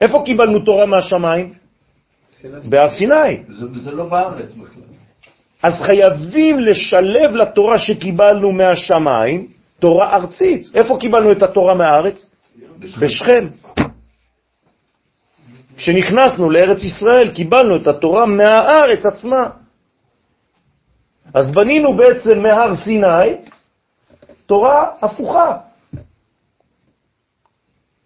[0.00, 1.52] איפה קיבלנו תורה מהשמיים?
[2.64, 3.42] בהר סיני.
[3.48, 4.82] זה זה לא בארץ בכלל.
[5.62, 9.46] אז חייבים לשלב לתורה שקיבלנו מהשמיים
[9.78, 10.66] תורה ארצית.
[10.74, 12.30] איפה קיבלנו את התורה מהארץ?
[13.00, 13.48] בשכם.
[15.76, 19.50] כשנכנסנו לארץ ישראל קיבלנו את התורה מהארץ עצמה.
[21.34, 23.34] אז בנינו בעצם מהר סיני
[24.46, 25.58] תורה הפוכה,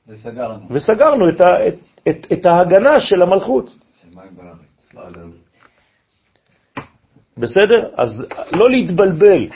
[0.09, 0.67] וסגרנו.
[0.71, 1.75] וסגרנו את, ה, את,
[2.09, 3.75] את, את ההגנה של המלכות.
[4.95, 5.33] בארץ.
[7.39, 7.89] בסדר?
[7.97, 9.49] אז לא להתבלבל.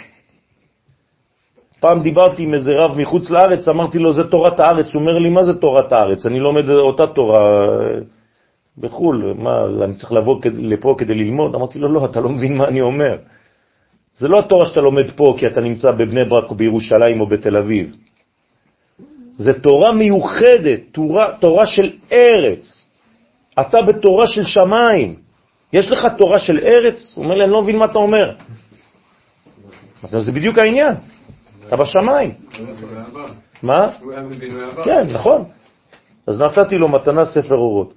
[1.80, 4.94] פעם דיברתי עם איזה רב מחוץ לארץ, אמרתי לו, זה תורת הארץ.
[4.94, 6.26] הוא אומר לי, מה זה תורת הארץ?
[6.26, 8.00] אני לומד אותה תורה אה,
[8.78, 11.54] בחו"ל, מה, אני צריך לבוא לפה כדי ללמוד?
[11.54, 13.16] אמרתי לו, לא, אתה לא מבין מה אני אומר.
[14.12, 17.56] זה לא התורה שאתה לומד פה כי אתה נמצא בבני ברק או בירושלים או בתל
[17.56, 17.96] אביב.
[19.36, 22.88] זה תורה מיוחדת, תורה, תורה של ארץ.
[23.60, 25.14] אתה בתורה של שמיים.
[25.72, 27.12] יש לך תורה של ארץ?
[27.16, 28.34] הוא אומר לי, אני לא מבין מה אתה אומר.
[30.10, 30.94] זה בדיוק העניין,
[31.66, 32.30] אתה בשמיים.
[33.62, 33.90] מה?
[34.84, 35.44] כן, נכון.
[36.26, 37.94] אז נתתי לו מתנה ספר אורות.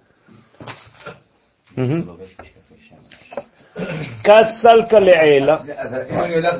[4.24, 6.56] כת סלקה לעילה, אז אם אני הולך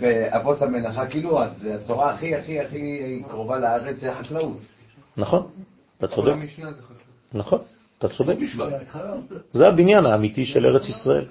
[0.00, 4.58] באבות המלאכה, כאילו, אז התורה הכי הכי הכי קרובה לארץ זה החקלאות.
[5.16, 5.46] נכון,
[5.98, 6.32] אתה צודק.
[7.32, 7.58] נכון,
[7.98, 8.36] אתה צודק.
[9.52, 11.26] זה הבניין האמיתי של ארץ ישראל.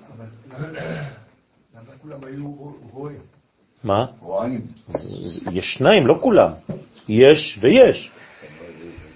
[3.84, 4.06] מה?
[5.52, 6.52] יש שניים, לא כולם.
[7.10, 8.12] יש ויש.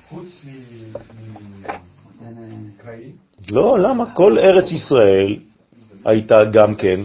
[0.09, 0.45] חוץ
[2.21, 3.11] מקאי,
[3.51, 4.15] לא, למה?
[4.15, 5.37] כל ארץ ישראל
[6.05, 6.99] הייתה גם כן,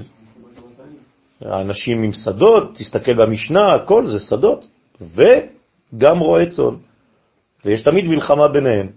[1.40, 4.66] האנשים עם שדות, תסתכל במשנה, הכל זה שדות,
[5.00, 6.74] וגם רועי צאן.
[7.64, 8.88] ויש תמיד מלחמה ביניהם,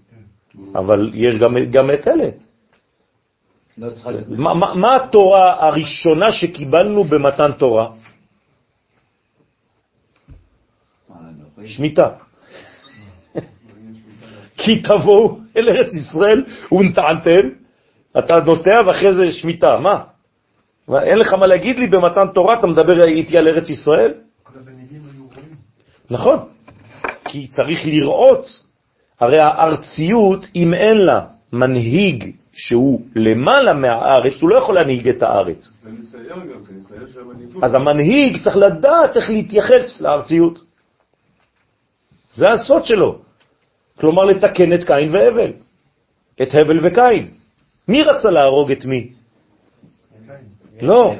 [0.75, 2.29] אבל יש גם, גם את אלה.
[3.77, 3.87] לא.
[4.27, 7.91] מה, מה, מה התורה הראשונה שקיבלנו במתן תורה?
[11.65, 12.09] שמיטה.
[14.57, 17.60] כי תבואו אל ארץ ישראל ונטענתם,
[18.19, 19.79] אתה נוטע ואחרי זה שמיטה.
[19.79, 20.03] מה?
[20.99, 24.13] אין לך מה להגיד לי במתן תורה, אתה מדבר איתי על ארץ ישראל?
[26.09, 26.37] נכון,
[27.25, 28.45] כי צריך לראות,
[29.19, 35.73] הרי הארציות, אם אין לה מנהיג שהוא למעלה מהארץ, הוא לא יכול להנהיג את הארץ.
[37.61, 40.59] אז המנהיג צריך לדעת איך להתייחס לארציות.
[42.33, 43.19] זה הסוד שלו.
[43.99, 45.51] כלומר, לתקן את קין והבל.
[46.41, 47.40] את הבל וקין.
[47.91, 49.09] מי רצה להרוג את מי?
[50.81, 51.13] לא,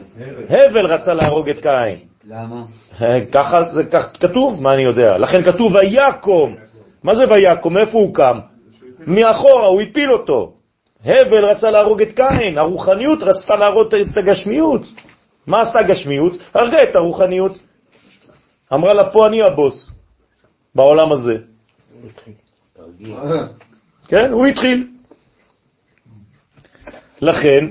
[0.49, 1.99] הבל רצה להרוג את קין.
[2.25, 2.63] למה?
[3.31, 5.17] ככה זה כך כתוב, מה אני יודע.
[5.17, 6.55] לכן כתוב ויקום.
[7.03, 7.77] מה זה ויקום?
[7.77, 8.39] איפה הוא קם?
[9.07, 10.53] מאחורה, הוא הפיל אותו.
[11.05, 14.81] הבל רצה להרוג את קין, הרוחניות רצתה להרוג את הגשמיות.
[15.47, 16.33] מה עשתה הגשמיות?
[16.53, 17.59] הרגה את הרוחניות.
[18.73, 19.91] אמרה לה, פה אני הבוס,
[20.75, 21.37] בעולם הזה.
[24.07, 24.90] כן, הוא התחיל.
[27.21, 27.65] לכן,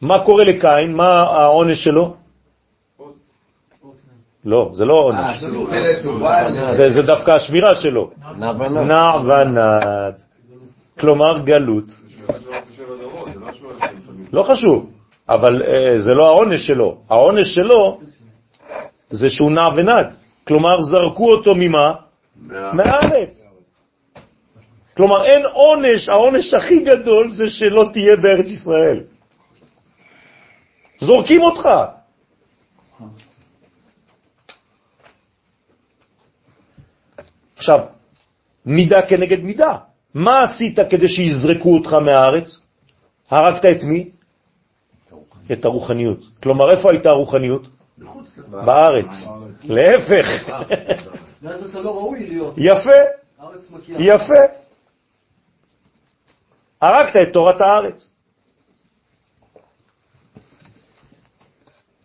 [0.00, 0.92] מה קורה לקין?
[0.96, 2.14] מה העונש שלו?
[4.44, 5.40] לא, זה לא אה, עונש.
[5.40, 6.48] זה יוצא לטובה.
[6.88, 8.10] זה, דווקא השמירה שלו.
[8.36, 8.90] נע ונד.
[8.90, 10.14] נע ונד.
[11.00, 11.84] כלומר גלות.
[14.32, 14.90] לא חשוב,
[15.28, 16.96] אבל אה, זה לא העונש שלו.
[17.10, 18.00] העונש שלו
[19.10, 20.06] זה שהוא נע ונד.
[20.46, 21.94] כלומר, זרקו אותו ממה?
[22.72, 23.53] מהארץ.
[24.96, 29.00] כלומר, אין עונש, העונש הכי גדול זה שלא תהיה בארץ ישראל.
[31.00, 31.68] זורקים אותך.
[37.56, 37.80] עכשיו,
[38.66, 39.76] מידה כנגד מידה.
[40.14, 42.60] מה עשית כדי שיזרקו אותך מהארץ?
[43.30, 44.10] הרגת את מי?
[45.52, 46.24] את הרוחניות.
[46.42, 47.66] כלומר, איפה הייתה הרוחניות?
[48.50, 49.28] בארץ.
[49.64, 50.26] להפך.
[51.42, 52.54] ואז אתה לא ראוי להיות.
[52.56, 53.00] יפה.
[53.98, 54.63] יפה.
[56.82, 58.10] הרגת את תורת הארץ.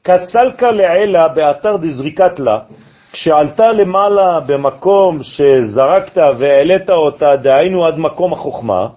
[0.02, 2.60] קצלקה לעילה באתר דזריקת לה,
[3.12, 8.88] כשעלתה למעלה במקום שזרקת והעלית אותה, דהיינו עד מקום החוכמה,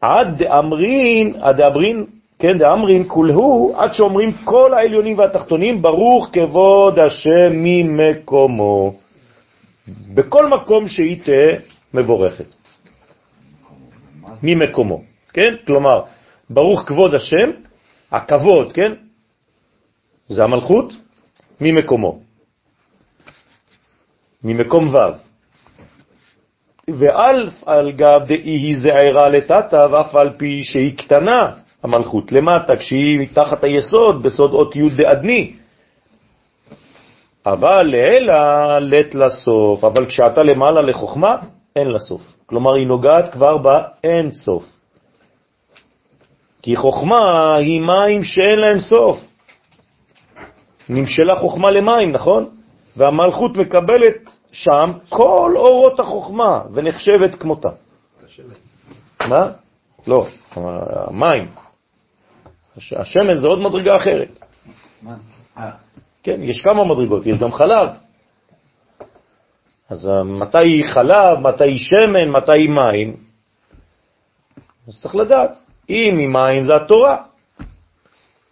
[0.00, 2.06] עד דאמרין, עד דאמרין,
[2.38, 8.94] כן, דאמרין כולהו, עד שאומרים כל העליונים והתחתונים, ברוך כבוד השם ממקומו.
[10.14, 11.58] בכל מקום שהיא תהיה
[11.94, 12.61] מבורכת.
[14.42, 15.02] ממקומו,
[15.32, 15.54] כן?
[15.66, 16.02] כלומר,
[16.50, 17.50] ברוך כבוד השם,
[18.10, 18.92] הכבוד, כן?
[20.28, 20.92] זה המלכות,
[21.60, 22.20] ממקומו.
[24.44, 24.98] ממקום ו'.
[26.90, 31.52] ועל על גב דאי זעירה לטאטה, ואף על פי שהיא קטנה,
[31.82, 35.52] המלכות, למטה, כשהיא מתחת היסוד, בסוד אות י' דאדני.
[37.46, 41.36] אבל לעילה לת לסוף, אבל כשאתה למעלה לחוכמה,
[41.76, 42.31] אין לסוף.
[42.52, 44.64] כלומר, היא נוגעת כבר באין סוף.
[46.62, 49.20] כי חוכמה היא מים שאין להם סוף.
[50.88, 52.48] נמשלה חוכמה למים, נכון?
[52.96, 54.16] והמלכות מקבלת
[54.52, 57.68] שם כל אורות החוכמה ונחשבת כמותה.
[59.28, 59.48] מה?
[60.06, 60.26] לא,
[60.56, 61.48] המים.
[62.76, 64.38] הש- השמן זה עוד מדרגה אחרת.
[65.02, 65.14] מה?
[65.58, 65.70] אה,
[66.22, 67.88] כן, יש כמה מדרגות, יש גם חלב.
[69.92, 73.16] אז אה, מתי חלב, מתי שמן, מתי מים?
[74.88, 75.58] אז צריך לדעת.
[75.90, 77.16] אם היא מים זה התורה.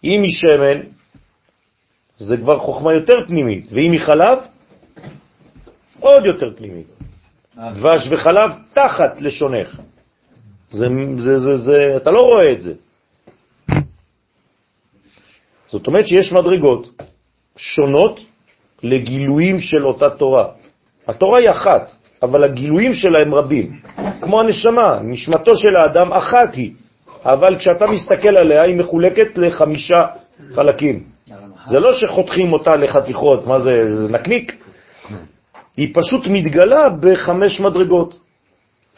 [0.03, 0.79] אם היא שמן,
[2.17, 4.37] זה כבר חוכמה יותר פנימית, ואם היא חלב,
[5.99, 6.87] עוד יותר פנימית.
[7.55, 9.79] דבש וחלב תחת לשונך.
[10.69, 10.87] זה,
[11.17, 12.73] זה, זה, זה, אתה לא רואה את זה.
[15.67, 17.01] זאת אומרת שיש מדרגות
[17.57, 18.19] שונות
[18.83, 20.60] לגילויים של אותה תורה.
[21.07, 21.91] התורה היא אחת,
[22.23, 23.79] אבל הגילויים שלה הם רבים.
[24.21, 26.71] כמו הנשמה, נשמתו של האדם אחת היא,
[27.25, 30.05] אבל כשאתה מסתכל עליה היא מחולקת לחמישה
[30.55, 31.03] חלקים.
[31.65, 34.63] זה לא שחותכים אותה לחתיכות, מה זה, זה נקניק?
[35.77, 38.19] היא פשוט מתגלה בחמש מדרגות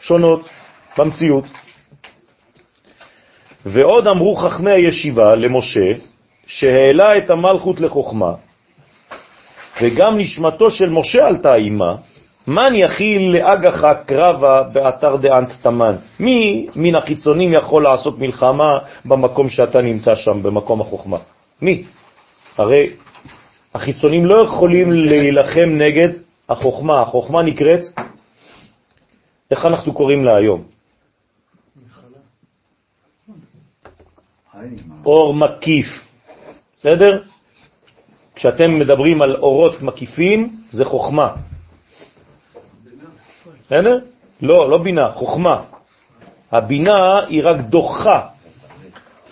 [0.00, 0.48] שונות
[0.98, 1.44] במציאות.
[3.66, 5.92] ועוד אמרו חכמי הישיבה למשה,
[6.46, 8.32] שהעלה את המלכות לחוכמה,
[9.82, 11.94] וגם נשמתו של משה עלתה עימה,
[12.46, 15.96] מן יכיל לאגחה קרבה באתר דאנט תמן?
[16.20, 21.18] מי מן החיצונים יכול לעשות מלחמה במקום שאתה נמצא שם, במקום החוכמה?
[21.62, 21.84] מי?
[22.56, 22.90] הרי
[23.74, 26.08] החיצונים לא יכולים להילחם נגד
[26.48, 27.00] החוכמה.
[27.02, 27.80] החוכמה נקראת,
[29.50, 30.64] איך אנחנו קוראים לה היום?
[35.04, 35.86] אור מקיף,
[36.76, 37.22] בסדר?
[38.34, 41.28] כשאתם מדברים על אורות מקיפים, זה חוכמה.
[43.60, 43.98] בסדר?
[44.42, 45.62] לא, לא בינה, חוכמה.
[46.52, 48.26] הבינה היא רק דוחה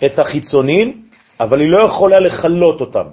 [0.05, 1.01] את החיצונים,
[1.39, 3.05] אבל היא לא יכולה לחלות אותם.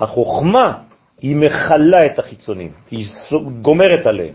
[0.00, 0.78] החוכמה
[1.22, 3.04] היא מחלה את החיצונים, היא
[3.62, 4.34] גומרת עליהם.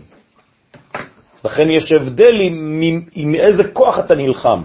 [1.44, 4.62] לכן יש הבדל עם, עם, עם איזה כוח אתה נלחם.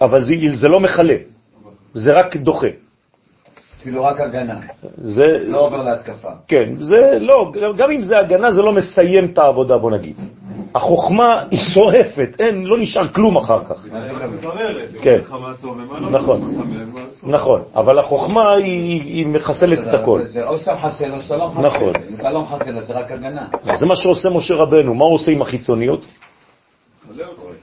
[0.00, 1.16] אבל זה, זה לא מחלה,
[1.94, 2.68] זה רק דוחה.
[3.82, 4.58] כאילו רק הגנה,
[4.96, 6.28] זה, לא עובר להתקפה.
[6.48, 10.16] כן, זה לא, גם אם זה הגנה, זה לא מסיים את העבודה, בוא נגיד.
[10.74, 13.86] החוכמה היא שורפת, אין, לא נשאר כלום אחר כך.
[15.02, 15.18] כן.
[16.00, 16.40] לא נכון.
[17.22, 20.20] נכון, אבל החוכמה היא, היא מחסלת את הכל.
[20.24, 21.66] זה או שאתה מחסל או שאתה לא מחסל.
[21.66, 21.92] נכון.
[22.10, 23.46] אם אתה לא מחסל, אז זה רק הגנה.
[23.74, 26.04] זה מה שעושה משה רבנו, מה הוא עושה עם החיצוניות?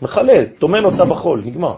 [0.01, 1.75] מחלל, טומן אותה בחול, נגמר.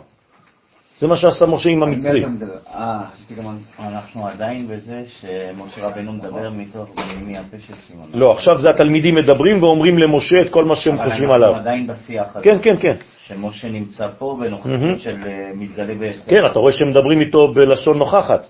[1.00, 2.20] זה מה שעשה משה עם על מי המצרי.
[2.20, 2.58] אתה מדבר?
[2.68, 3.58] אה, חשבתי גם.
[3.80, 6.90] אנחנו עדיין בזה שמשה רבנו מדבר מתוך
[7.28, 8.10] מהפה של שמעון.
[8.14, 11.56] לא, עכשיו זה התלמידים מדברים ואומרים למשה את כל מה שהם אבל חושבים אנחנו עליו.
[11.60, 12.44] עדיין בשיח הזה.
[12.44, 12.96] כן, כן, כן.
[13.18, 14.38] שמשה נמצא פה.
[14.40, 16.22] בנוכחות של אה, מתגלה בעצם.
[16.28, 18.48] כן, אתה רואה שהם מדברים איתו בלשון נוכחת.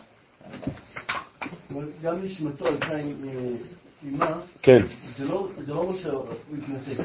[1.74, 3.34] אבל גם נשמתו הייתה עם אה,
[4.06, 4.32] אימה,
[4.62, 4.82] כן.
[5.18, 6.24] זה לא זה לא אומר שהוא
[6.58, 7.04] התנתק.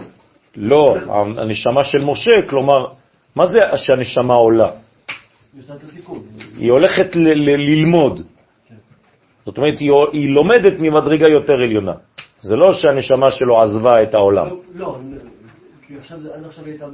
[0.57, 0.97] לא,
[1.37, 2.87] הנשמה של משה, כלומר,
[3.37, 4.71] מה זה שהנשמה עולה?
[6.59, 8.23] היא הולכת ללמוד.
[9.47, 11.93] זאת אומרת, היא, היא לומדת ממדרגה יותר עליונה.
[12.41, 14.47] זה לא שהנשמה שלו עזבה את העולם.
[14.47, 14.97] לא, לא,
[15.87, 16.87] כי עכשיו זה- עד עכשיו היא הייתה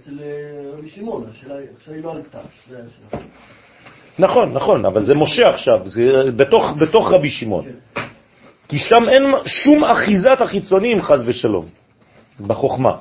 [0.00, 1.24] אצל אה, רבי שמעון,
[1.76, 3.22] עכשיו היא לא עלתה, זה השאלה.
[4.18, 6.02] נכון, נכון, אבל זה משה עכשיו, זה
[6.36, 7.64] בתוך, בתוך רבי שמעון.
[8.68, 11.66] כי שם אין שום אחיזת החיצונים, חז ושלום,
[12.46, 12.96] בחוכמה.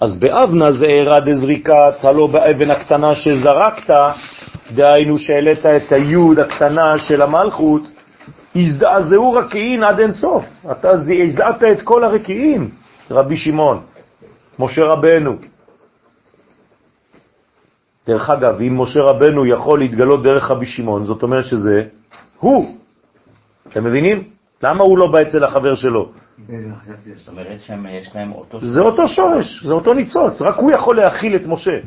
[0.00, 3.94] אז באבנה זה אירע דזריקת, הלא באבן הקטנה שזרקת,
[4.74, 7.82] דהיינו שהעלית את היוד הקטנה של המלכות,
[8.56, 10.44] הזדעזעו רקיעין עד אין סוף.
[10.70, 10.88] אתה
[11.24, 12.70] הזעת את כל הרקיעים,
[13.10, 13.80] רבי שמעון,
[14.58, 15.32] משה רבנו.
[18.06, 21.84] דרך אגב, אם משה רבנו יכול להתגלות דרך רבי שמעון, זאת אומרת שזה
[22.38, 22.76] הוא.
[23.68, 24.24] אתם מבינים?
[24.62, 26.08] למה הוא לא בא אצל החבר שלו?
[26.46, 28.60] זאת אומרת שיש להם אותו...
[28.60, 31.78] זה אותו שורש, זה אותו ניצוץ, רק הוא יכול להכיל את משה.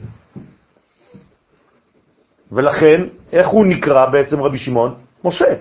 [2.52, 4.96] ולכן, איך הוא נקרא בעצם רבי שמעון?
[5.24, 5.56] משה.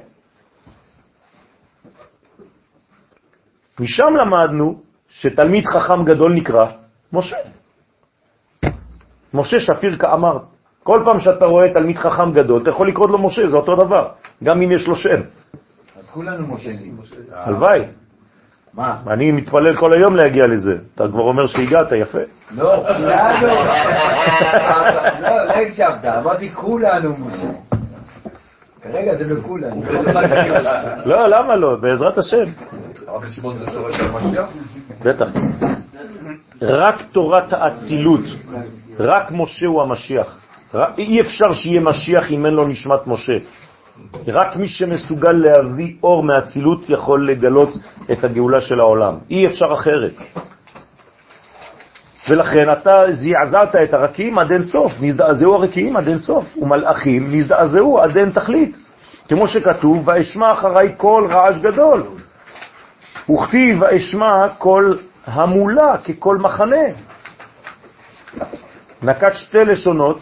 [3.80, 6.66] משם למדנו שתלמיד חכם גדול נקרא
[7.12, 7.36] משה.
[9.34, 10.42] משה שפיר כאמרת.
[10.82, 14.08] כל פעם שאתה רואה תלמיד חכם גדול, אתה יכול לקרוא לו משה, זה אותו דבר,
[14.44, 15.20] גם אם יש לו שם.
[15.96, 16.96] אז כולנו מושלים.
[17.32, 17.99] הלוואי.
[18.74, 18.96] מה?
[19.06, 20.76] אני מתפלל כל היום להגיע לזה.
[20.94, 22.18] אתה כבר אומר שהגעת, יפה.
[22.50, 23.46] לא, כולנו.
[25.22, 27.54] לא, לא הקשבת, אמרתי כולנו מושלים.
[28.82, 29.82] כרגע זה בכולנו.
[31.04, 31.76] לא, למה לא?
[31.76, 32.44] בעזרת השם.
[35.02, 35.28] בטח.
[36.62, 38.24] רק תורת האצילות,
[38.98, 40.38] רק משה הוא המשיח.
[40.98, 43.38] אי אפשר שיהיה משיח אם אין לו נשמת משה.
[44.28, 47.78] רק מי שמסוגל להביא אור מהאצילות יכול לגלות
[48.12, 49.14] את הגאולה של העולם.
[49.30, 50.12] אי אפשר אחרת.
[52.28, 58.00] ולכן אתה זעזעת את הרקיעים עד אין סוף, נזדעזעו הרקיעים עד אין סוף, ומלאכים נזדעזעו
[58.00, 58.76] עד אין תכלית.
[59.28, 62.02] כמו שכתוב, ואשמע אחריי קול רעש גדול.
[63.30, 66.86] וכתיב ואשמע קול המולה כקול מחנה.
[69.02, 70.20] נקט שתי לשונות,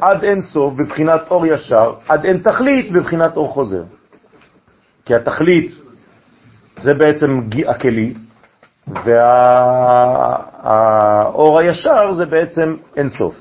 [0.00, 3.82] עד אין סוף בבחינת אור ישר, עד אין תכלית בבחינת אור חוזר.
[5.04, 5.72] כי התכלית
[6.76, 8.14] זה בעצם הכלי,
[10.64, 13.34] והאור הישר זה בעצם אין סוף.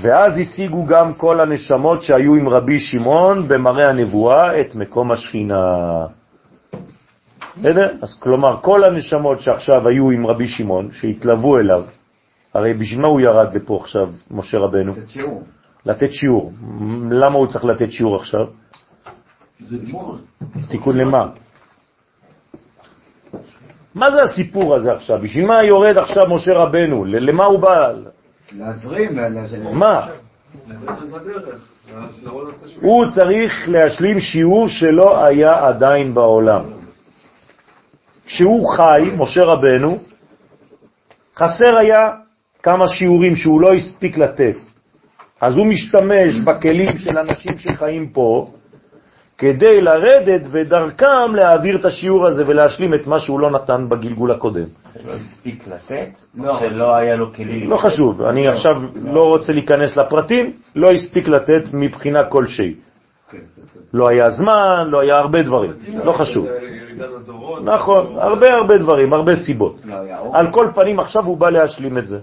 [0.00, 5.56] ואז השיגו גם כל הנשמות שהיו עם רבי שמעון במראה הנבואה את מקום השכינה.
[7.56, 7.90] בסדר?
[8.02, 11.82] אז כלומר, כל הנשמות שעכשיו היו עם רבי שמעון, שהתלוו אליו,
[12.56, 14.92] הרי בשביל מה הוא ירד לפה עכשיו, משה רבנו?
[14.92, 15.42] לתת שיעור.
[15.86, 16.52] לתת שיעור.
[17.10, 18.46] למה הוא צריך לתת שיעור עכשיו?
[19.60, 20.20] זה ללמוד.
[20.68, 21.28] תיקון למה?
[23.94, 25.18] מה זה הסיפור הזה עכשיו?
[25.22, 27.04] בשביל מה יורד עכשיו משה רבנו?
[27.04, 27.92] למה הוא בא?
[28.52, 29.18] להזרים.
[29.72, 30.06] מה?
[32.80, 36.62] הוא צריך להשלים שיעור שלא היה עדיין בעולם.
[38.26, 39.98] כשהוא חי, משה רבנו,
[41.36, 42.25] חסר היה
[42.66, 44.56] כמה שיעורים שהוא לא הספיק לתת.
[45.40, 48.46] אז הוא משתמש בכלים של אנשים שחיים פה,
[49.38, 54.64] כדי לרדת ודרכם להעביר את השיעור הזה ולהשלים את מה שהוא לא נתן בגלגול הקודם.
[54.94, 56.50] שלא הספיק לתת, לא.
[56.50, 57.70] או שלא היה לו כלים.
[57.70, 62.74] לא חשוב, אני עכשיו לא רוצה להיכנס לפרטים, לא הספיק לתת מבחינה כלשהי.
[63.94, 65.72] לא היה זמן, לא היה הרבה דברים,
[66.04, 66.46] לא חשוב.
[66.46, 67.64] ירידת הדורות.
[67.64, 69.76] נכון, הרבה הרבה דברים, הרבה סיבות.
[69.84, 69.94] לא.
[70.32, 72.18] על כל פנים עכשיו הוא בא להשלים את זה.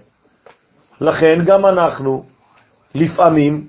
[1.04, 2.24] לכן גם אנחנו,
[2.96, 3.68] לפעמים,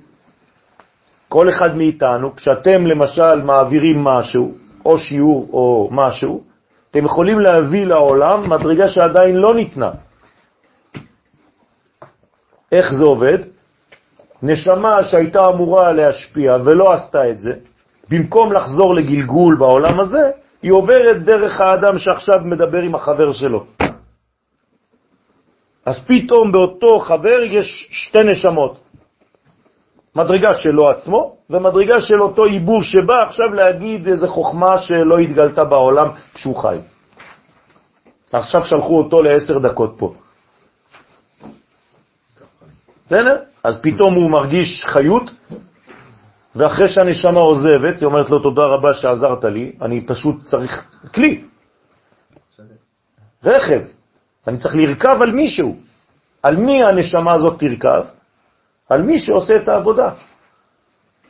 [1.28, 4.54] כל אחד מאיתנו, כשאתם למשל מעבירים משהו,
[4.84, 6.44] או שיעור או משהו,
[6.90, 9.90] אתם יכולים להביא לעולם מדרגה שעדיין לא ניתנה.
[12.72, 13.38] איך זה עובד?
[14.42, 17.52] נשמה שהייתה אמורה להשפיע ולא עשתה את זה,
[18.10, 20.30] במקום לחזור לגלגול בעולם הזה,
[20.62, 23.64] היא עוברת דרך האדם שעכשיו מדבר עם החבר שלו.
[25.86, 28.80] אז פתאום באותו חבר יש שתי נשמות.
[30.16, 36.08] מדרגה שלו עצמו, ומדרגה של אותו עיבור שבא עכשיו להגיד איזה חוכמה שלא התגלתה בעולם
[36.34, 36.78] כשהוא חי.
[38.32, 40.14] עכשיו שלחו אותו לעשר דקות פה.
[43.06, 43.36] בסדר?
[43.64, 45.30] אז פתאום הוא מרגיש חיות,
[46.56, 50.84] ואחרי שהנשמה עוזבת, היא אומרת לו, תודה רבה שעזרת לי, אני פשוט צריך
[51.14, 51.44] כלי,
[53.44, 53.80] רכב,
[54.48, 55.76] אני צריך לרכב על מישהו.
[56.42, 58.04] על מי הנשמה הזאת תרכב?
[58.88, 60.10] על מי שעושה את העבודה.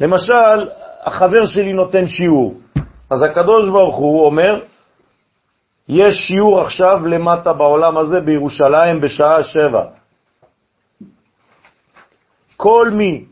[0.00, 0.68] למשל,
[1.02, 2.60] החבר שלי נותן שיעור,
[3.10, 4.60] אז הקדוש ברוך הוא אומר,
[5.88, 9.84] יש שיעור עכשיו למטה בעולם הזה בירושלים בשעה שבע.
[12.56, 13.24] כל מי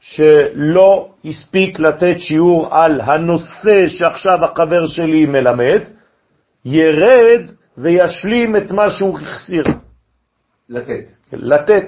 [0.00, 5.80] שלא הספיק לתת שיעור על הנושא שעכשיו החבר שלי מלמד,
[6.64, 9.64] ירד וישלים את מה שהוא החסיר.
[10.68, 11.04] לתת.
[11.32, 11.86] לתת.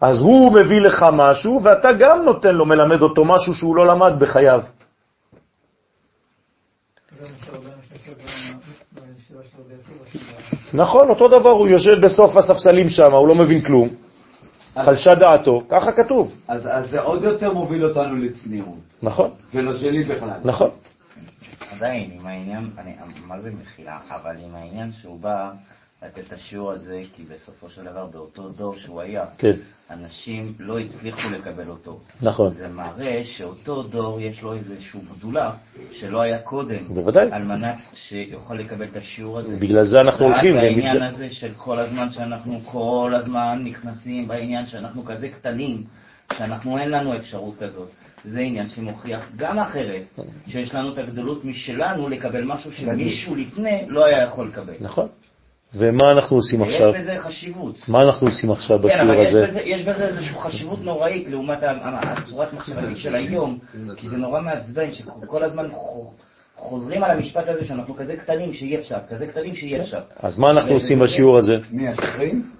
[0.00, 4.18] אז הוא מביא לך משהו, ואתה גם נותן לו, מלמד אותו משהו שהוא לא למד
[4.18, 4.60] בחייו.
[10.74, 13.88] נכון, אותו דבר, הוא יושב בסוף הספסלים שם, הוא לא מבין כלום,
[14.74, 16.34] חלשה דעתו, ככה כתוב.
[16.48, 18.78] אז, אז זה עוד יותר מוביל אותנו לצניעות.
[19.02, 19.30] נכון.
[19.54, 20.40] ולשני בכלל.
[20.44, 20.70] נכון.
[21.82, 22.92] עדיין, עם העניין, אני,
[23.26, 25.52] מה זה מחילה, אבל עם העניין שהוא בא
[26.02, 29.52] לתת את השיעור הזה, כי בסופו של דבר באותו דור שהוא היה, כן.
[29.90, 32.00] אנשים לא הצליחו לקבל אותו.
[32.22, 32.54] נכון.
[32.54, 35.52] זה מראה שאותו דור יש לו איזושהי גדולה
[35.92, 36.84] שלא היה קודם.
[36.88, 37.28] בוודאי.
[37.32, 39.56] על מנת שיוכל לקבל את השיעור הזה.
[39.56, 40.56] בגלל זה אנחנו הולכים.
[40.56, 45.84] העניין ומתג- הזה של כל הזמן שאנחנו כל הזמן נכנסים בעניין שאנחנו כזה קטנים,
[46.32, 47.88] שאנחנו אין לנו אפשרות כזאת.
[48.24, 50.02] זה עניין שמוכיח גם אחרת,
[50.48, 54.72] שיש לנו את הגדלות משלנו לקבל משהו שמישהו לפני לא היה יכול לקבל.
[54.80, 55.08] נכון.
[55.74, 56.92] ומה אנחנו עושים ויש עכשיו?
[56.92, 57.88] בזה חשיבות.
[57.88, 59.46] מה אנחנו עושים עכשיו כן, אבל בשיעור יש הזה?
[59.46, 63.58] בזה, יש בזה איזושהי חשיבות נוראית לעומת הצורת מחשבתית של היום,
[63.96, 66.12] כי זה נורא מעצבן שכל הזמן חו-
[66.56, 70.00] חוזרים על המשפט הזה שאנחנו כזה קטנים שאי אפשר, כזה קטנים שאי אפשר.
[70.20, 71.56] אז מה אנחנו עושים זה- בשיעור הזה?
[71.70, 72.50] מי השקרים?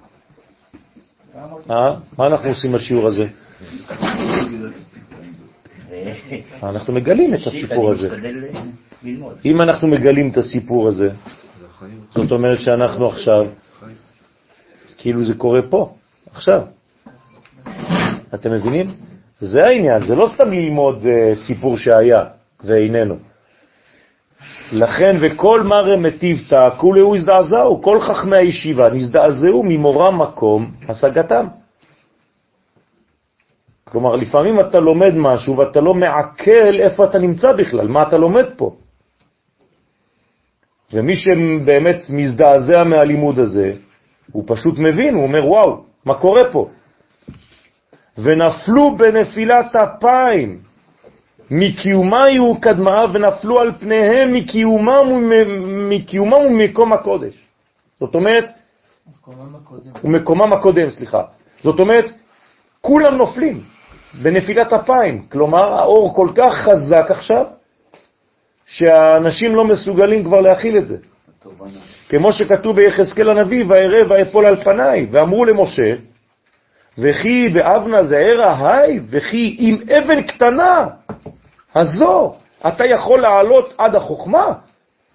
[1.70, 1.94] אה?
[2.18, 3.26] מה אנחנו עושים בשיעור הזה?
[6.02, 8.08] אה, אנחנו מגלים את הסיפור הזה.
[8.12, 8.62] אה.
[9.44, 11.08] אם אנחנו מגלים את הסיפור הזה,
[12.14, 13.46] זאת אומרת שאנחנו עכשיו,
[14.98, 15.94] כאילו זה קורה פה,
[16.34, 16.62] עכשיו.
[18.34, 18.86] אתם מבינים?
[19.40, 22.24] זה העניין, זה לא סתם ללמוד אה, סיפור שהיה
[22.64, 23.16] ואיננו.
[24.72, 31.46] לכן, וכל מרא מטיבתא, כולהו הזדעזעו, כל חכמי הישיבה נזדעזעו ממורם מקום השגתם.
[33.92, 38.44] כלומר, לפעמים אתה לומד משהו ואתה לא מעכל איפה אתה נמצא בכלל, מה אתה לומד
[38.56, 38.76] פה.
[40.92, 43.70] ומי שבאמת מזדעזע מהלימוד הזה,
[44.32, 46.68] הוא פשוט מבין, הוא אומר, וואו, מה קורה פה?
[48.18, 50.58] ונפלו בנפילת אפיים,
[51.50, 52.24] מקיומה
[52.60, 57.34] קדמה, ונפלו על פניהם מקיומם, ומ- מקיומם ומקום הקודש.
[58.00, 58.44] זאת אומרת,
[59.18, 59.90] מקומם הקודם.
[60.04, 61.22] ומקומם הקודם, סליחה.
[61.62, 62.10] זאת אומרת,
[62.80, 63.60] כולם נופלים
[64.14, 65.22] בנפילת אפיים.
[65.32, 67.46] כלומר, האור כל כך חזק עכשיו,
[68.66, 70.96] שהאנשים לא מסוגלים כבר להכיל את זה.
[72.08, 75.94] כמו שכתוב ביחזקאל הנביא, וירא ויפול על פניי, ואמרו למשה,
[76.98, 80.86] וכי באבנה זעירה היי, וכי עם אבן קטנה,
[81.74, 82.34] הזו,
[82.66, 84.52] אתה יכול לעלות עד החוכמה?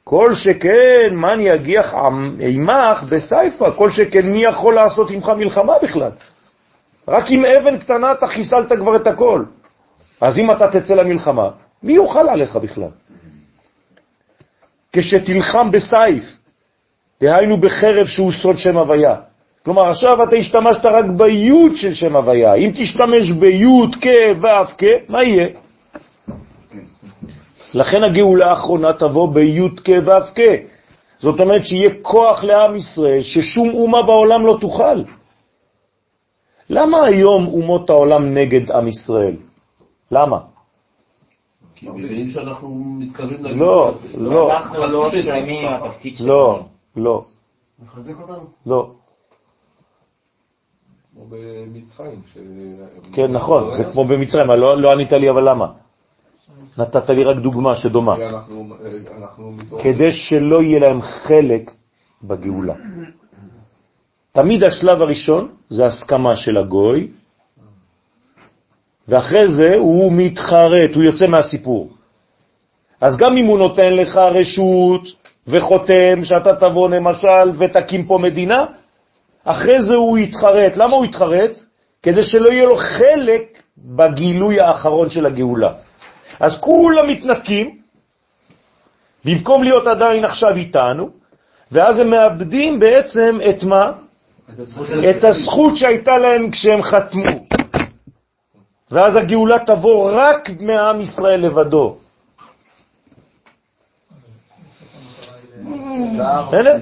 [0.03, 6.09] כל שכן, מן יגיח עמך בסייפה, כל שכן מי יכול לעשות עמך מלחמה בכלל?
[7.07, 9.43] רק עם אבן קטנה אתה חיסלת כבר את הכל.
[10.21, 11.49] אז אם אתה תצא למלחמה,
[11.83, 12.89] מי יוכל עליך בכלל?
[14.93, 16.23] כשתלחם בסייף,
[17.21, 19.15] דהיינו בחרב שהוא סוד שם הוויה.
[19.65, 22.53] כלומר, עכשיו אתה השתמשת רק ביוד של שם הוויה.
[22.53, 24.07] אם תשתמש ביוד כ
[24.41, 25.47] ואף כ, מה יהיה?
[27.73, 30.39] לכן הגאולה האחרונה תבוא ביוד כ ואף כ.
[31.19, 35.01] זאת אומרת שיהיה כוח לעם ישראל ששום אומה בעולם לא תוכל.
[36.69, 39.35] למה היום אומות העולם נגד עם ישראל?
[40.11, 40.39] למה?
[41.75, 43.59] כי מבינים שאנחנו מתקרבים לגאולה.
[43.65, 45.65] לא, לא, אנחנו לא שלמים
[46.15, 46.27] שלנו.
[46.27, 46.63] לא,
[46.95, 47.25] לא,
[47.83, 48.43] מחזק אותנו.
[48.65, 48.91] לא.
[51.13, 52.21] כמו במצרים.
[52.33, 52.37] ש-
[53.13, 55.67] כן, נכון, זה כמו במצרים, לא לא ענית לי, אבל למה?
[56.77, 58.15] נתת לי רק דוגמה שדומה.
[59.83, 61.71] כדי שלא יהיה להם חלק
[62.23, 62.73] בגאולה.
[64.37, 67.07] תמיד השלב הראשון זה הסכמה של הגוי,
[69.07, 71.89] ואחרי זה הוא מתחרט, הוא יוצא מהסיפור.
[73.01, 75.01] אז גם אם הוא נותן לך רשות
[75.47, 78.65] וחותם שאתה תבוא למשל ותקים פה מדינה,
[79.43, 80.77] אחרי זה הוא יתחרט.
[80.77, 81.51] למה הוא יתחרט?
[82.03, 85.73] כדי שלא יהיה לו חלק בגילוי האחרון של הגאולה.
[86.39, 87.77] אז כולם מתנתקים,
[89.25, 91.09] במקום להיות עדיין עכשיו איתנו,
[91.71, 94.06] ואז הם מאבדים בעצם את מה?
[95.09, 97.23] את הזכות שהייתה להם כשהם חתמו.
[98.91, 101.97] ואז הגאולה תבוא רק מעם ישראל לבדו.
[106.47, 106.77] בסדר?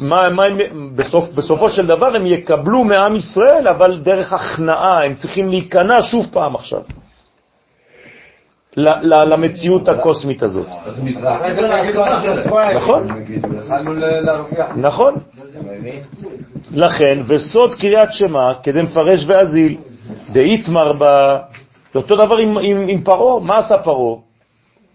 [0.00, 0.56] ומה מה הם,
[0.96, 6.26] בסוף, בסופו של דבר הם יקבלו מעם ישראל, אבל דרך הכנעה, הם צריכים להיכנע שוב
[6.32, 6.80] פעם עכשיו.
[8.76, 10.66] ל- ל- למציאות הקוסמית הזאת.
[12.74, 13.06] נכון.
[14.76, 15.14] נכון.
[16.72, 19.76] לכן, וסוד קריאת שמע, כדי מפרש ואזיל,
[20.32, 21.38] דאיתמר בה,
[21.94, 24.22] אותו דבר עם, עם, עם פרו, מה עשה פרו?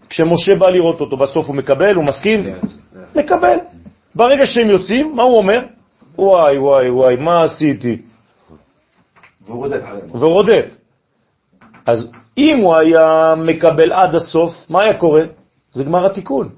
[0.08, 2.46] כשמשה בא לראות אותו, בסוף הוא מקבל, הוא מסכים?
[3.14, 3.58] מקבל.
[4.14, 5.60] ברגע שהם יוצאים, מה הוא אומר?
[6.18, 7.98] וואי, וואי, וואי, מה עשיתי?
[9.46, 10.06] והוא רודף אחריהם.
[10.10, 10.64] והוא רודף.
[11.86, 15.22] אז אם הוא היה מקבל עד הסוף, מה היה קורה?
[15.72, 16.48] זה גמר התיקון.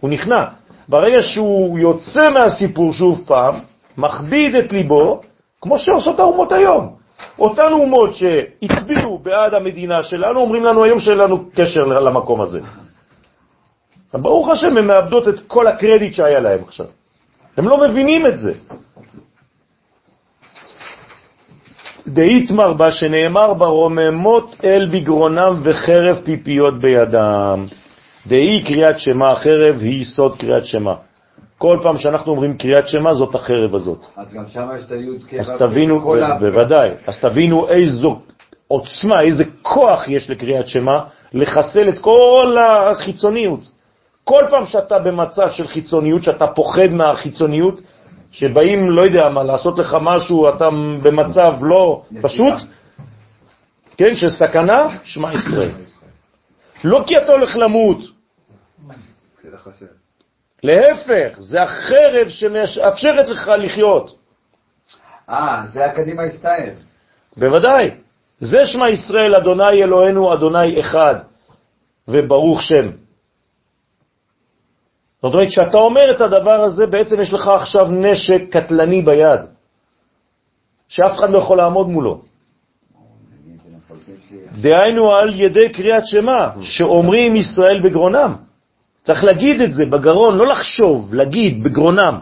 [0.00, 0.44] הוא נכנע.
[0.88, 3.54] ברגע שהוא יוצא מהסיפור שוב פעם,
[3.98, 5.20] מכביד את ליבו,
[5.60, 6.94] כמו שעושות האומות היום.
[7.38, 12.60] אותן אומות שהקביעו בעד המדינה שלנו, אומרים לנו היום שאין לנו קשר למקום הזה.
[14.14, 16.86] ברוך השם, הן מאבדות את כל הקרדיט שהיה להם עכשיו.
[17.56, 18.52] הם לא מבינים את זה.
[22.06, 27.66] דאיתמר בה שנאמר בה רוממות אל בגרונם וחרב פיפיות בידם.
[28.26, 30.94] דאי קריאת שמה, החרב היא סוד קריאת שמה.
[31.58, 34.06] כל פעם שאנחנו אומרים קריאת שמה, זאת החרב הזאת.
[34.16, 35.40] אז גם שם יש את היוד כבב.
[35.40, 36.00] אז תבינו,
[36.40, 38.18] בוודאי, אז תבינו איזו
[38.68, 43.60] עוצמה, איזה כוח יש לקריאת שמה, לחסל את כל החיצוניות.
[44.24, 47.80] כל פעם שאתה במצב של חיצוניות, שאתה פוחד מהחיצוניות,
[48.30, 50.68] שבאים, לא יודע מה, לעשות לך משהו, אתה
[51.02, 52.54] במצב לא פשוט,
[53.96, 55.70] כן, של סכנה, שמע ישראל.
[56.84, 57.98] לא כי אתה הולך למות.
[60.62, 64.18] להפך, זה החרב שמאפשרת לך לחיות.
[65.30, 66.70] אה, זה הקדימה הסתער.
[67.36, 67.90] בוודאי.
[68.40, 71.14] זה שמע ישראל, אדוני אלוהינו, אדוני אחד,
[72.08, 72.90] וברוך שם.
[75.22, 79.40] זאת אומרת, כשאתה אומר את הדבר הזה, בעצם יש לך עכשיו נשק קטלני ביד,
[80.88, 82.20] שאף אחד לא יכול לעמוד מולו.
[84.60, 88.47] דהיינו על ידי קריאת שמה, שאומרים ישראל בגרונם.
[89.08, 92.18] צריך להגיד את זה בגרון, לא לחשוב, להגיד בגרונם.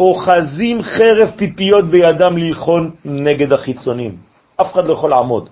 [0.00, 4.16] אוחזים חרב פיפיות בידם ללחון נגד החיצונים.
[4.56, 5.48] אף אחד לא יכול לעמוד.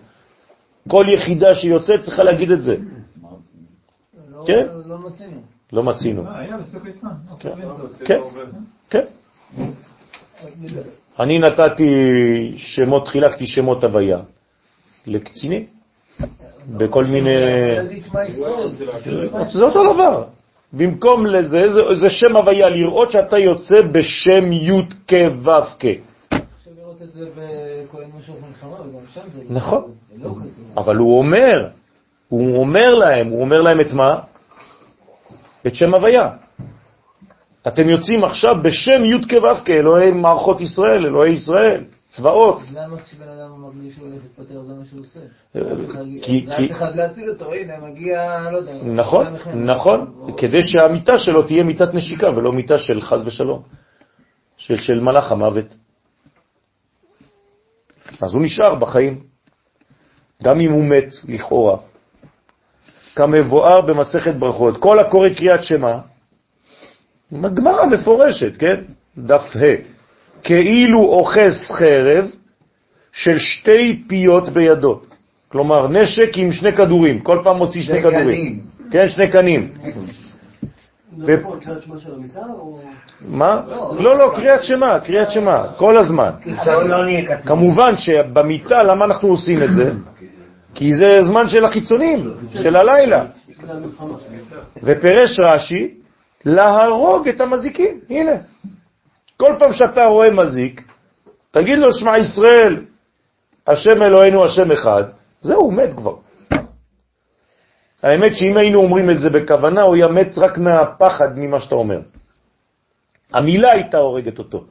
[0.89, 2.77] כל יחידה שיוצאת צריכה להגיד את זה.
[4.33, 4.67] לא- כן?
[4.87, 5.41] לא מצינו.
[5.73, 6.27] לא מצינו.
[6.27, 6.33] אה.
[7.41, 7.51] כן,
[8.05, 8.21] כן,
[8.91, 9.05] כן.
[11.21, 11.91] אני נתתי
[12.57, 14.19] שמות, חילקתי שמות הוויה
[15.07, 15.67] לקצינים,
[16.77, 17.37] בכל מיני...
[19.51, 20.40] זה אותו דבר.
[20.73, 25.85] במקום לזה, זה, זה שם הוויה, לראות שאתה יוצא בשם י' כ' ו' כ'.
[29.51, 29.83] נכון.
[30.77, 31.69] אבל הוא אומר,
[32.29, 34.21] הוא אומר להם, הוא אומר להם את מה?
[35.67, 36.31] את שם הוויה.
[37.67, 42.57] אתם יוצאים עכשיו בשם י' כ' ו' כ', אלוהי מערכות ישראל, אלוהי ישראל, צבאות.
[42.61, 45.21] אז למה כשבן אדם מרגיש שהוא הולך להתפטר זה מה שהוא עושה?
[45.57, 45.61] אה,
[46.23, 48.73] כי- זה כי- צריך להציל אותו, הנה מגיע, לא יודע.
[48.85, 53.63] נכון, נכון, כדי שהמיטה שלו תהיה מיטת נשיקה ולא מיטה של חז ושלום,
[54.57, 55.75] של, של מלאך המוות.
[58.23, 59.21] אז הוא נשאר בחיים,
[60.43, 61.77] גם אם הוא מת, לכאורה.
[63.15, 65.99] כמבואר במסכת ברכות, כל הקורא קריאת שמע,
[67.33, 68.81] גמרא מפורשת, כן?
[69.19, 70.00] דף ה',
[70.43, 72.31] כאילו אוחז חרב
[73.13, 75.01] של שתי פיות בידו.
[75.49, 78.61] כלומר, נשק עם שני כדורים, כל פעם מוציא שני שני כדורים.
[78.91, 79.73] כן, שני קנים.
[81.17, 82.81] זה פה קריאת שמע של המיטה או...
[83.29, 83.63] מה?
[83.99, 86.31] לא, לא, קריאת שמע, קריאת שמע, כל הזמן.
[86.67, 87.37] לא.
[87.47, 89.93] כמובן שבמיטה, למה אנחנו עושים את זה?
[90.75, 92.31] כי זה זמן של החיצונים,
[92.63, 93.25] של הלילה.
[94.83, 95.95] ופרש רש"י,
[96.45, 98.01] להרוג את המזיקים.
[98.11, 98.33] הנה.
[99.41, 100.93] כל פעם שאתה רואה מזיק,
[101.51, 102.85] תגיד לו, שמע ישראל,
[103.67, 105.05] השם אלוהינו, השם אחד,
[105.41, 106.17] זהו, הוא מת כבר.
[108.03, 112.01] האמת שאם היינו אומרים את זה בכוונה, הוא היה מת רק מהפחד ממה שאתה אומר.
[113.33, 114.65] המילה הייתה הורגת אותו.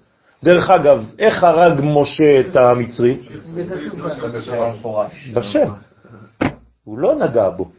[0.43, 3.17] דרך אגב, איך הרג משה את המצרי?
[5.33, 5.69] בשם.
[6.83, 7.71] הוא לא נגע בו.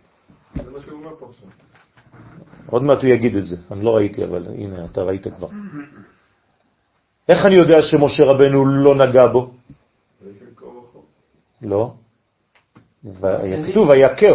[2.67, 5.49] עוד מעט הוא יגיד את זה, אני לא ראיתי, אבל הנה, אתה ראית כבר.
[7.31, 9.51] איך אני יודע שמשה רבנו לא נגע בו?
[11.63, 11.93] לא.
[13.71, 14.35] כתוב, ויקר.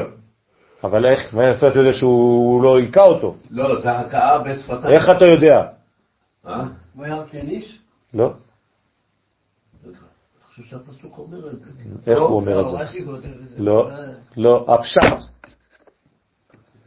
[0.83, 3.35] אבל איך, מאיפה אתה יודע שהוא לא היכה אותו?
[3.51, 4.93] לא, זה הכאה בשפתיים.
[4.95, 5.63] איך אתה יודע?
[6.47, 6.63] אה?
[6.95, 7.79] וירא כן איש?
[8.13, 8.33] לא.
[12.07, 12.77] איך הוא אומר את זה?
[13.57, 13.89] לא,
[14.37, 15.29] לא, הפשט,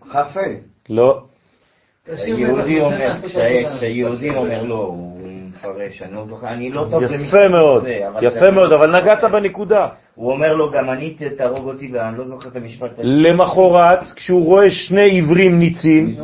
[0.08, 0.40] חפה.
[0.88, 1.22] לא.
[2.26, 5.17] יהודי אומר, כשה- כשיהודי אומר לא, הוא
[5.58, 7.84] מפרש, אני לא זוכר, אני לא טוב יפה מאוד,
[8.22, 9.88] יפה זה- מאוד, אבל נגעת בנקודה.
[10.14, 13.02] הוא אומר לו, גם אני תהרוג אותי, ואני לא זוכר את המשפט הזה.
[13.04, 16.16] למחרת, כשהוא רואה שני עברים ניצים,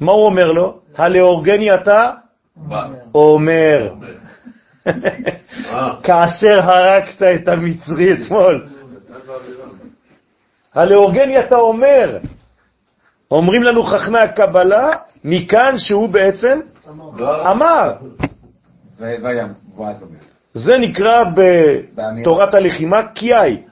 [0.00, 0.78] מה הוא אומר לו?
[0.96, 2.10] הלאורגני אתה
[3.14, 3.92] אומר.
[6.02, 8.66] כאשר הרגת את המצרי אתמול.
[10.74, 12.18] הלאורגני אתה אומר.
[13.30, 14.90] אומרים לנו חכמי הקבלה,
[15.24, 16.60] מכאן שהוא בעצם
[17.50, 17.92] אמר.
[18.02, 18.14] ו- וים, ואז אומר.
[20.54, 23.62] זה נקרא בתורת הלחימה קיאי.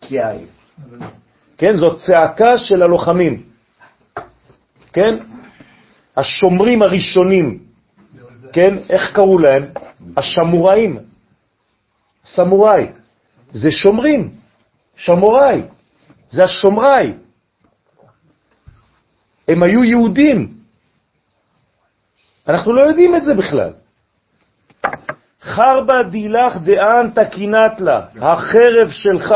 [0.00, 0.38] קיאי.
[1.58, 3.42] כן, זאת צעקה של הלוחמים.
[4.92, 5.18] כן?
[6.16, 7.58] השומרים הראשונים,
[8.52, 8.78] כן?
[8.90, 9.64] איך קראו להם?
[10.16, 10.98] השמוראים.
[12.24, 12.86] סמוראי.
[13.52, 14.30] זה שומרים.
[14.96, 15.62] שמוראי.
[16.30, 17.12] זה השומראי.
[19.48, 20.59] הם היו יהודים.
[22.48, 23.72] אנחנו לא יודעים את זה בכלל.
[25.42, 29.34] חרבה דילך דאן תקינת לה, החרב שלך,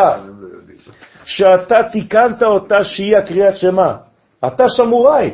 [1.25, 3.97] שאתה תיקנת אותה שהיא הקריאת שמה.
[4.47, 5.31] אתה שמוראי.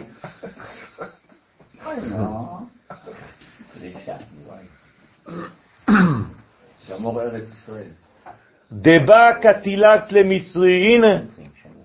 [6.86, 7.88] שמור ארץ ישראל.
[8.72, 11.18] דבא קטילת למצרי, הנה,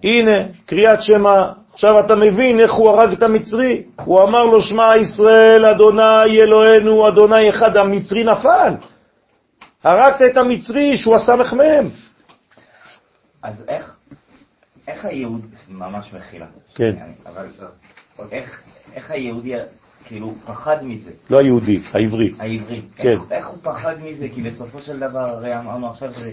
[0.03, 1.53] הנה, קריאת שמה.
[1.75, 3.83] עכשיו אתה מבין איך הוא הרג את המצרי.
[4.05, 8.73] הוא אמר לו, שמע ישראל, אדוני אלוהינו, אדוני אחד, המצרי נפל.
[9.83, 11.89] הרגת את המצרי שהוא הסמך מהם.
[13.43, 13.97] אז איך,
[14.87, 16.45] איך היהודי, ממש מחילה.
[16.75, 16.95] כן.
[17.25, 17.45] אבל
[18.31, 19.53] איך, איך היהודי,
[20.05, 21.11] כאילו, פחד מזה?
[21.29, 22.33] לא היהודי, העברי.
[22.39, 22.81] העברי.
[22.95, 23.07] כן.
[23.07, 24.27] איך, איך הוא פחד מזה?
[24.35, 26.31] כי בסופו של דבר, הרי אמרנו עכשיו זה...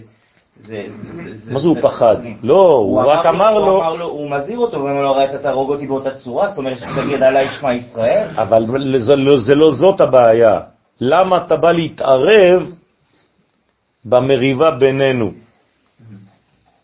[0.61, 2.17] זה, זה, זה, מה זה הוא פחד?
[2.43, 5.87] לא, הוא רק אמר לו, הוא מזהיר אותו, הוא אומר לו, הרי אתה תהרוג אותי
[5.87, 8.29] באותה צורה, זאת אומרת שתגיד עליי שמע ישראל.
[8.37, 8.65] אבל
[9.17, 10.61] לא, זה לא זאת הבעיה.
[11.01, 12.73] למה אתה בא להתערב
[14.05, 15.31] במריבה בינינו?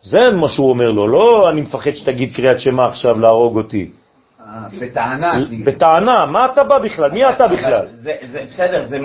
[0.03, 3.91] זה מה שהוא אומר לו, לא אני מפחד שתגיד קריאת שמע עכשיו להרוג אותי.
[4.65, 5.33] אה, בטענה.
[5.65, 7.11] בטענה, מה אתה בא בכלל?
[7.11, 7.87] מי אתה בכלל?
[7.91, 8.15] זה,
[8.49, 8.99] בסדר, זה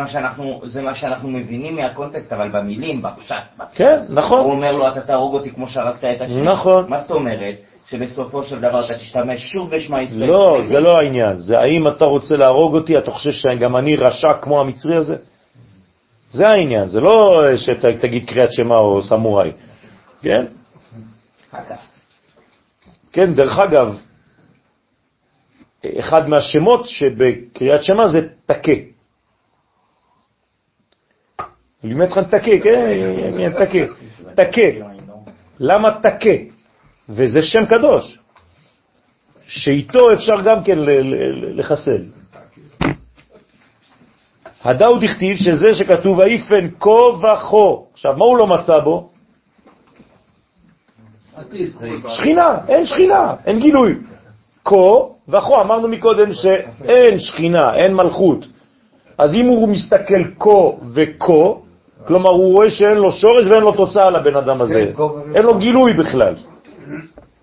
[0.81, 3.77] מה, שאנחנו, מבינים מהקונטקסט, אבל במילים, בפשט, בפשט.
[3.77, 4.39] כן, נכון.
[4.39, 6.41] הוא אומר לו, אתה תהרוג אותי כמו שהרגת את השני.
[6.41, 6.85] נכון.
[6.89, 7.55] מה זאת אומרת?
[7.89, 10.29] שבסופו של דבר אתה תשתמש שוב בשמע ישראל.
[10.29, 11.37] לא, זה לא העניין.
[11.37, 15.15] זה האם אתה רוצה להרוג אותי, אתה חושב שגם אני רשע כמו המצרי הזה?
[16.29, 19.51] זה העניין, זה לא שתגיד קריאת שמע או סמוראי.
[20.21, 20.45] כן?
[23.11, 23.97] כן, דרך אגב,
[25.99, 28.71] אחד מהשמות שבקריאת שמע זה תקה.
[31.83, 33.93] לימד לך תקה, כן, תקה.
[34.35, 34.85] תקה.
[35.59, 36.53] למה תקה?
[37.09, 38.19] וזה שם קדוש,
[39.47, 40.77] שאיתו אפשר גם כן
[41.55, 42.03] לחסל.
[44.63, 47.83] הדאו דכתיב שזה שכתוב היפן כה וכה.
[47.93, 49.09] עכשיו, מה הוא לא מצא בו?
[52.07, 53.95] שכינה, אין שכינה, אין גילוי.
[54.65, 58.47] כה וכה, אמרנו מקודם שאין שכינה, אין מלכות.
[59.17, 60.49] אז אם הוא מסתכל כה
[60.93, 61.59] וכה,
[62.07, 64.91] כלומר הוא רואה שאין לו שורש ואין לו תוצאה לבן אדם הזה.
[65.35, 66.35] אין לו גילוי בכלל.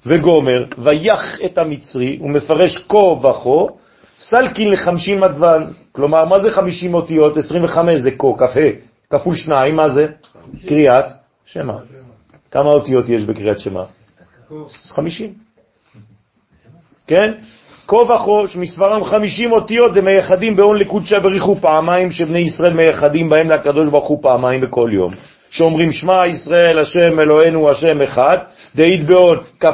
[0.07, 3.73] וגומר, ויח את המצרי, הוא מפרש כה וכה,
[4.21, 7.37] סלקין לחמישים מדוון, כלומר, מה זה חמישים אותיות?
[7.37, 8.61] 25 זה כה, כ"ה,
[9.11, 10.07] כפול שניים, מה זה?
[10.67, 11.05] קריאת
[11.47, 11.79] שמה.
[12.51, 13.85] כמה אותיות יש בקריאת שמה?
[14.95, 15.35] 50.
[17.07, 17.33] כן?
[17.91, 23.51] כה וכה, שמספרם 50 אותיות, הם מייחדים בהון לקודשא בריחו פעמיים, שבני ישראל מייחדים בהם
[23.51, 25.13] לקדוש ברוך הוא פעמיים בכל יום.
[25.51, 28.39] שאומרים שמע ישראל השם אלוהינו השם אחד,
[28.75, 29.69] דאית בהון כ"ה,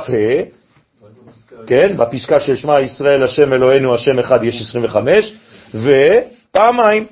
[1.66, 5.36] כן, בפסקה של שמע ישראל השם אלוהינו השם אחד יש 25,
[5.74, 7.06] ופעמיים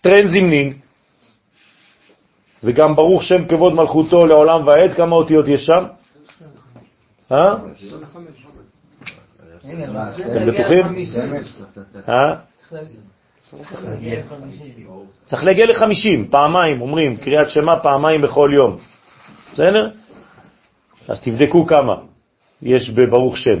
[0.00, 0.72] טרן זמנין.
[2.64, 5.84] וגם ברוך שם כבוד מלכותו לעולם ועד, כמה אותיות יש שם?
[7.32, 7.54] אה?
[10.30, 10.86] אתם בטוחים?
[12.08, 12.34] אה?
[15.26, 18.76] צריך להגיע לחמישים, פעמיים, אומרים, קריאת שמה פעמיים בכל יום.
[19.52, 19.90] בסדר?
[21.08, 21.94] אז תבדקו כמה
[22.62, 23.58] יש בברוך שם.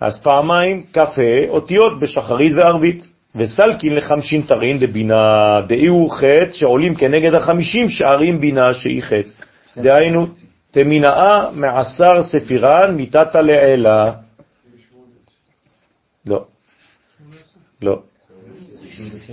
[0.00, 7.88] אז פעמיים כ"ה אותיות בשחרית וערבית, וסלקין לחמשין תרין דבינה דאיהו חטא שעולים כנגד החמישים
[7.88, 9.30] שערים בינה שהיא חטא.
[9.76, 10.26] דהיינו,
[10.76, 14.12] תמינאה מעשר ספירן מיתתה לעילה.
[16.26, 16.44] לא.
[17.82, 18.02] לא.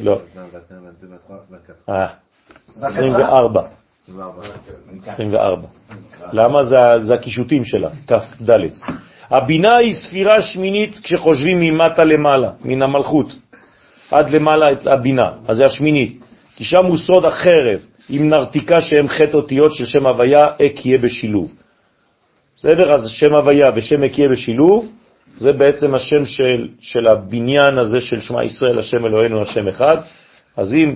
[0.02, 0.20] לא.
[1.90, 2.07] אה,
[2.78, 3.61] 24.
[4.99, 5.68] 24.
[6.34, 6.64] למה?
[6.99, 8.49] זה, הקישוטים שלה, כ"ד.
[9.30, 13.28] הבינה היא ספירה שמינית כשחושבים ממטה למעלה, מן המלכות,
[14.11, 16.23] עד למעלה הבינה, אז זה השמינית.
[16.56, 20.98] כי שם הוא סוד החרב, עם נרתיקה שהם חטא אותיות של שם הוויה, אק יהיה
[20.98, 21.54] בשילוב.
[22.58, 22.94] בסדר?
[22.94, 24.92] אז שם הוויה ושם אק יהיה בשילוב,
[25.38, 29.98] זה בעצם השם של, של הבניין הזה של שמע ישראל, השם אלוהינו, השם אחד.
[30.58, 30.96] אז אם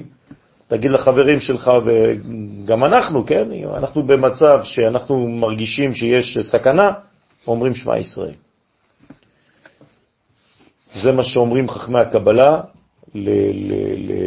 [0.68, 3.48] תגיד לחברים שלך, וגם אנחנו, כן,
[3.78, 6.92] אנחנו במצב שאנחנו מרגישים שיש סכנה,
[7.48, 8.34] אומרים שמע ישראל.
[10.94, 12.62] זה מה שאומרים חכמי הקבלה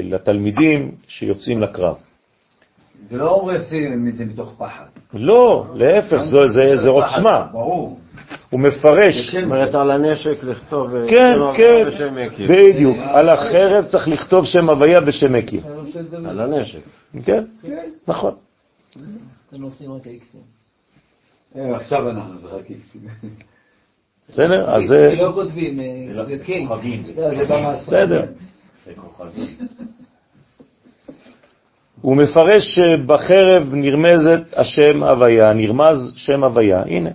[0.02, 1.97] לתלמידים שיוצאים לקרב.
[3.11, 4.86] זה לא הורסים את זה מתוך פחד.
[5.15, 7.47] לא, להפך, זה, זה, זה עוצמה.
[7.52, 7.98] ברור.
[8.51, 9.35] הוא מפרש.
[9.35, 11.35] זאת אומרת, על הנשק לכתוב אה, כן,
[11.90, 12.47] שם כן.
[12.48, 12.97] בדיוק.
[13.01, 15.61] על החרב צריך לכתוב שם הוויה ושם יקיר.
[16.24, 16.81] על הנשק.
[17.24, 17.44] כן,
[18.09, 18.35] נכון.
[19.48, 20.40] אתם עושים רק איקסים.
[21.57, 23.01] אה, עכשיו אנחנו זה רק איקסים.
[24.28, 24.74] בסדר?
[24.74, 25.15] אז זה זה...
[25.23, 26.65] לא כותבים, אה, זה כן.
[27.86, 28.23] זה
[32.00, 37.10] הוא מפרש שבחרב נרמזת השם הוויה, נרמז שם הוויה, הנה.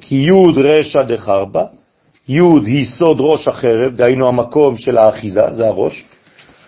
[0.00, 1.64] כי י' רשע דחרבה,
[2.28, 6.04] י' היא סוד ראש החרב, דהיינו המקום של האחיזה, זה הראש,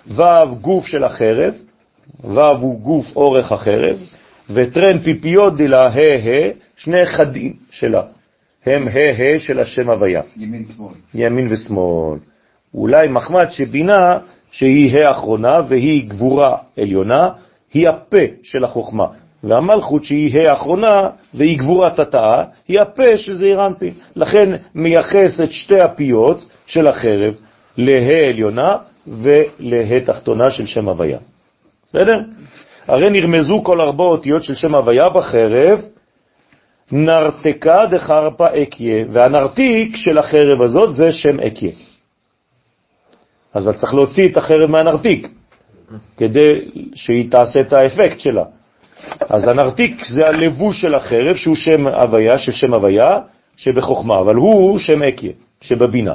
[0.09, 1.55] ו' גוף של החרב,
[2.25, 3.97] ו' הוא גוף אורך החרב,
[4.51, 8.03] וטרן פיפיות דלה ה' שני חדים שלה,
[8.67, 10.23] הם ה' של השם הוויה.
[10.37, 10.95] ימין שמאל.
[11.15, 12.19] ימין ושמאל.
[12.75, 14.19] אולי מחמד שבינה
[14.51, 17.23] שהיא האחרונה והיא גבורה עליונה,
[17.75, 19.07] היא הפה של החוכמה.
[19.45, 23.93] והמלכות שהיא האחרונה והיא גבורת התאה, היא הפה של זעיר אנפין.
[24.17, 27.35] לכן מייחס את שתי הפיות של החרב
[27.77, 28.77] לה עליונה
[29.07, 31.19] ולה תחתונה של שם הוויה.
[31.87, 32.21] בסדר?
[32.89, 35.81] הרי נרמזו כל ארבע אותיות של שם הוויה בחרב,
[36.93, 41.71] נרתקה דחרפה אקיה, והנרתיק של החרב הזאת זה שם אקיה.
[43.55, 45.29] אז צריך להוציא את החרב מהנרתיק,
[46.17, 48.45] כדי שהיא תעשה את האפקט שלה.
[49.21, 53.21] אז הנרתיק זה הלבוש של החרב, שהוא שם הוויה, של שם הוויה,
[53.57, 56.15] שבחוכמה, אבל הוא שם אקיה, שבבינה.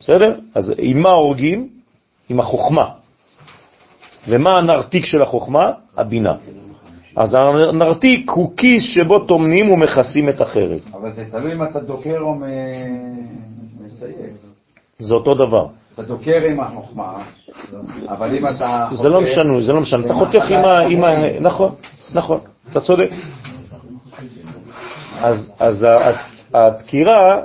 [0.00, 0.38] בסדר?
[0.54, 1.68] אז עם מה הורגים?
[2.28, 2.88] עם החוכמה.
[4.28, 5.72] ומה הנרתיק של החוכמה?
[5.96, 6.34] הבינה.
[7.16, 10.80] אז הנרתיק הוא כיס שבו תומנים ומכסים את החרב.
[10.92, 12.34] אבל זה תלוי אם אתה דוקר או
[13.80, 14.14] מסייג.
[14.98, 15.66] זה אותו דבר.
[15.94, 17.24] אתה דוקר עם החוכמה,
[18.08, 18.88] אבל אם אתה...
[18.92, 20.06] זה לא משנה, זה לא משנה.
[20.06, 20.44] אתה חותך
[20.90, 21.40] עם ה...
[21.40, 21.74] נכון,
[22.12, 22.40] נכון,
[22.72, 23.10] אתה צודק.
[25.58, 25.86] אז,
[26.54, 27.42] הדקירה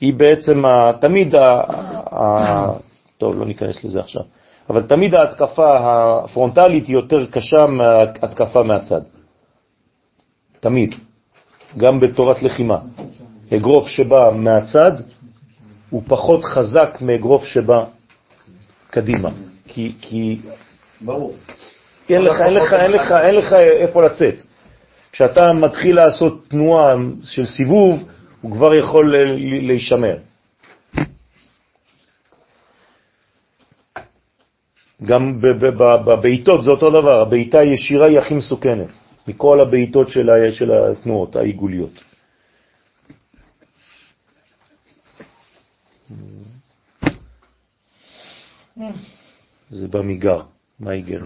[0.00, 0.62] היא בעצם
[1.00, 2.72] תמיד, ה,
[3.18, 4.22] טוב, לא ניכנס לזה עכשיו,
[4.70, 9.00] אבל תמיד ההתקפה הפרונטלית היא יותר קשה מההתקפה מהצד.
[10.60, 10.94] תמיד.
[11.76, 12.78] גם בתורת לחימה.
[13.54, 14.92] אגרוף שבא מהצד
[15.90, 17.84] הוא פחות חזק מאגרוף שבא
[18.90, 19.30] קדימה.
[19.66, 20.40] כי, כי
[21.00, 21.34] ברור.
[22.08, 24.34] אין לך, אין לך, אין לך, אין לך איפה לצאת.
[25.12, 26.94] כשאתה מתחיל לעשות תנועה
[27.24, 28.08] של סיבוב,
[28.40, 29.14] הוא כבר יכול
[29.62, 30.16] להישמר.
[35.02, 35.40] גם
[36.04, 38.88] בבעיטות זה אותו דבר, הבעיטה הישירה היא הכי מסוכנת
[39.28, 42.07] מכל הבעיטות של התנועות העיגוליות.
[49.70, 50.40] זה במיגר,
[50.80, 51.20] מה היגר?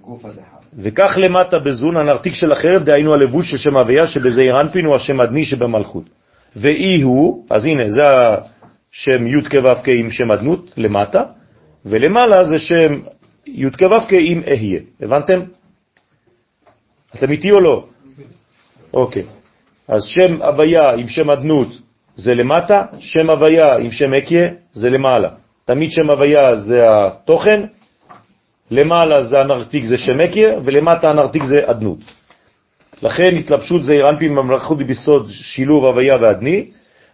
[0.00, 0.56] גוף הדחר.
[0.78, 5.20] וכך למטה בזון הנרתיק של החרב, דהיינו הלבוש של שם הוויה, שבזעיר אנפין הוא השם
[5.20, 6.04] אדני שבמלכות.
[6.56, 11.24] ואי הוא, אז הנה, זה השם י' כו' כ' עם שם אדנות למטה,
[11.84, 13.00] ולמעלה זה שם
[13.46, 14.80] י' כו' כ' עם אהיה.
[15.00, 15.40] הבנתם?
[17.14, 17.86] אתם איתי או לא?
[18.94, 19.24] אוקיי.
[19.88, 21.81] אז שם הוויה עם שם אדנות
[22.16, 25.28] זה למטה, שם הוויה עם שם אקיה זה למעלה.
[25.64, 27.60] תמיד שם הוויה זה התוכן,
[28.70, 31.98] למעלה זה הנרתיק זה שם אקיה, ולמטה הנרתיק זה אדנות.
[33.02, 36.66] לכן התלבשות זה אנפין במלכות ביסוד שילוב הוויה ואדני,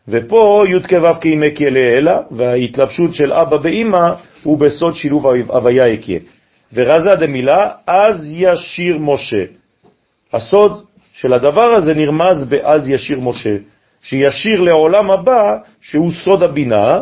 [0.09, 1.11] ופה י' כו'
[1.49, 6.19] אקיה לאלה, וההתלבשות של אבא ואמא הוא בסוד שילוב הוויה אקיה.
[6.73, 9.45] ורזה דמילה, אז ישיר משה.
[10.33, 10.85] הסוד
[11.15, 13.57] של הדבר הזה נרמז באז ישיר משה,
[14.09, 15.43] שישיר לעולם הבא,
[15.80, 17.01] שהוא סוד הבינה,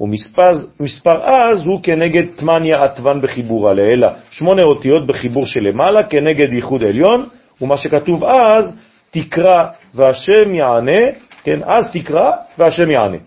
[0.00, 4.06] ומספר אז הוא כנגד תמניה עטוון בחיבורה לאלה.
[4.30, 7.26] שמונה אותיות בחיבור שלמעלה כנגד ייחוד עליון,
[7.60, 8.76] ומה שכתוב אז,
[9.10, 11.02] תקרא והשם יענה,
[11.44, 13.18] כן, אז תקרא והשם יענה.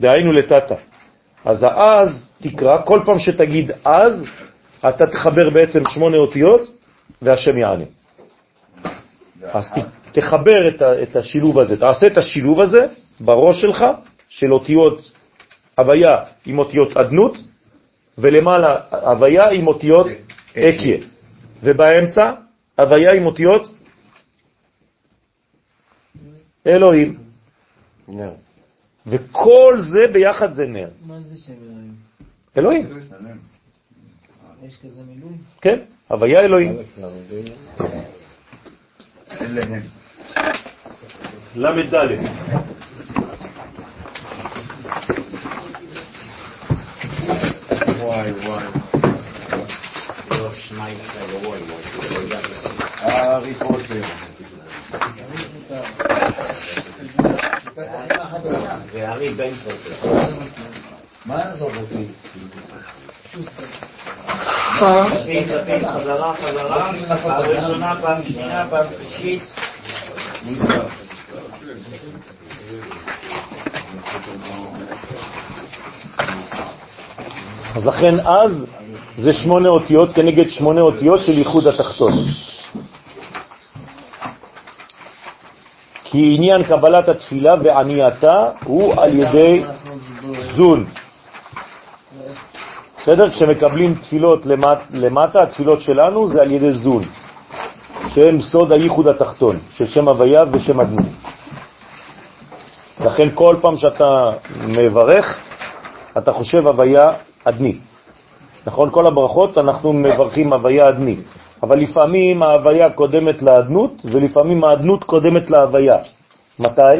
[0.00, 0.74] דהיינו לטאטה.
[1.44, 4.24] אז האז תקרא, כל פעם שתגיד אז,
[4.88, 6.60] אתה תחבר בעצם שמונה אותיות,
[7.22, 7.84] והשם יענה.
[9.52, 12.86] אז ת, תחבר את, ה, את השילוב הזה, תעשה את השילוב הזה
[13.20, 13.84] בראש שלך,
[14.28, 15.12] של אותיות
[15.78, 16.16] הוויה
[16.46, 17.36] עם אותיות עדנות,
[18.18, 20.06] ולמעלה הוויה עם אותיות
[20.50, 20.98] אקיה,
[21.62, 22.32] ובאמצע
[22.78, 23.72] הוויה עם אותיות
[26.66, 27.18] אלוהים.
[28.08, 28.32] נר.
[29.06, 30.88] וכל זה ביחד זה נר.
[31.06, 31.94] מה זה שם אלוהים?
[32.56, 32.86] אלוהים,
[34.62, 35.32] יש כזה מילוי?
[35.60, 35.78] כן,
[36.08, 36.76] הוויה אלוהים.
[41.56, 41.78] אליהם.
[41.78, 42.08] למד ד'
[48.10, 48.64] וואי וואי.
[50.30, 50.50] לא,
[59.36, 59.94] בן פוטר.
[61.26, 62.06] מה יעזוב אותי?
[64.78, 66.92] שפיץ, שפיץ, חזרה, חזרה,
[67.22, 69.42] פעם ראשונה, פעם שנייה, פעם שלישית.
[77.80, 78.66] אז לכן אז
[79.16, 82.12] זה שמונה אותיות כנגד שמונה אותיות של ייחוד התחתון.
[86.04, 89.62] כי עניין קבלת התפילה וענייתה הוא על ידי
[90.56, 90.84] זון.
[92.98, 93.30] בסדר?
[93.30, 97.02] כשמקבלים תפילות למט, למטה, התפילות שלנו זה על ידי זון,
[98.08, 101.06] שהם סוד הייחוד התחתון, של שם הוויה ושם אדנות.
[103.00, 104.30] לכן כל פעם שאתה
[104.66, 105.38] מברך,
[106.18, 107.12] אתה חושב הוויה
[107.44, 107.78] אדני.
[108.66, 108.90] נכון?
[108.90, 111.16] כל הברכות אנחנו מברכים הוויה אדני,
[111.62, 115.96] אבל לפעמים ההוויה קודמת לאדנות, ולפעמים האדנות קודמת להוויה.
[116.58, 116.96] מתי?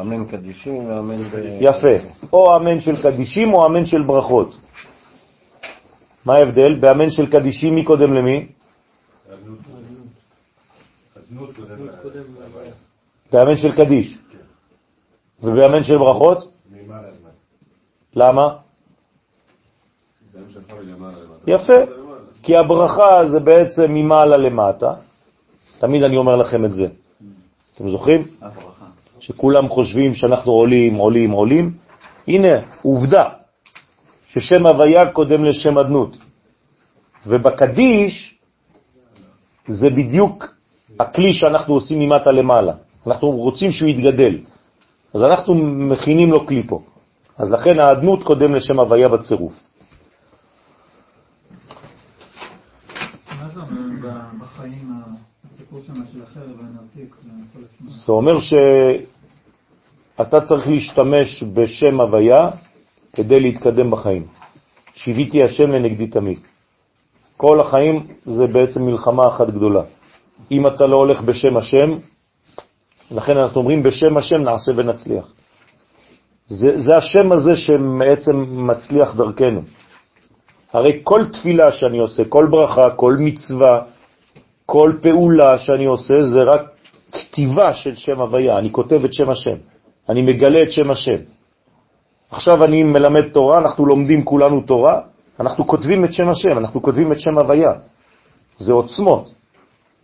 [0.00, 1.34] אמן קדישים ואמן ב...
[1.60, 2.08] יפה.
[2.32, 4.56] או אמן של קדישים או אמן של ברכות.
[6.24, 6.74] מה ההבדל?
[6.80, 8.46] באמן של קדישים מי קודם למי?
[13.32, 14.18] באמן של קדיש.
[15.42, 16.52] ובאמן של ברכות?
[18.16, 18.65] למה?
[21.46, 21.72] יפה.
[22.42, 24.94] כי הברכה זה בעצם ממעלה למטה.
[25.78, 26.86] תמיד אני אומר לכם את זה.
[27.74, 28.22] אתם זוכרים?
[29.20, 31.72] שכולם חושבים שאנחנו עולים, עולים, עולים.
[32.28, 32.48] הנה,
[32.82, 33.24] עובדה,
[34.26, 36.16] ששם הוויה קודם לשם אדנות.
[37.26, 38.38] ובקדיש
[39.68, 40.54] זה בדיוק
[41.00, 42.72] הכלי שאנחנו עושים ממטה למעלה.
[43.06, 44.38] אנחנו רוצים שהוא יתגדל.
[45.14, 46.82] אז אנחנו מכינים לו כלי פה.
[47.38, 49.52] אז לכן האדנות קודם לשם הוויה בצירוף.
[53.40, 55.14] מה זה אומר ב- בחיים, ה-
[55.46, 57.14] הסיפור שם של החרב והנרתיק?
[57.22, 57.75] זה יכול לשמוע.
[57.88, 62.50] זה אומר שאתה צריך להשתמש בשם הוויה
[63.12, 64.26] כדי להתקדם בחיים.
[64.94, 66.38] שיוויתי השם לנגדי תמיד.
[67.36, 69.82] כל החיים זה בעצם מלחמה אחת גדולה.
[70.50, 71.94] אם אתה לא הולך בשם השם,
[73.10, 75.32] לכן אנחנו אומרים בשם השם נעשה ונצליח.
[76.46, 79.60] זה, זה השם הזה שבעצם מצליח דרכנו.
[80.72, 83.82] הרי כל תפילה שאני עושה, כל ברכה, כל מצווה,
[84.66, 86.62] כל פעולה שאני עושה, זה רק
[87.12, 88.58] כתיבה של שם הוויה.
[88.58, 89.56] אני כותב את שם השם,
[90.08, 91.18] אני מגלה את שם השם.
[92.30, 95.00] עכשיו אני מלמד תורה, אנחנו לומדים כולנו תורה,
[95.40, 97.72] אנחנו כותבים את שם השם, אנחנו כותבים את שם הוויה.
[98.56, 99.34] זה עוצמות,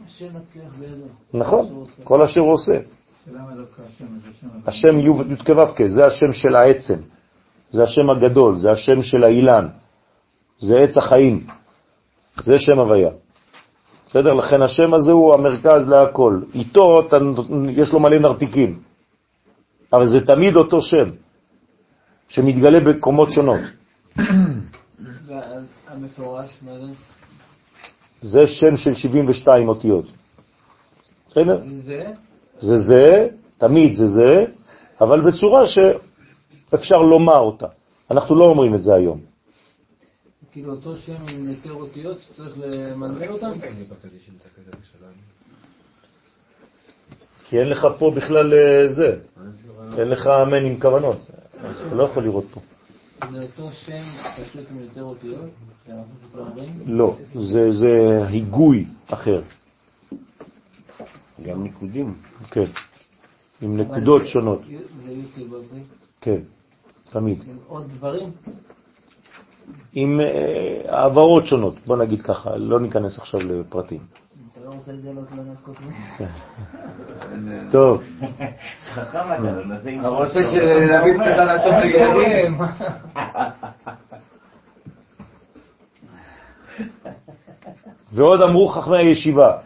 [0.06, 1.04] השם מצליח בידו.
[1.34, 1.84] נכון?
[2.04, 2.72] כל אשר הוא עושה.
[3.26, 4.58] דווקא השם הזה, שם הזה.
[4.66, 6.98] השם י' כ' ו' זה השם של העצם,
[7.70, 9.68] זה השם הגדול, זה השם של האילן,
[10.58, 11.46] זה עץ החיים,
[12.44, 13.10] זה שם הוויה.
[14.12, 14.34] בסדר?
[14.34, 16.40] לכן השם הזה הוא המרכז להכל.
[16.54, 17.16] איתו אתה,
[17.70, 18.78] יש לו מלא נרתיקים,
[19.92, 21.10] אבל זה תמיד אותו שם,
[22.28, 23.60] שמתגלה בקומות שונות.
[25.26, 26.92] והמפורש, מה זה?
[28.22, 30.04] זה שם של 72 אותיות.
[31.28, 31.60] בסדר?
[31.64, 32.02] זה?
[32.60, 33.28] זה זה,
[33.58, 34.44] תמיד זה זה,
[35.00, 37.66] אבל בצורה שאפשר לומר אותה.
[38.10, 39.31] אנחנו לא אומרים את זה היום.
[40.52, 43.52] כאילו אותו שם עם יותר אותיות שצריך למנבל אותם?
[47.44, 49.16] כי אין לך פה בכלל אה, זה,
[49.98, 51.18] אין לך אמן עם כוונות,
[51.50, 52.60] אתה לא יכול לראות פה.
[53.30, 54.02] זה אותו שם
[54.36, 55.50] פשוט עם יותר אותיות?
[55.88, 55.96] לא?
[56.86, 59.42] לא, זה, זה היגוי אחר,
[61.42, 62.14] גם ניקודים.
[62.50, 62.64] כן,
[63.62, 64.60] עם נקודות שונות,
[65.38, 65.84] בבריק.
[66.20, 66.40] כן,
[67.10, 68.30] תמיד, עם עוד דברים?
[69.92, 70.26] עם אה,
[70.88, 74.00] העברות שונות, בוא נגיד ככה, לא ניכנס עכשיו לפרטים.
[74.52, 74.72] אתה לא?
[77.72, 78.02] טוב,
[78.94, 81.48] חכם אתה, לא רוצה שנביא קצת על?
[88.12, 89.56] ועוד אמרו חכמי הישיבה.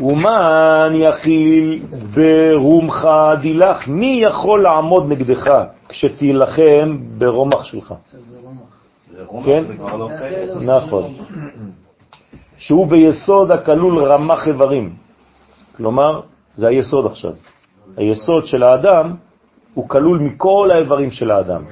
[0.00, 1.82] ומן יכיל
[2.14, 3.08] ברומך
[3.40, 5.46] דילך, מי יכול לעמוד נגדך
[5.94, 7.94] כשתילחם ברומח שלך?
[8.12, 8.38] זה
[9.26, 9.64] רומח, כן?
[9.78, 10.76] לא.
[10.76, 11.14] נכון.
[12.58, 14.94] שהוא ביסוד הכלול רמח איברים.
[15.76, 16.20] כלומר,
[16.56, 17.32] זה היסוד עכשיו.
[17.96, 19.14] היסוד של האדם
[19.74, 21.62] הוא כלול מכל האיברים של האדם.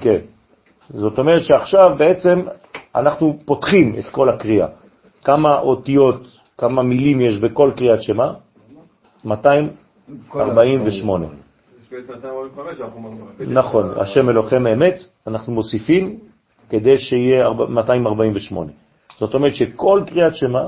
[0.00, 0.18] כן.
[0.90, 2.40] זאת אומרת שעכשיו בעצם
[2.94, 4.66] אנחנו פותחים את כל הקריאה.
[5.24, 6.26] כמה אותיות,
[6.58, 8.32] כמה מילים יש בכל קריאת שמה?
[9.24, 11.43] 248.
[13.52, 14.96] נכון, השם אלוהיכם אמת,
[15.26, 16.18] אנחנו מוסיפים
[16.70, 18.72] כדי שיהיה ארבע- 248.
[19.18, 20.66] זאת אומרת שכל קריאת שמה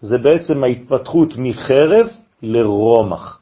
[0.00, 2.06] זה בעצם ההתפתחות מחרב
[2.42, 3.38] לרומח.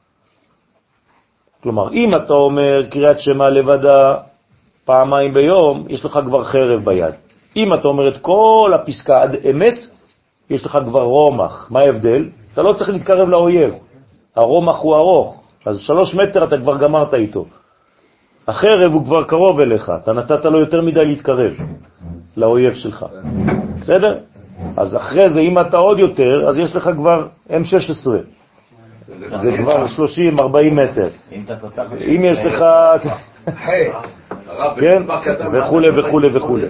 [1.63, 4.15] כלומר, אם אתה אומר קריאת שמה לבדה
[4.85, 7.15] פעמיים ביום, יש לך כבר חרב ביד.
[7.57, 9.79] אם אתה אומר את כל הפסקה עד אמת,
[10.51, 11.69] יש לך כבר רומח.
[11.71, 12.29] מה ההבדל?
[12.53, 13.75] אתה לא צריך להתקרב לאויב.
[14.37, 17.47] הרומח הוא ארוך, אז שלוש מטר אתה כבר גמרת איתו.
[18.49, 21.53] החרב הוא כבר קרוב אליך, אתה נתת לו יותר מדי להתקרב
[22.37, 23.07] לאויב שלך.
[23.81, 24.19] בסדר?
[24.77, 28.11] אז אחרי זה, אם אתה עוד יותר, אז יש לך כבר M16.
[29.43, 29.87] זה כבר
[30.39, 30.41] 30-40
[30.73, 31.09] מטר.
[32.07, 32.65] אם יש לך...
[34.81, 35.03] כן,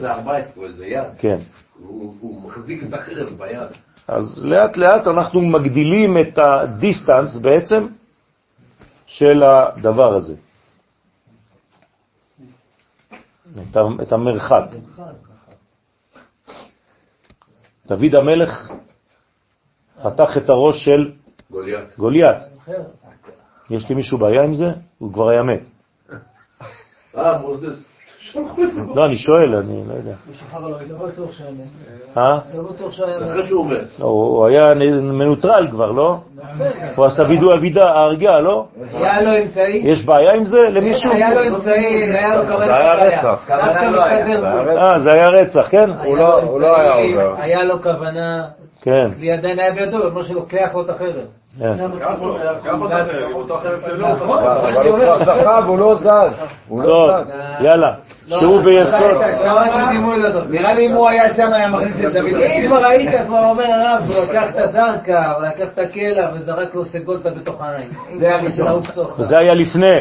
[0.04, 1.04] 14, זה יד.
[1.18, 1.36] כן.
[1.78, 3.60] הוא מחזיק את החרב ביד.
[4.08, 7.86] אז לאט לאט אנחנו מגדילים את הדיסטנס בעצם
[9.06, 10.34] של הדבר הזה.
[14.02, 14.64] את המרחק.
[17.86, 18.72] דוד המלך
[20.02, 21.12] חתך את הראש של
[21.50, 21.96] גוליית.
[21.98, 22.36] גוליית.
[23.70, 24.70] יש לי מישהו בעיה עם זה?
[24.98, 25.62] הוא כבר היה מת.
[27.16, 27.95] אה, מוזס.
[28.94, 30.14] לא, אני שואל, אני לא יודע.
[33.98, 34.62] הוא היה
[35.00, 36.18] מנוטרל כבר, לא?
[36.96, 38.66] הוא עשה וידוא הריגה, ההרגה, לא?
[38.92, 39.82] היה לו אמצעי?
[39.84, 41.12] יש בעיה עם זה למישהו?
[41.12, 43.18] היה לו אמצעי, היה לו כוונה זה היה.
[43.18, 43.50] רצח.
[43.50, 45.90] אה, זה היה רצח, כן?
[45.90, 47.34] לא- הוא לא היה עובר.
[47.38, 48.44] היה לו כוונה,
[48.82, 49.10] כן.
[49.18, 51.26] כלי עדיין היה בידו, כמו שלוקח לו את החרב.
[51.58, 51.72] כן.
[51.72, 52.28] נכון.
[54.86, 56.08] הוא שכב, הוא לא זז.
[56.68, 57.64] הוא לא טוב, זז.
[57.64, 57.92] יאללה.
[58.28, 59.22] שהוא ביסוד...
[60.50, 63.64] נראה לי אם הוא היה שם היה מכניס את דוד אם כבר ראית, כבר אומר
[63.64, 67.88] הרב, הוא לקח את הזרקה, הוא לקח את הקלע וזרק לו סגולטה בתוך העין.
[68.18, 68.82] זה הראשון.
[69.30, 69.98] היה לפני,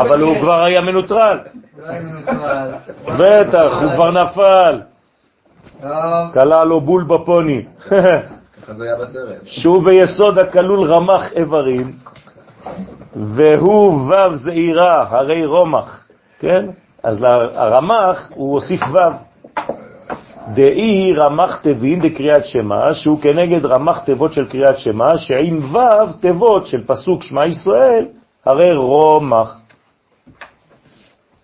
[0.00, 1.38] אבל הוא כבר היה מנוטרל.
[1.78, 3.14] לא.
[3.18, 4.80] בטח, הוא כבר נפל.
[6.32, 7.64] קלה לו בול בפוני.
[9.44, 11.92] שהוא ביסוד הכלול רמח איברים,
[13.16, 16.06] והוא וו זעירה, הרי רומח,
[16.38, 16.66] כן?
[17.02, 17.24] אז
[17.54, 19.28] הרמח הוא הוסיף וו.
[20.54, 26.66] דאי רמח תבין בקריאת שמה, שהוא כנגד רמח תיבות של קריאת שמה, שעם וו תיבות
[26.66, 28.06] של פסוק שמע ישראל,
[28.46, 29.58] הרי רומח.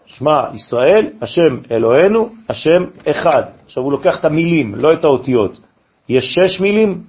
[0.07, 3.43] שמע ישראל, השם אלוהינו, השם אחד.
[3.67, 5.61] עכשיו הוא לוקח את המילים, לא את האותיות.
[6.09, 7.01] יש שש מילים,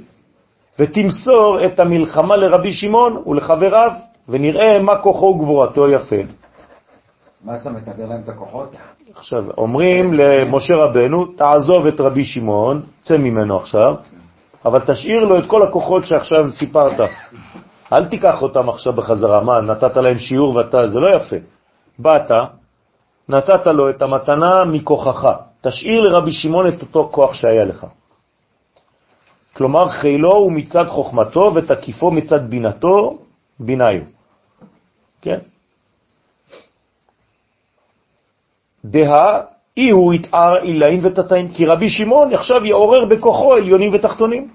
[0.79, 3.91] ותמסור את המלחמה לרבי שמעון ולחבריו,
[4.29, 6.17] ונראה מה כוחו וגבורתו יפה.
[7.45, 8.77] מה אתה מתאר להם את הכוחות?
[9.17, 13.95] עכשיו, אומרים למשה רבנו, תעזוב את רבי שמעון, צא ממנו עכשיו,
[14.65, 17.01] אבל תשאיר לו את כל הכוחות שעכשיו סיפרת.
[17.93, 19.41] אל תיקח אותם עכשיו בחזרה.
[19.45, 21.37] מה, נתת להם שיעור ואתה, זה לא יפה.
[21.99, 22.31] באת,
[23.29, 25.29] נתת לו את המתנה מכוחך.
[25.61, 27.87] תשאיר לרבי שמעון את אותו כוח שהיה לך.
[29.53, 33.19] כלומר, חילו הוא מצד חוכמתו ותקיפו מצד בינתו,
[33.61, 34.01] ביניו.
[35.23, 35.39] כן?
[38.85, 39.41] דה
[39.77, 44.49] אי הוא יתאר אילאים ותתאים, כי רבי שמעון עכשיו יעורר בכוחו עליונים ותחתונים.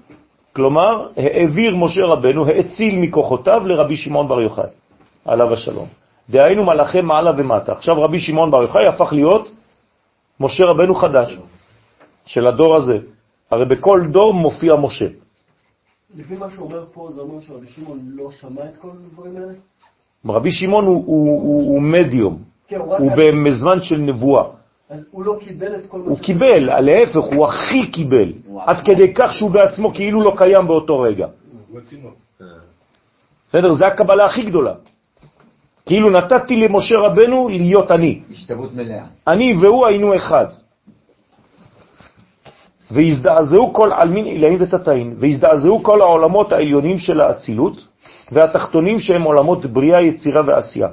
[0.52, 4.70] כלומר, העביר משה רבנו, האציל מכוחותיו לרבי שמעון בר יוחאי,
[5.24, 6.01] עליו השלום.
[6.30, 7.72] דהיינו מלאכי מעלה ומטה.
[7.72, 9.50] עכשיו רבי שמעון בר יוחאי הפך להיות
[10.40, 11.38] משה רבנו חדש
[12.26, 12.98] של הדור הזה.
[13.50, 15.06] הרי בכל דור מופיע משה.
[16.16, 19.52] לפי מה שהוא אומר פה, זה אומר שרבי שמעון לא שמע את כל הדברים האלה?
[20.26, 22.38] רבי שמעון הוא, הוא, הוא, הוא מדיום,
[22.68, 23.00] כן, הוא רק...
[23.00, 23.10] הוא
[23.46, 24.44] בזמן של נבואה.
[24.90, 28.32] אז הוא לא קיבל את כל מה הוא ש- קיבל, להפך, הוא הכי קיבל,
[28.66, 31.26] עד כדי כך שהוא בעצמו כאילו לא קיים באותו רגע.
[33.48, 33.72] בסדר?
[33.72, 34.74] זה הקבלה הכי גדולה.
[35.86, 38.20] כאילו נתתי למשה רבנו להיות אני.
[38.30, 39.04] השתוות מלאה.
[39.26, 40.46] אני והוא היינו אחד.
[42.90, 47.86] והזדעזעו כל עלמין עילאים ותתאים, והזדעזעו כל העולמות העליונים של האצילות,
[48.32, 50.88] והתחתונים שהם עולמות בריאה, יצירה ועשייה.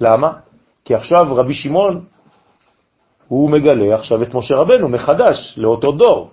[0.00, 0.32] למה?
[0.84, 2.04] כי עכשיו רבי שמעון,
[3.28, 6.30] הוא מגלה עכשיו את משה רבנו מחדש, לאותו דור.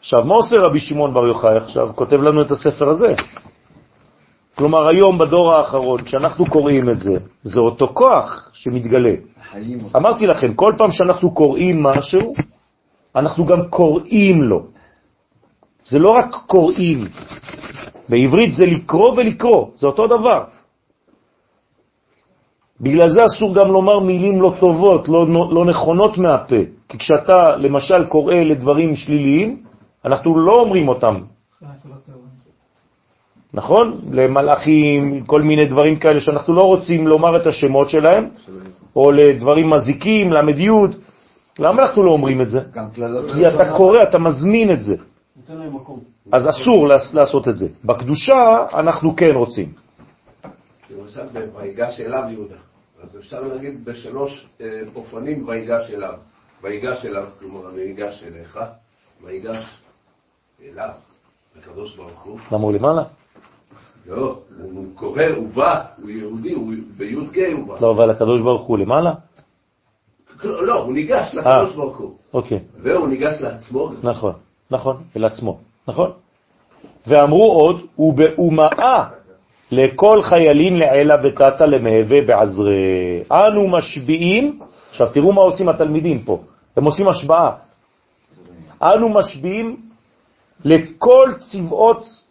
[0.00, 1.88] עכשיו, מה עושה רבי שמעון בר יוחאי עכשיו?
[1.94, 3.14] כותב לנו את הספר הזה.
[4.54, 9.14] כלומר, היום בדור האחרון, כשאנחנו קוראים את זה, זה אותו כוח שמתגלה.
[9.96, 12.34] אמרתי לכם, כל פעם שאנחנו קוראים משהו,
[13.16, 14.66] אנחנו גם קוראים לו.
[15.86, 16.98] זה לא רק קוראים.
[18.08, 20.44] בעברית זה לקרוא ולקרוא, זה אותו דבר.
[22.80, 26.62] בגלל זה אסור גם לומר מילים לא טובות, לא, לא נכונות מהפה.
[26.88, 29.62] כי כשאתה למשל קורא לדברים שליליים,
[30.04, 31.14] אנחנו לא אומרים אותם,
[33.54, 34.00] נכון?
[34.12, 38.28] למלאכים, כל מיני דברים כאלה שאנחנו לא רוצים לומר את השמות שלהם,
[38.96, 40.90] או לדברים מזיקים, למד.
[41.58, 42.60] למה אנחנו לא אומרים את זה?
[43.34, 44.94] כי אתה קורא, אתה מזמין את זה.
[46.32, 47.68] אז אסור לעש- לעשות את זה.
[47.84, 49.72] בקדושה אנחנו כן רוצים.
[51.00, 51.20] למשל
[51.56, 52.56] ויגש אליו יהודה.
[53.02, 56.14] אז אפשר להגיד בשלוש אה, אופנים ויגש אליו.
[56.62, 58.58] ויגש אליו, כלומר אני אגש אליך,
[59.24, 59.64] ויגש
[60.72, 60.88] אליו,
[61.58, 62.38] הקדוש ברוך הוא.
[62.52, 63.02] למה הוא למעלה?
[64.06, 67.74] לא, הוא קורא, הוא בא, הוא יהודי, הוא בי"ק הוא בא.
[67.80, 69.12] לא, אבל הקדוש ברוך הוא למעלה?
[70.44, 72.14] לא, הוא ניגש לקדוש ברוך הוא.
[72.34, 73.90] אוקיי, והוא ניגש לעצמו.
[74.02, 74.32] נכון,
[74.70, 75.58] נכון, אל עצמו,
[75.88, 76.10] נכון.
[77.06, 79.08] ואמרו עוד, ובאומאה
[79.70, 83.22] לכל חיילין לעילה ותתה למהווה בעזרי.
[83.32, 84.60] אנו משביעים,
[84.90, 86.40] עכשיו תראו מה עושים התלמידים פה,
[86.76, 87.52] הם עושים השבעה.
[88.82, 89.76] אנו משביעים
[90.64, 92.21] לכל צבאות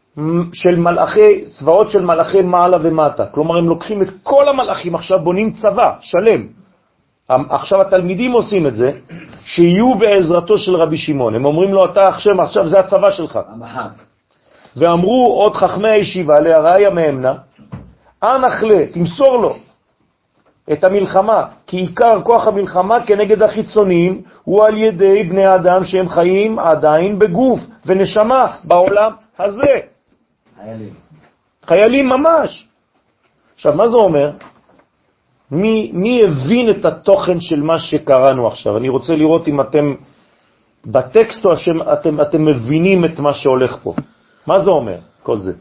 [0.53, 3.25] של מלאכי, צבאות של מלאכי מעלה ומטה.
[3.25, 6.47] כלומר, הם לוקחים את כל המלאכים, עכשיו בונים צבא שלם.
[7.29, 8.91] עכשיו התלמידים עושים את זה,
[9.45, 11.35] שיהיו בעזרתו של רבי שמעון.
[11.35, 13.39] הם אומרים לו, אתה עכשיו, עכשיו זה הצבא שלך.
[14.77, 17.33] ואמרו עוד חכמי הישיבה להראיה מאמנה,
[18.23, 19.53] אנחלה, תמסור לו
[20.73, 26.59] את המלחמה, כי עיקר כוח המלחמה כנגד החיצוניים הוא על ידי בני אדם שהם חיים
[26.59, 29.79] עדיין בגוף ונשמה בעולם הזה.
[30.63, 30.93] חיילים.
[31.65, 32.67] חיילים ממש.
[33.55, 34.31] עכשיו, מה זה אומר?
[35.51, 38.77] מי, מי הבין את התוכן של מה שקראנו עכשיו?
[38.77, 39.95] אני רוצה לראות אם אתם
[40.85, 43.93] בטקסט או אתם, אתם, אתם מבינים את מה שהולך פה.
[44.47, 45.53] מה זה אומר, כל זה?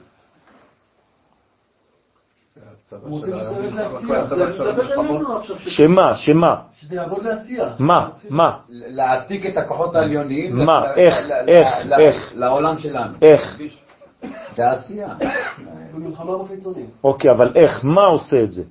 [5.67, 7.75] שמה, שמה, שזה יעבוד לעשייה.
[7.79, 11.15] מה, מה, להעתיק את הכוחות העליוניים מה, איך,
[11.49, 11.69] איך,
[11.99, 12.33] איך?
[12.35, 13.15] לעולם שלנו.
[13.23, 13.59] איך?
[14.57, 15.09] זה העשייה.
[15.95, 16.87] במלחמה בחיצונים.
[17.05, 18.63] אוקיי, אבל איך, מה עושה את זה?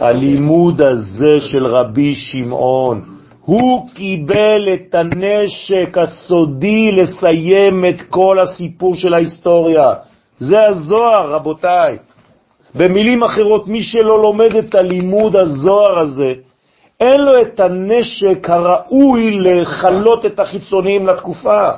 [0.00, 3.04] הלימוד הזה של רבי שמעון,
[3.40, 9.92] הוא קיבל את הנשק הסודי לסיים את כל הסיפור של ההיסטוריה.
[10.38, 11.98] זה הזוהר, רבותיי.
[12.74, 16.34] במילים אחרות, מי שלא לומד את הלימוד הזוהר הזה,
[17.00, 21.70] אין לו את הנשק הראוי לחלות את החיצוניים לתקופה.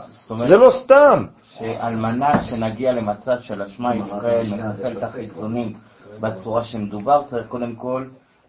[0.46, 1.24] זה לא סתם.
[1.58, 5.72] שעל מנת שנגיע למצב של השמע ישראל מחסל את החיצונים
[6.20, 8.04] בצורה שמדובר, צריך קודם כל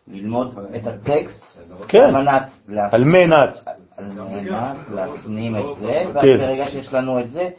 [0.08, 1.58] ללמוד את הטקסט,
[1.88, 2.04] כן.
[2.04, 3.34] על מנת להפנים
[5.56, 6.38] את זה, ואז כן.
[6.38, 7.50] ברגע שיש לנו את זה,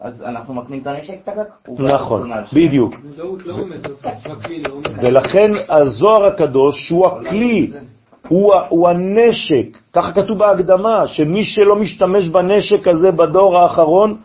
[0.00, 1.32] אז אנחנו מקנים את הנשק, טק,
[1.78, 2.30] נכון.
[2.52, 2.94] בדיוק.
[5.02, 7.70] ולכן הזוהר הקדוש הוא הכלי,
[8.28, 14.16] הוא, הוא הנשק, ככה כתוב בהקדמה, שמי שלא משתמש בנשק הזה בדור האחרון,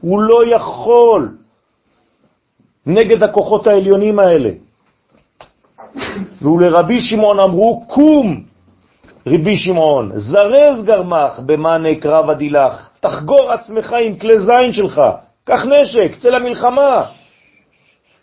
[0.00, 1.28] הוא לא יכול
[2.86, 4.50] נגד הכוחות העליונים האלה.
[6.42, 8.42] ולרבי שמעון אמרו, קום,
[9.26, 15.00] רבי שמעון, זרז גרמך במענה קרב הדילך, תחגור עצמך עם כלי זין שלך,
[15.44, 17.04] קח נשק, צא למלחמה.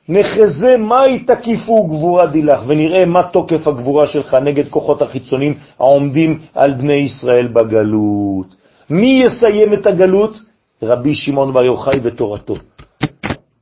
[0.09, 6.73] נחזה מהי תקיפו גבורה דילך, ונראה מה תוקף הגבורה שלך נגד כוחות החיצונים העומדים על
[6.73, 8.55] בני ישראל בגלות.
[8.89, 10.39] מי יסיים את הגלות?
[10.83, 12.55] רבי שמעון בר יוחאי בתורתו.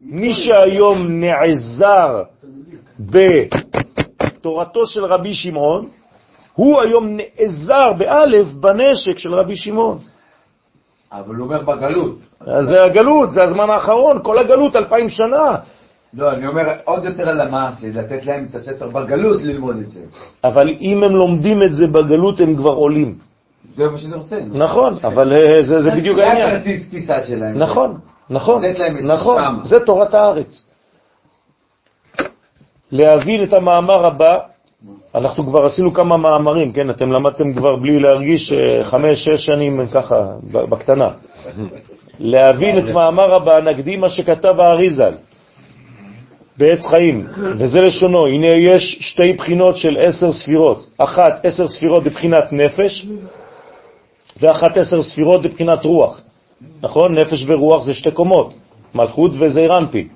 [0.01, 2.23] מי שהיום נעזר
[2.99, 5.87] בתורתו של רבי שמעון,
[6.53, 9.97] הוא היום נעזר באלף בנשק של רבי שמעון.
[11.11, 12.17] אבל הוא אומר בגלות.
[12.41, 15.55] אז זה הגלות, זה הזמן האחרון, כל הגלות, אלפיים שנה.
[16.13, 19.99] לא, אני אומר עוד יותר על המעשה, לתת להם את הספר בגלות ללמוד את זה.
[20.43, 23.17] אבל אם הם לומדים את זה בגלות, הם כבר עולים.
[23.75, 24.39] זה מה רוצה.
[24.53, 26.49] נכון, אבל אה, זה, זה בדיוק זה העניין.
[26.49, 27.57] הכרטיס טיסה שלהם.
[27.57, 27.97] נכון,
[28.29, 29.41] נכון, זה נכון.
[29.63, 30.67] זה תורת הארץ.
[32.91, 34.37] להבין את המאמר הבא,
[35.15, 36.89] אנחנו כבר עשינו כמה מאמרים, כן?
[36.89, 40.15] אתם למדתם כבר בלי להרגיש אה, חמש, שש שנים ככה,
[40.51, 41.11] בקטנה.
[42.19, 45.13] להבין את מאמר הבא, נקדים מה שכתב האריזל
[46.57, 47.27] בעץ חיים,
[47.59, 53.07] וזה לשונו, הנה יש שתי בחינות של עשר ספירות, אחת עשר ספירות בבחינת נפש,
[54.41, 56.21] ואחת עשר ספירות בבחינת רוח.
[56.81, 57.19] נכון?
[57.19, 58.53] נפש ורוח זה שתי קומות,
[58.95, 60.07] מלכות וזעיר אנפי.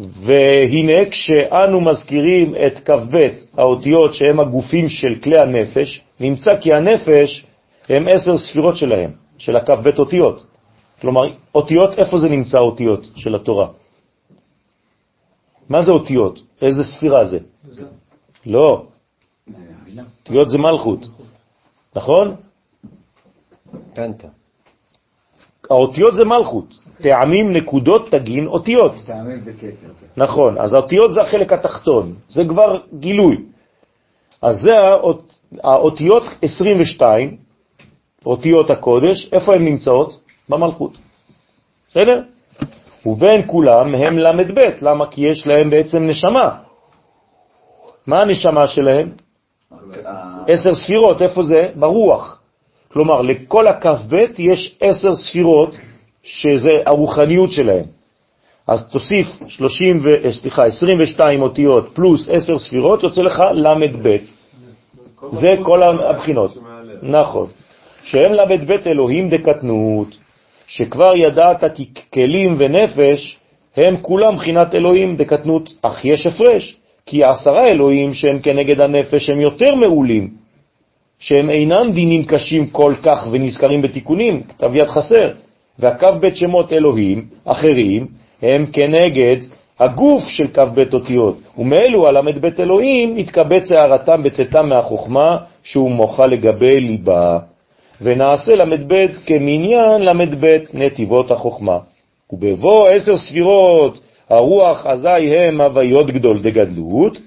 [0.00, 3.16] והנה כשאנו מזכירים את כ"ב,
[3.56, 7.46] האותיות שהם הגופים של כלי הנפש, נמצא כי הנפש
[7.88, 10.44] הם עשר ספירות שלהם, של הכ"ב אותיות.
[11.00, 11.20] כלומר,
[11.54, 13.68] אותיות, איפה זה נמצא אותיות של התורה?
[15.68, 16.42] מה זה אותיות?
[16.62, 17.38] איזה ספירה זה?
[18.46, 18.86] לא.
[20.26, 21.08] אותיות זה מלכות,
[21.96, 22.34] נכון?
[23.94, 24.28] פנטה.
[25.70, 26.78] האותיות זה מלכות.
[27.02, 28.92] טעמים, נקודות, תגין, אותיות.
[29.06, 29.92] טעמים זה כתר.
[30.16, 33.36] נכון, אז האותיות זה החלק התחתון, זה כבר גילוי.
[34.42, 37.36] אז זה האות, האותיות 22,
[38.26, 40.20] אותיות הקודש, איפה הן נמצאות?
[40.48, 40.92] במלכות.
[41.88, 42.22] בסדר?
[43.06, 45.10] ובין כולם הם למד ב', למה?
[45.10, 46.58] כי יש להם בעצם נשמה.
[48.06, 49.10] מה הנשמה שלהם?
[50.48, 51.70] עשר ספירות, איפה זה?
[51.74, 52.35] ברוח.
[52.92, 55.78] כלומר, לכל הכ"ב יש עשר ספירות,
[56.22, 57.84] שזה הרוחניות שלהם.
[58.68, 60.24] אז תוסיף 30 ו...
[60.24, 64.08] אה, סליחה, 22 אותיות פלוס 10 ספירות, יוצא לך ל"ב.
[65.30, 66.58] זה כל הבחינות.
[67.02, 67.46] נכון.
[68.04, 70.08] שהם ל"ב אלוהים דקטנות,
[70.66, 73.38] שכבר ידעת כי כלים ונפש
[73.76, 76.76] הם כולם בחינת אלוהים דקטנות, אך יש הפרש,
[77.06, 80.30] כי העשרה אלוהים שהם כנגד הנפש הם יותר מעולים,
[81.18, 85.30] שהם אינם דינים קשים כל כך ונזכרים בתיקונים, כתב יד חסר,
[85.78, 88.06] והקו בית שמות אלוהים אחרים
[88.42, 89.36] הם כנגד
[89.80, 96.26] הגוף של קו בית אותיות, ומאלו הלמד בית אלוהים התקבץ הערתם בצאתם מהחוכמה שהוא מוחה
[96.26, 97.38] לגבי ליבה,
[98.02, 98.52] ונעשה
[98.88, 100.02] בית כמניין
[100.40, 101.78] בית נתיבות החוכמה.
[102.32, 107.18] ובבוא עשר ספירות הרוח אזי הם הוויות גדול דגדלות,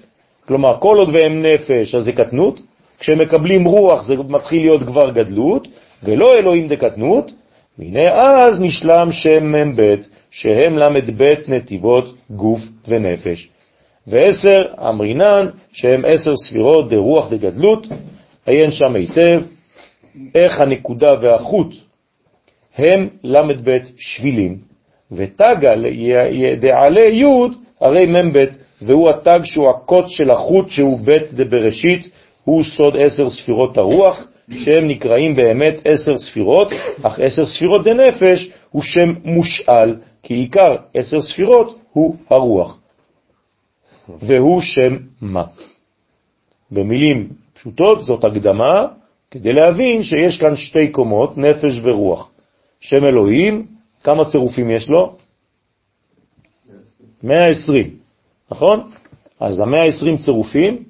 [0.46, 2.60] כלומר כל עוד והם נפש אז זה קטנות,
[3.00, 5.68] כשמקבלים רוח זה מתחיל להיות כבר גדלות,
[6.02, 7.32] ולא אלוהים דקטנות,
[7.78, 9.94] והנה אז נשלם שם מ"ב,
[10.30, 13.48] שהם ל"ב נתיבות גוף ונפש.
[14.06, 17.86] ועשר אמרינן, שהם עשר ספירות דרוח דגדלות,
[18.46, 19.42] עיין שם היטב,
[20.34, 21.74] איך הנקודה והחוט
[22.76, 24.58] הם ל"ב שבילים,
[25.12, 25.84] ותגל
[26.60, 27.24] דעלה י'
[27.80, 28.44] הרי מ"ב,
[28.82, 32.08] והוא התג שהוא הקוץ של החוט שהוא בית דבראשית,
[32.44, 36.68] הוא סוד עשר ספירות הרוח, שהם נקראים באמת עשר ספירות,
[37.02, 42.78] אך עשר ספירות דנפש הוא שם מושאל, כי עיקר עשר ספירות הוא הרוח.
[44.22, 45.44] והוא שם מה.
[46.70, 48.86] במילים פשוטות זאת הקדמה,
[49.30, 52.30] כדי להבין שיש כאן שתי קומות, נפש ורוח.
[52.80, 53.66] שם אלוהים,
[54.04, 55.16] כמה צירופים יש לו?
[57.22, 57.96] 120,
[58.50, 58.90] נכון?
[59.40, 60.84] אז ה-120 צירופים,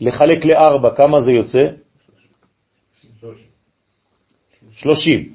[0.00, 1.66] לחלק לארבע, כמה זה יוצא?
[4.70, 5.28] 30.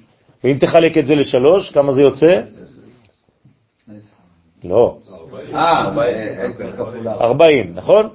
[0.43, 2.41] ואם תחלק את זה לשלוש, כמה זה יוצא?
[4.63, 4.97] לא.
[5.53, 5.87] אה,
[6.45, 7.25] עשר כפול ארבע.
[7.25, 8.09] 40, נכון?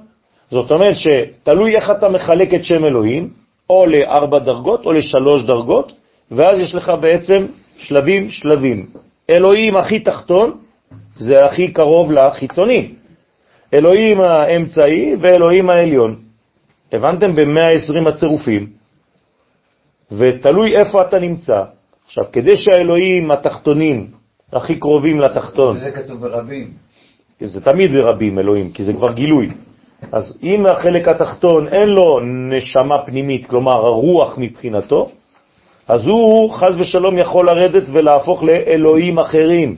[0.51, 3.29] זאת אומרת שתלוי איך אתה מחלק את שם אלוהים,
[3.69, 5.91] או לארבע דרגות או לשלוש דרגות,
[6.31, 7.45] ואז יש לך בעצם
[7.77, 8.85] שלבים שלבים.
[9.29, 10.57] אלוהים הכי תחתון
[11.15, 12.91] זה הכי קרוב לחיצוני.
[13.73, 16.24] אלוהים האמצעי ואלוהים העליון.
[16.91, 17.35] הבנתם?
[17.35, 18.69] ב-120 הצירופים.
[20.11, 21.63] ותלוי איפה אתה נמצא.
[22.05, 24.07] עכשיו, כדי שהאלוהים התחתונים
[24.53, 26.71] הכי קרובים לתחתון, זה כתוב ברבים.
[27.41, 29.49] זה תמיד ברבים אלוהים, כי זה כבר גילוי.
[30.11, 35.09] אז אם החלק התחתון אין לו נשמה פנימית, כלומר הרוח מבחינתו,
[35.87, 39.75] אז הוא חז ושלום יכול לרדת ולהפוך לאלוהים אחרים.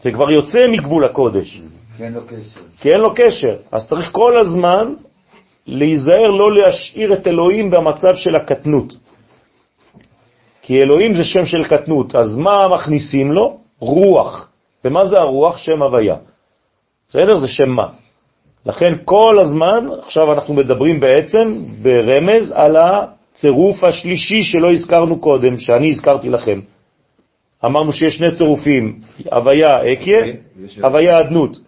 [0.00, 1.62] זה כבר יוצא מגבול הקודש,
[1.96, 2.60] כי אין לו קשר.
[2.80, 3.56] כי אין לו קשר.
[3.72, 4.94] אז צריך כל הזמן
[5.66, 8.94] להיזהר לא להשאיר את אלוהים במצב של הקטנות.
[10.62, 13.58] כי אלוהים זה שם של קטנות, אז מה מכניסים לו?
[13.78, 14.48] רוח.
[14.84, 15.58] ומה זה הרוח?
[15.58, 16.16] שם הוויה.
[17.08, 17.38] בסדר?
[17.38, 17.88] זה שם מה.
[18.66, 25.90] לכן כל הזמן, עכשיו אנחנו מדברים בעצם ברמז על הצירוף השלישי שלא הזכרנו קודם, שאני
[25.90, 26.60] הזכרתי לכם.
[27.64, 28.98] אמרנו שיש שני צירופים,
[29.32, 30.24] הוויה אקיה,
[30.82, 31.58] הוויה אדנות.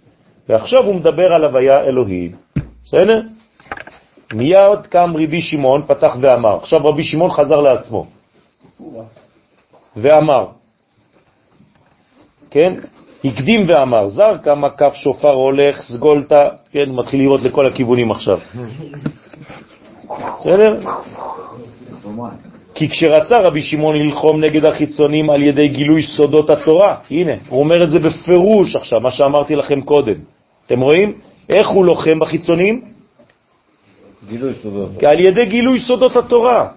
[0.48, 2.32] ועכשיו הוא מדבר על הוויה אלוהים.
[2.85, 3.23] בסדר?
[4.35, 6.57] מיד קם רבי שמעון, פתח ואמר.
[6.57, 8.07] עכשיו רבי שמעון חזר לעצמו.
[9.97, 10.47] ואמר,
[12.51, 12.74] כן?
[13.24, 18.39] הקדים ואמר, זר כמה כף שופר הולך, סגולתה, כן, מתחיל לראות לכל הכיוונים עכשיו.
[20.40, 20.81] בסדר?
[22.74, 27.85] כי כשרצה רבי שמעון ללחום נגד החיצונים על ידי גילוי סודות התורה, הנה, הוא אומר
[27.85, 30.15] את זה בפירוש עכשיו, מה שאמרתי לכם קודם.
[30.66, 31.12] אתם רואים?
[31.48, 32.95] איך הוא לוחם בחיצונים?
[34.28, 35.03] גילוי סודות.
[35.03, 36.69] על ידי גילוי סודות התורה.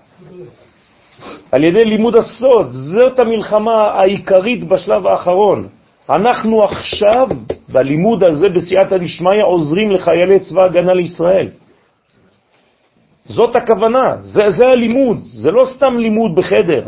[1.51, 2.71] על ידי לימוד הסוד.
[2.71, 5.67] זאת המלחמה העיקרית בשלב האחרון.
[6.09, 7.27] אנחנו עכשיו,
[7.69, 11.47] בלימוד הזה, בסייעתא דשמיא, עוזרים לחיילי צבא הגנה לישראל.
[13.25, 16.87] זאת הכוונה, זה, זה הלימוד, זה לא סתם לימוד בחדר.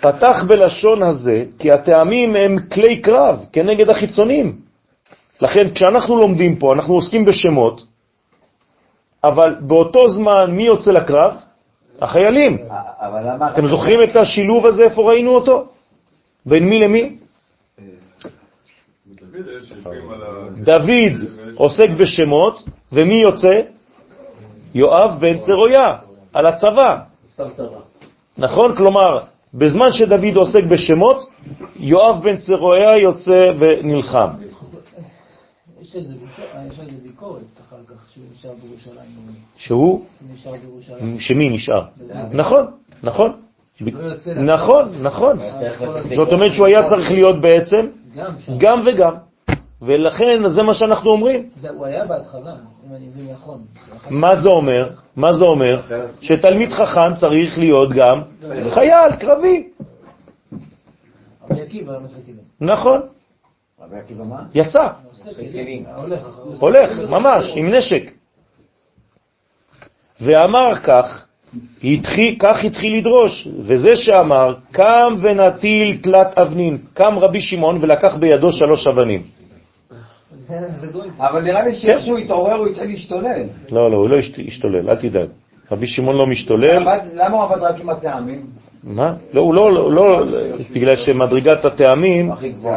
[0.00, 4.63] פתח בלשון הזה, כי הטעמים הם כלי קרב כנגד החיצונים.
[5.40, 7.84] לכן כשאנחנו לומדים פה, אנחנו עוסקים בשמות,
[9.24, 11.36] אבל באותו זמן מי יוצא לקרב?
[12.00, 12.58] החיילים.
[13.54, 15.64] אתם זוכרים את השילוב הזה, איפה ראינו אותו?
[16.46, 17.16] בין מי למי?
[20.56, 21.12] דוד
[21.54, 22.62] עוסק בשמות,
[22.92, 23.60] ומי יוצא?
[24.74, 25.96] יואב בן צרויה,
[26.32, 26.98] על הצבא.
[28.38, 28.76] נכון?
[28.76, 29.20] כלומר,
[29.54, 31.16] בזמן שדוד עוסק בשמות,
[31.76, 34.28] יואב בן צרויה יוצא ונלחם.
[35.94, 39.10] יש איזה ביקורת- יש איזה ביקורת אחר כך שהוא נשאר בירושלים.
[39.56, 39.80] שהוא?
[39.88, 40.04] הוא
[40.34, 41.18] נשאר בירושלים.
[41.18, 41.84] שמי נשאר?
[42.32, 42.66] נכון,
[43.02, 43.32] נכון.
[43.80, 45.36] לא נכון, נכון.
[46.16, 47.86] זאת אומרת שהוא היה צריך להיות בעצם
[48.58, 49.14] גם וגם.
[49.82, 51.48] ולכן זה מה שאנחנו אומרים.
[51.76, 52.52] הוא היה בהתחלה,
[52.88, 53.60] אם אני מבין נכון.
[54.10, 54.90] מה זה אומר?
[55.16, 55.80] מה זה אומר?
[56.20, 58.22] שתלמיד חכם צריך להיות גם
[58.70, 59.68] חייל, קרבי.
[61.50, 62.36] רבי עקיבא היה נושא כלים.
[62.60, 63.00] נכון?
[64.54, 64.88] יצא.
[66.60, 68.10] הולך ממש, עם נשק.
[70.20, 71.26] ואמר כך,
[71.84, 78.52] התחיל, כך התחיל לדרוש, וזה שאמר, קם ונטיל תלת אבנים, קם רבי שמעון ולקח בידו
[78.52, 79.22] שלוש אבנים.
[81.18, 81.76] אבל נראה לי כן.
[81.76, 83.42] שאיכשהו התעורר הוא התחיל להשתולל.
[83.72, 85.28] לא, לא, הוא לא השת- השתולל, אל תדאג.
[85.72, 86.82] רבי שמעון לא משתולל.
[87.14, 88.46] למה הוא עבד רק עם הטעמים?
[88.84, 89.12] מה?
[89.32, 90.22] לא, הוא לא, לא, לא,
[90.74, 92.30] בגלל שמדרגת הטעמים.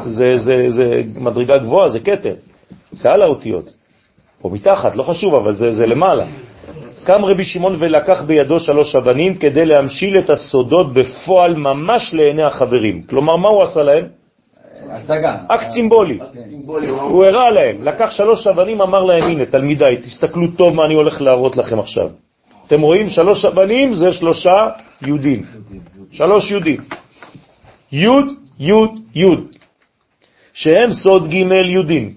[0.06, 2.34] זה, מדרגה גבוהה, זה כתר.
[2.92, 3.74] זה על האותיות.
[4.44, 6.26] או מתחת, לא חשוב, אבל זה, זה למעלה.
[7.04, 13.02] קם רבי שמעון ולקח בידו שלוש אבנים כדי להמשיל את הסודות בפועל ממש לעיני החברים.
[13.04, 14.06] כלומר, מה הוא עשה להם?
[14.90, 15.36] הצגה.
[15.48, 16.20] אקט סימבולי.
[17.02, 21.22] הוא הראה להם, לקח שלוש אבנים, אמר להם, הנה, תלמידיי, תסתכלו טוב מה אני הולך
[21.22, 22.10] להראות לכם עכשיו.
[22.68, 24.70] אתם רואים, שלוש אבנים זה שלושה
[25.02, 25.44] יהודים.
[26.11, 26.82] שלוש יהודים.
[27.91, 28.26] יוד,
[28.60, 29.48] יוד, יוד,
[30.53, 32.14] שהם סוד ג' יהודים.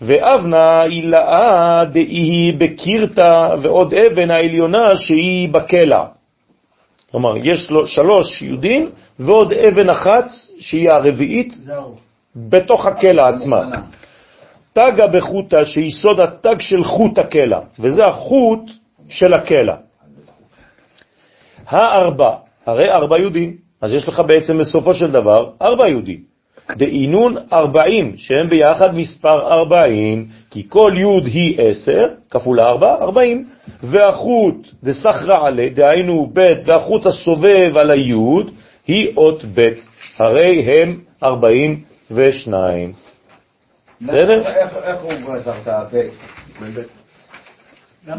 [0.00, 6.04] ואבנה הילאה דהי בקירתה ועוד אבן העליונה שהיא בקלע.
[7.10, 10.24] כלומר, יש לו שלוש יהודים ועוד אבן אחת
[10.60, 11.54] שהיא הרביעית.
[12.36, 13.70] בתוך הקלע עצמה.
[14.72, 18.70] תגה בחוטה שהיא סוד התג של חוט הקלע, וזה החוט
[19.08, 19.74] של הקלע.
[21.70, 22.30] הארבע,
[22.66, 26.30] הרי ארבע יהודים, אז יש לך בעצם בסופו של דבר ארבע יהודים.
[26.76, 33.48] דאינון ארבעים, שהם ביחד מספר ארבעים, כי כל יוד היא עשר, כפול ארבע, ארבעים,
[33.82, 38.50] והחוט דסחרא עלה, דהיינו ב', והחוט הסובב על היוד,
[38.86, 39.68] היא אות ב',
[40.18, 41.80] הרי הם ארבעים
[42.10, 42.92] ושניים.
[44.00, 44.40] בסדר?
[44.40, 46.12] איך איך הוא גזר את הבית?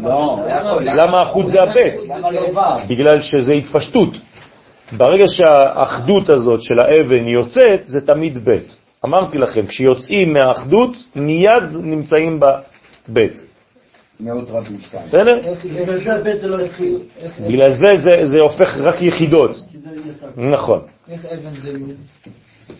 [0.00, 0.38] לא,
[0.82, 1.94] למה החוט זה הבית?
[2.54, 2.78] לא?
[2.88, 4.16] בגלל שזה התפשטות.
[4.92, 8.76] ברגע שהאחדות הזאת של האבן יוצאת, זה תמיד בית.
[9.04, 13.42] אמרתי לכם, כשיוצאים מהאחדות, מיד נמצאים בבית.
[14.20, 14.48] מאות.
[15.06, 15.40] בסדר?
[17.48, 17.88] בגלל זה
[18.22, 19.62] זה לא הופך רק יחידות.
[20.36, 20.80] נכון.
[21.08, 21.72] איך אבן זה?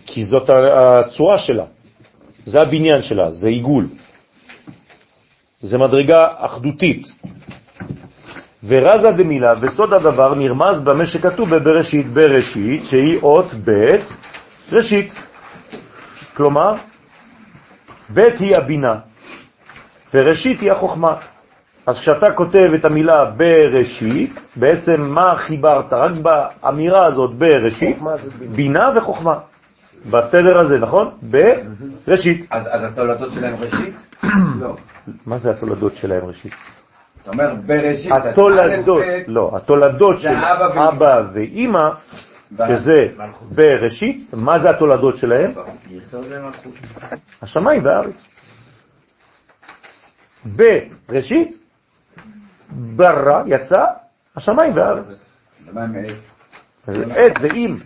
[0.05, 1.65] כי זאת הצורה שלה.
[2.45, 3.87] זה הבניין שלה, זה עיגול.
[5.63, 7.03] זה מדרגה אחדותית.
[8.67, 13.95] ורזה דמילה, וסוד הדבר נרמז במה שכתוב בבראשית, בראשית, שהיא אות ב'
[14.71, 15.13] ראשית.
[16.33, 16.75] כלומר,
[18.13, 18.95] ב' היא הבינה,
[20.13, 21.15] וראשית היא החוכמה.
[21.87, 25.93] אז כשאתה כותב את המילה בראשית, בעצם מה חיברת?
[25.93, 27.97] רק באמירה הזאת בראשית,
[28.55, 29.35] בינה וחוכמה.
[30.11, 31.09] בסדר הזה, נכון?
[31.21, 32.47] בראשית.
[32.51, 33.95] אז אז התולדות שלהם ראשית?
[34.61, 34.75] לא.
[35.25, 36.53] מה זה התולדות שלהם ראשית?
[37.21, 40.35] אתה אומר בראשית, התולדות, לא, התולדות של
[40.75, 41.79] אבא ואימא,
[42.51, 43.07] שזה
[43.55, 45.51] בראשית, מה זה התולדות שלהם?
[47.41, 48.25] השמיים והארץ.
[50.45, 51.57] בראשית,
[52.69, 53.85] ברא, יצא,
[54.35, 55.15] השמיים והארץ.
[56.87, 57.77] עת זה אם.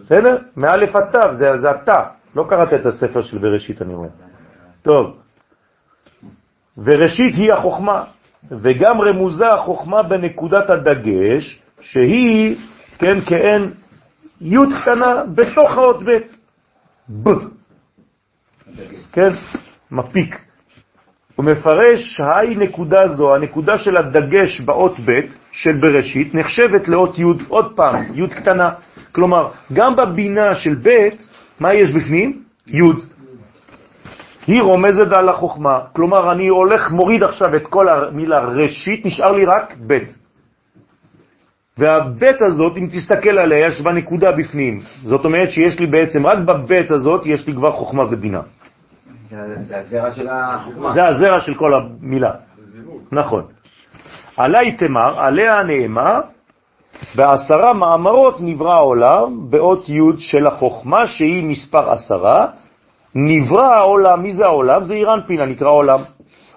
[0.00, 0.38] בסדר?
[0.56, 2.04] מאלף עד תו, זה אתה.
[2.36, 4.29] לא קראת את הספר של בראשית, אני רואה.
[4.82, 5.16] טוב.
[6.78, 8.04] וראשית היא החוכמה,
[8.50, 12.56] וגם רמוזה החוכמה בנקודת הדגש, שהיא,
[12.98, 13.70] כן, כאין
[14.40, 16.18] י' קטנה בתוך האות ב'.
[17.22, 17.30] ב.
[19.12, 19.30] כן,
[19.90, 20.38] מפיק.
[21.36, 25.20] הוא מפרש, היי נקודה זו, הנקודה של הדגש באות ב'
[25.52, 28.70] של בראשית, נחשבת לאות י', עוד פעם, י' קטנה.
[29.12, 31.08] כלומר, גם בבינה של ב',
[31.60, 32.42] מה יש בפנים?
[32.66, 33.09] י'.
[34.46, 35.78] היא רומזת על החוכמה.
[35.92, 39.98] כלומר, אני הולך, מוריד עכשיו את כל המילה ראשית, נשאר לי רק ב'.
[41.78, 44.80] והבית הזאת, אם תסתכל עליה, יש בה נקודה בפנים.
[45.02, 48.40] זאת אומרת שיש לי בעצם, רק בבית הזאת, יש לי כבר חוכמה ובינה.
[49.30, 50.92] זה זה הזרע של החוכמה.
[50.92, 52.30] זה הזרע של כל המילה.
[53.12, 53.42] נכון.
[54.36, 56.20] עלי תמר, עליה נאמר,
[57.14, 62.46] בעשרה מאמרות נברא העולם, באות י' של החוכמה, שהיא מספר עשרה,
[63.14, 64.84] נברא העולם, מי זה העולם?
[64.84, 66.00] זה אירנפין, הנקרא עולם.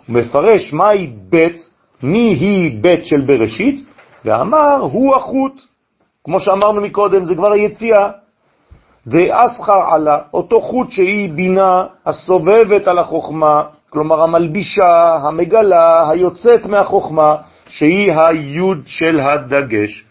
[0.07, 1.69] הוא מפרש מהי בית,
[2.03, 3.85] מי היא בית של בראשית,
[4.25, 5.61] ואמר, הוא החוט.
[6.23, 8.09] כמו שאמרנו מקודם, זה כבר היציאה.
[9.07, 17.35] דאסחר עלה, אותו חוט שהיא בינה הסובבת על החוכמה, כלומר המלבישה, המגלה, היוצאת מהחוכמה,
[17.67, 20.03] שהיא היוד של הדגש,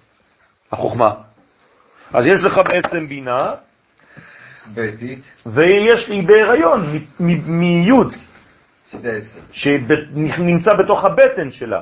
[0.73, 1.11] החוכמה.
[2.13, 3.55] אז יש לך בעצם בינה,
[5.47, 6.81] ויש לי בהיריון
[7.47, 8.15] מיוד.
[9.53, 11.81] שנמצא בתוך הבטן שלה.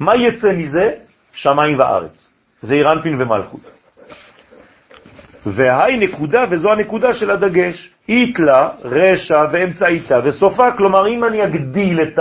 [0.00, 0.94] מה יצא מזה?
[1.32, 2.28] שמיים וארץ.
[2.60, 3.60] זה אירנפין ומלכות.
[5.46, 12.18] והי נקודה, וזו הנקודה של הדגש, איתלה, רשע ואמצעיתה וסופה, כלומר אם אני אגדיל את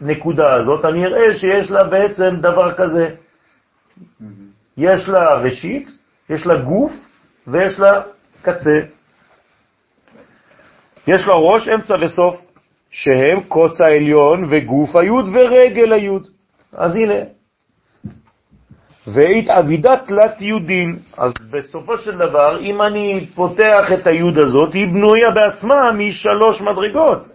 [0.00, 3.08] הנקודה הזאת, אני אראה שיש לה בעצם דבר כזה.
[4.76, 5.88] יש לה ראשית,
[6.30, 6.92] יש לה גוף
[7.46, 8.02] ויש לה
[8.44, 8.78] קצה.
[11.06, 12.36] יש לה ראש, אמצע וסוף,
[12.90, 16.26] שהם קוץ העליון וגוף היוד ורגל היוד.
[16.72, 17.20] אז הנה,
[19.06, 20.98] והתעבידה תלת יהודין.
[21.16, 27.28] אז בסופו של דבר, אם אני פותח את היוד הזאת, היא בנויה בעצמה משלוש מדרגות.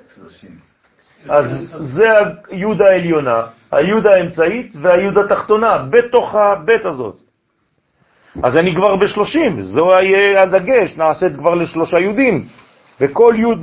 [1.30, 1.46] אז
[1.80, 2.10] זה
[2.50, 7.29] היוד העליונה, היוד האמצעית והיוד התחתונה, בתוך הבית הזאת.
[8.44, 12.46] אז אני כבר בשלושים, זו יהיה הדגש, נעשית כבר לשלושה יודים.
[13.02, 13.60] וכל יוד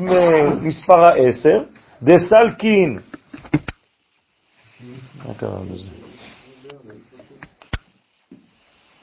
[0.63, 1.63] מספר העשר,
[2.03, 2.99] דסלקין.
[5.27, 5.89] מה קרה לזה?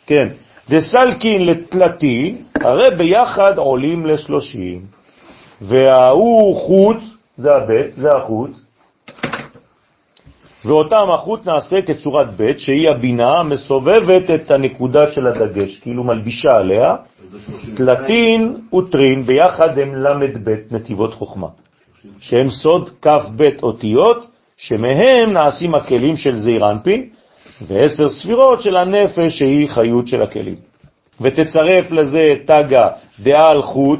[0.06, 0.28] כן,
[0.70, 4.82] דסלקין לתלתין, הרי ביחד עולים לשלושים.
[5.62, 6.98] וההוא חוט,
[7.38, 8.52] זה הבית, זה החוט,
[10.66, 16.96] ואותם החוט נעשה כצורת בית, שהיא הבינה המסובבת את הנקודה של הדגש, כאילו מלבישה עליה.
[17.76, 19.96] תלתין וטרין, ביחד הם
[20.38, 21.48] בית נתיבות חוכמה,
[22.20, 22.90] שהם סוד
[23.36, 24.28] בית אותיות,
[24.58, 26.66] שמהם נעשים הכלים של זעיר
[27.68, 30.56] ועשר ספירות של הנפש שהיא חיות של הכלים.
[31.22, 32.88] ותצרף לזה תגה
[33.20, 34.00] דעל חוט,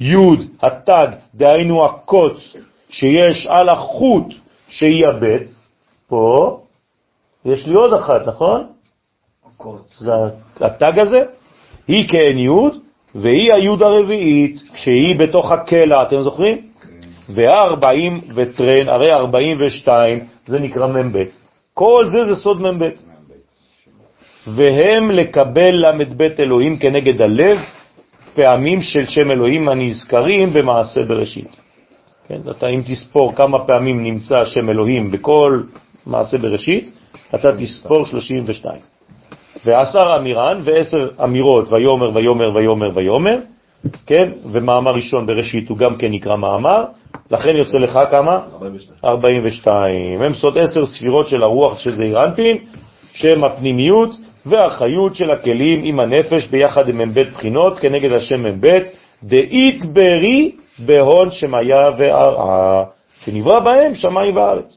[0.00, 2.56] יוד, התג, דהיינו הקוץ
[2.90, 4.34] שיש על החוט
[5.08, 5.48] הבית,
[6.08, 6.60] פה,
[7.44, 8.66] יש לי עוד אחת, נכון?
[10.60, 11.24] התג הזה,
[11.88, 12.74] היא כאין יוד,
[13.14, 16.58] והיא היוד הרביעית, כשהיא בתוך הקלע, אתם זוכרים?
[17.28, 21.24] והארבעים וטרן, הרי ארבעים ושתיים, זה נקרא מ"ב.
[21.74, 22.88] כל זה זה סוד מ"ב.
[24.46, 27.58] והם לקבל ל"ב אלוהים כנגד הלב,
[28.34, 31.63] פעמים של שם אלוהים הנזכרים במעשה בראשית.
[32.28, 35.60] כן, אתה אם תספור כמה פעמים נמצא שם אלוהים בכל
[36.06, 36.92] מעשה בראשית,
[37.34, 38.80] אתה תספור 32.
[39.64, 43.38] ועשר אמירן ועשר אמירות, ויומר ויומר ויומר ויומר,
[44.06, 46.84] כן, ומאמר ראשון בראשית הוא גם כן נקרא מאמר,
[47.30, 48.40] לכן יוצא לך כמה?
[48.54, 48.98] 42.
[49.04, 50.22] 42.
[50.22, 52.56] הם סוד עשר ספירות של הרוח של זעיר אנפין,
[53.14, 54.10] שהם הפנימיות
[54.46, 58.78] והחיות של הכלים עם הנפש ביחד עם מ"ב בחינות כנגד השם מ"ב,
[59.22, 62.84] דאית ברי בהון שמיה וארעה,
[63.20, 64.76] שנברא בהם שמיים וארץ.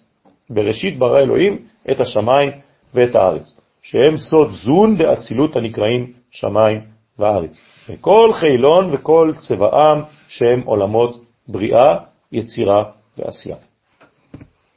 [0.50, 1.58] בראשית ברא אלוהים
[1.92, 2.52] את השמיים
[2.94, 6.82] ואת הארץ, שהם סוד זון דאצילות הנקראים שמיים
[7.20, 7.58] וארץ.
[8.02, 11.98] כל חילון וכל צבעם שהם עולמות בריאה,
[12.32, 12.84] יצירה
[13.18, 13.56] ועשייה.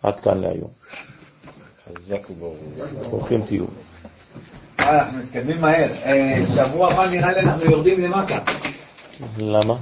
[0.02, 0.70] עד כאן להיום.
[1.88, 2.56] חזק וברור.
[3.10, 3.64] ברוכים תהיו.
[4.78, 5.92] אנחנו מתקדמים מהר.
[6.04, 8.38] אה, שבוע הבא נראה לי אנחנו יורדים למטה.
[9.38, 9.74] למה?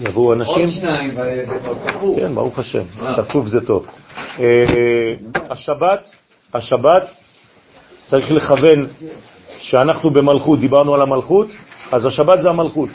[0.00, 0.60] יבואו אנשים?
[0.60, 2.16] עוד שניים ותפו.
[2.16, 2.82] כן, ברוך השם,
[3.16, 3.86] צפוף זה טוב.
[4.40, 4.64] אה,
[5.50, 6.08] השבת,
[6.54, 7.10] השבת
[8.06, 8.86] צריך לכוון
[9.58, 11.46] שאנחנו במלכות, דיברנו על המלכות,
[11.92, 12.88] אז השבת זה המלכות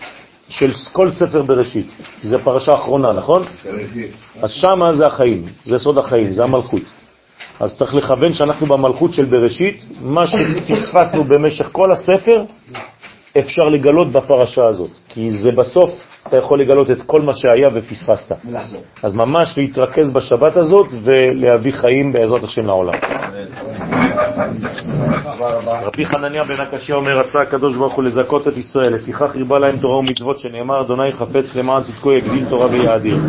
[0.49, 1.87] של כל ספר בראשית,
[2.21, 3.45] זה פרשה אחרונה, נכון?
[4.41, 6.81] אז שמה זה החיים, זה סוד החיים, זה המלכות.
[7.59, 12.43] אז צריך לכוון שאנחנו במלכות של בראשית, מה שפספסנו במשך כל הספר,
[13.39, 18.35] אפשר לגלות בפרשה הזאת, כי זה בסוף אתה יכול לגלות את כל מה שהיה ופספסת.
[19.03, 22.93] אז ממש להתרכז בשבת הזאת ולהביא חיים בעזרת השם לעולם.
[25.83, 29.77] רבי חנניה בן הקשיא אומר, רצה הקדוש ברוך הוא לזכות את ישראל, לפיכך ריבה להם
[29.77, 33.19] תורה ומצוות שנאמר, אדוני חפץ למען צדקו יגדיל תורה ויאדיר.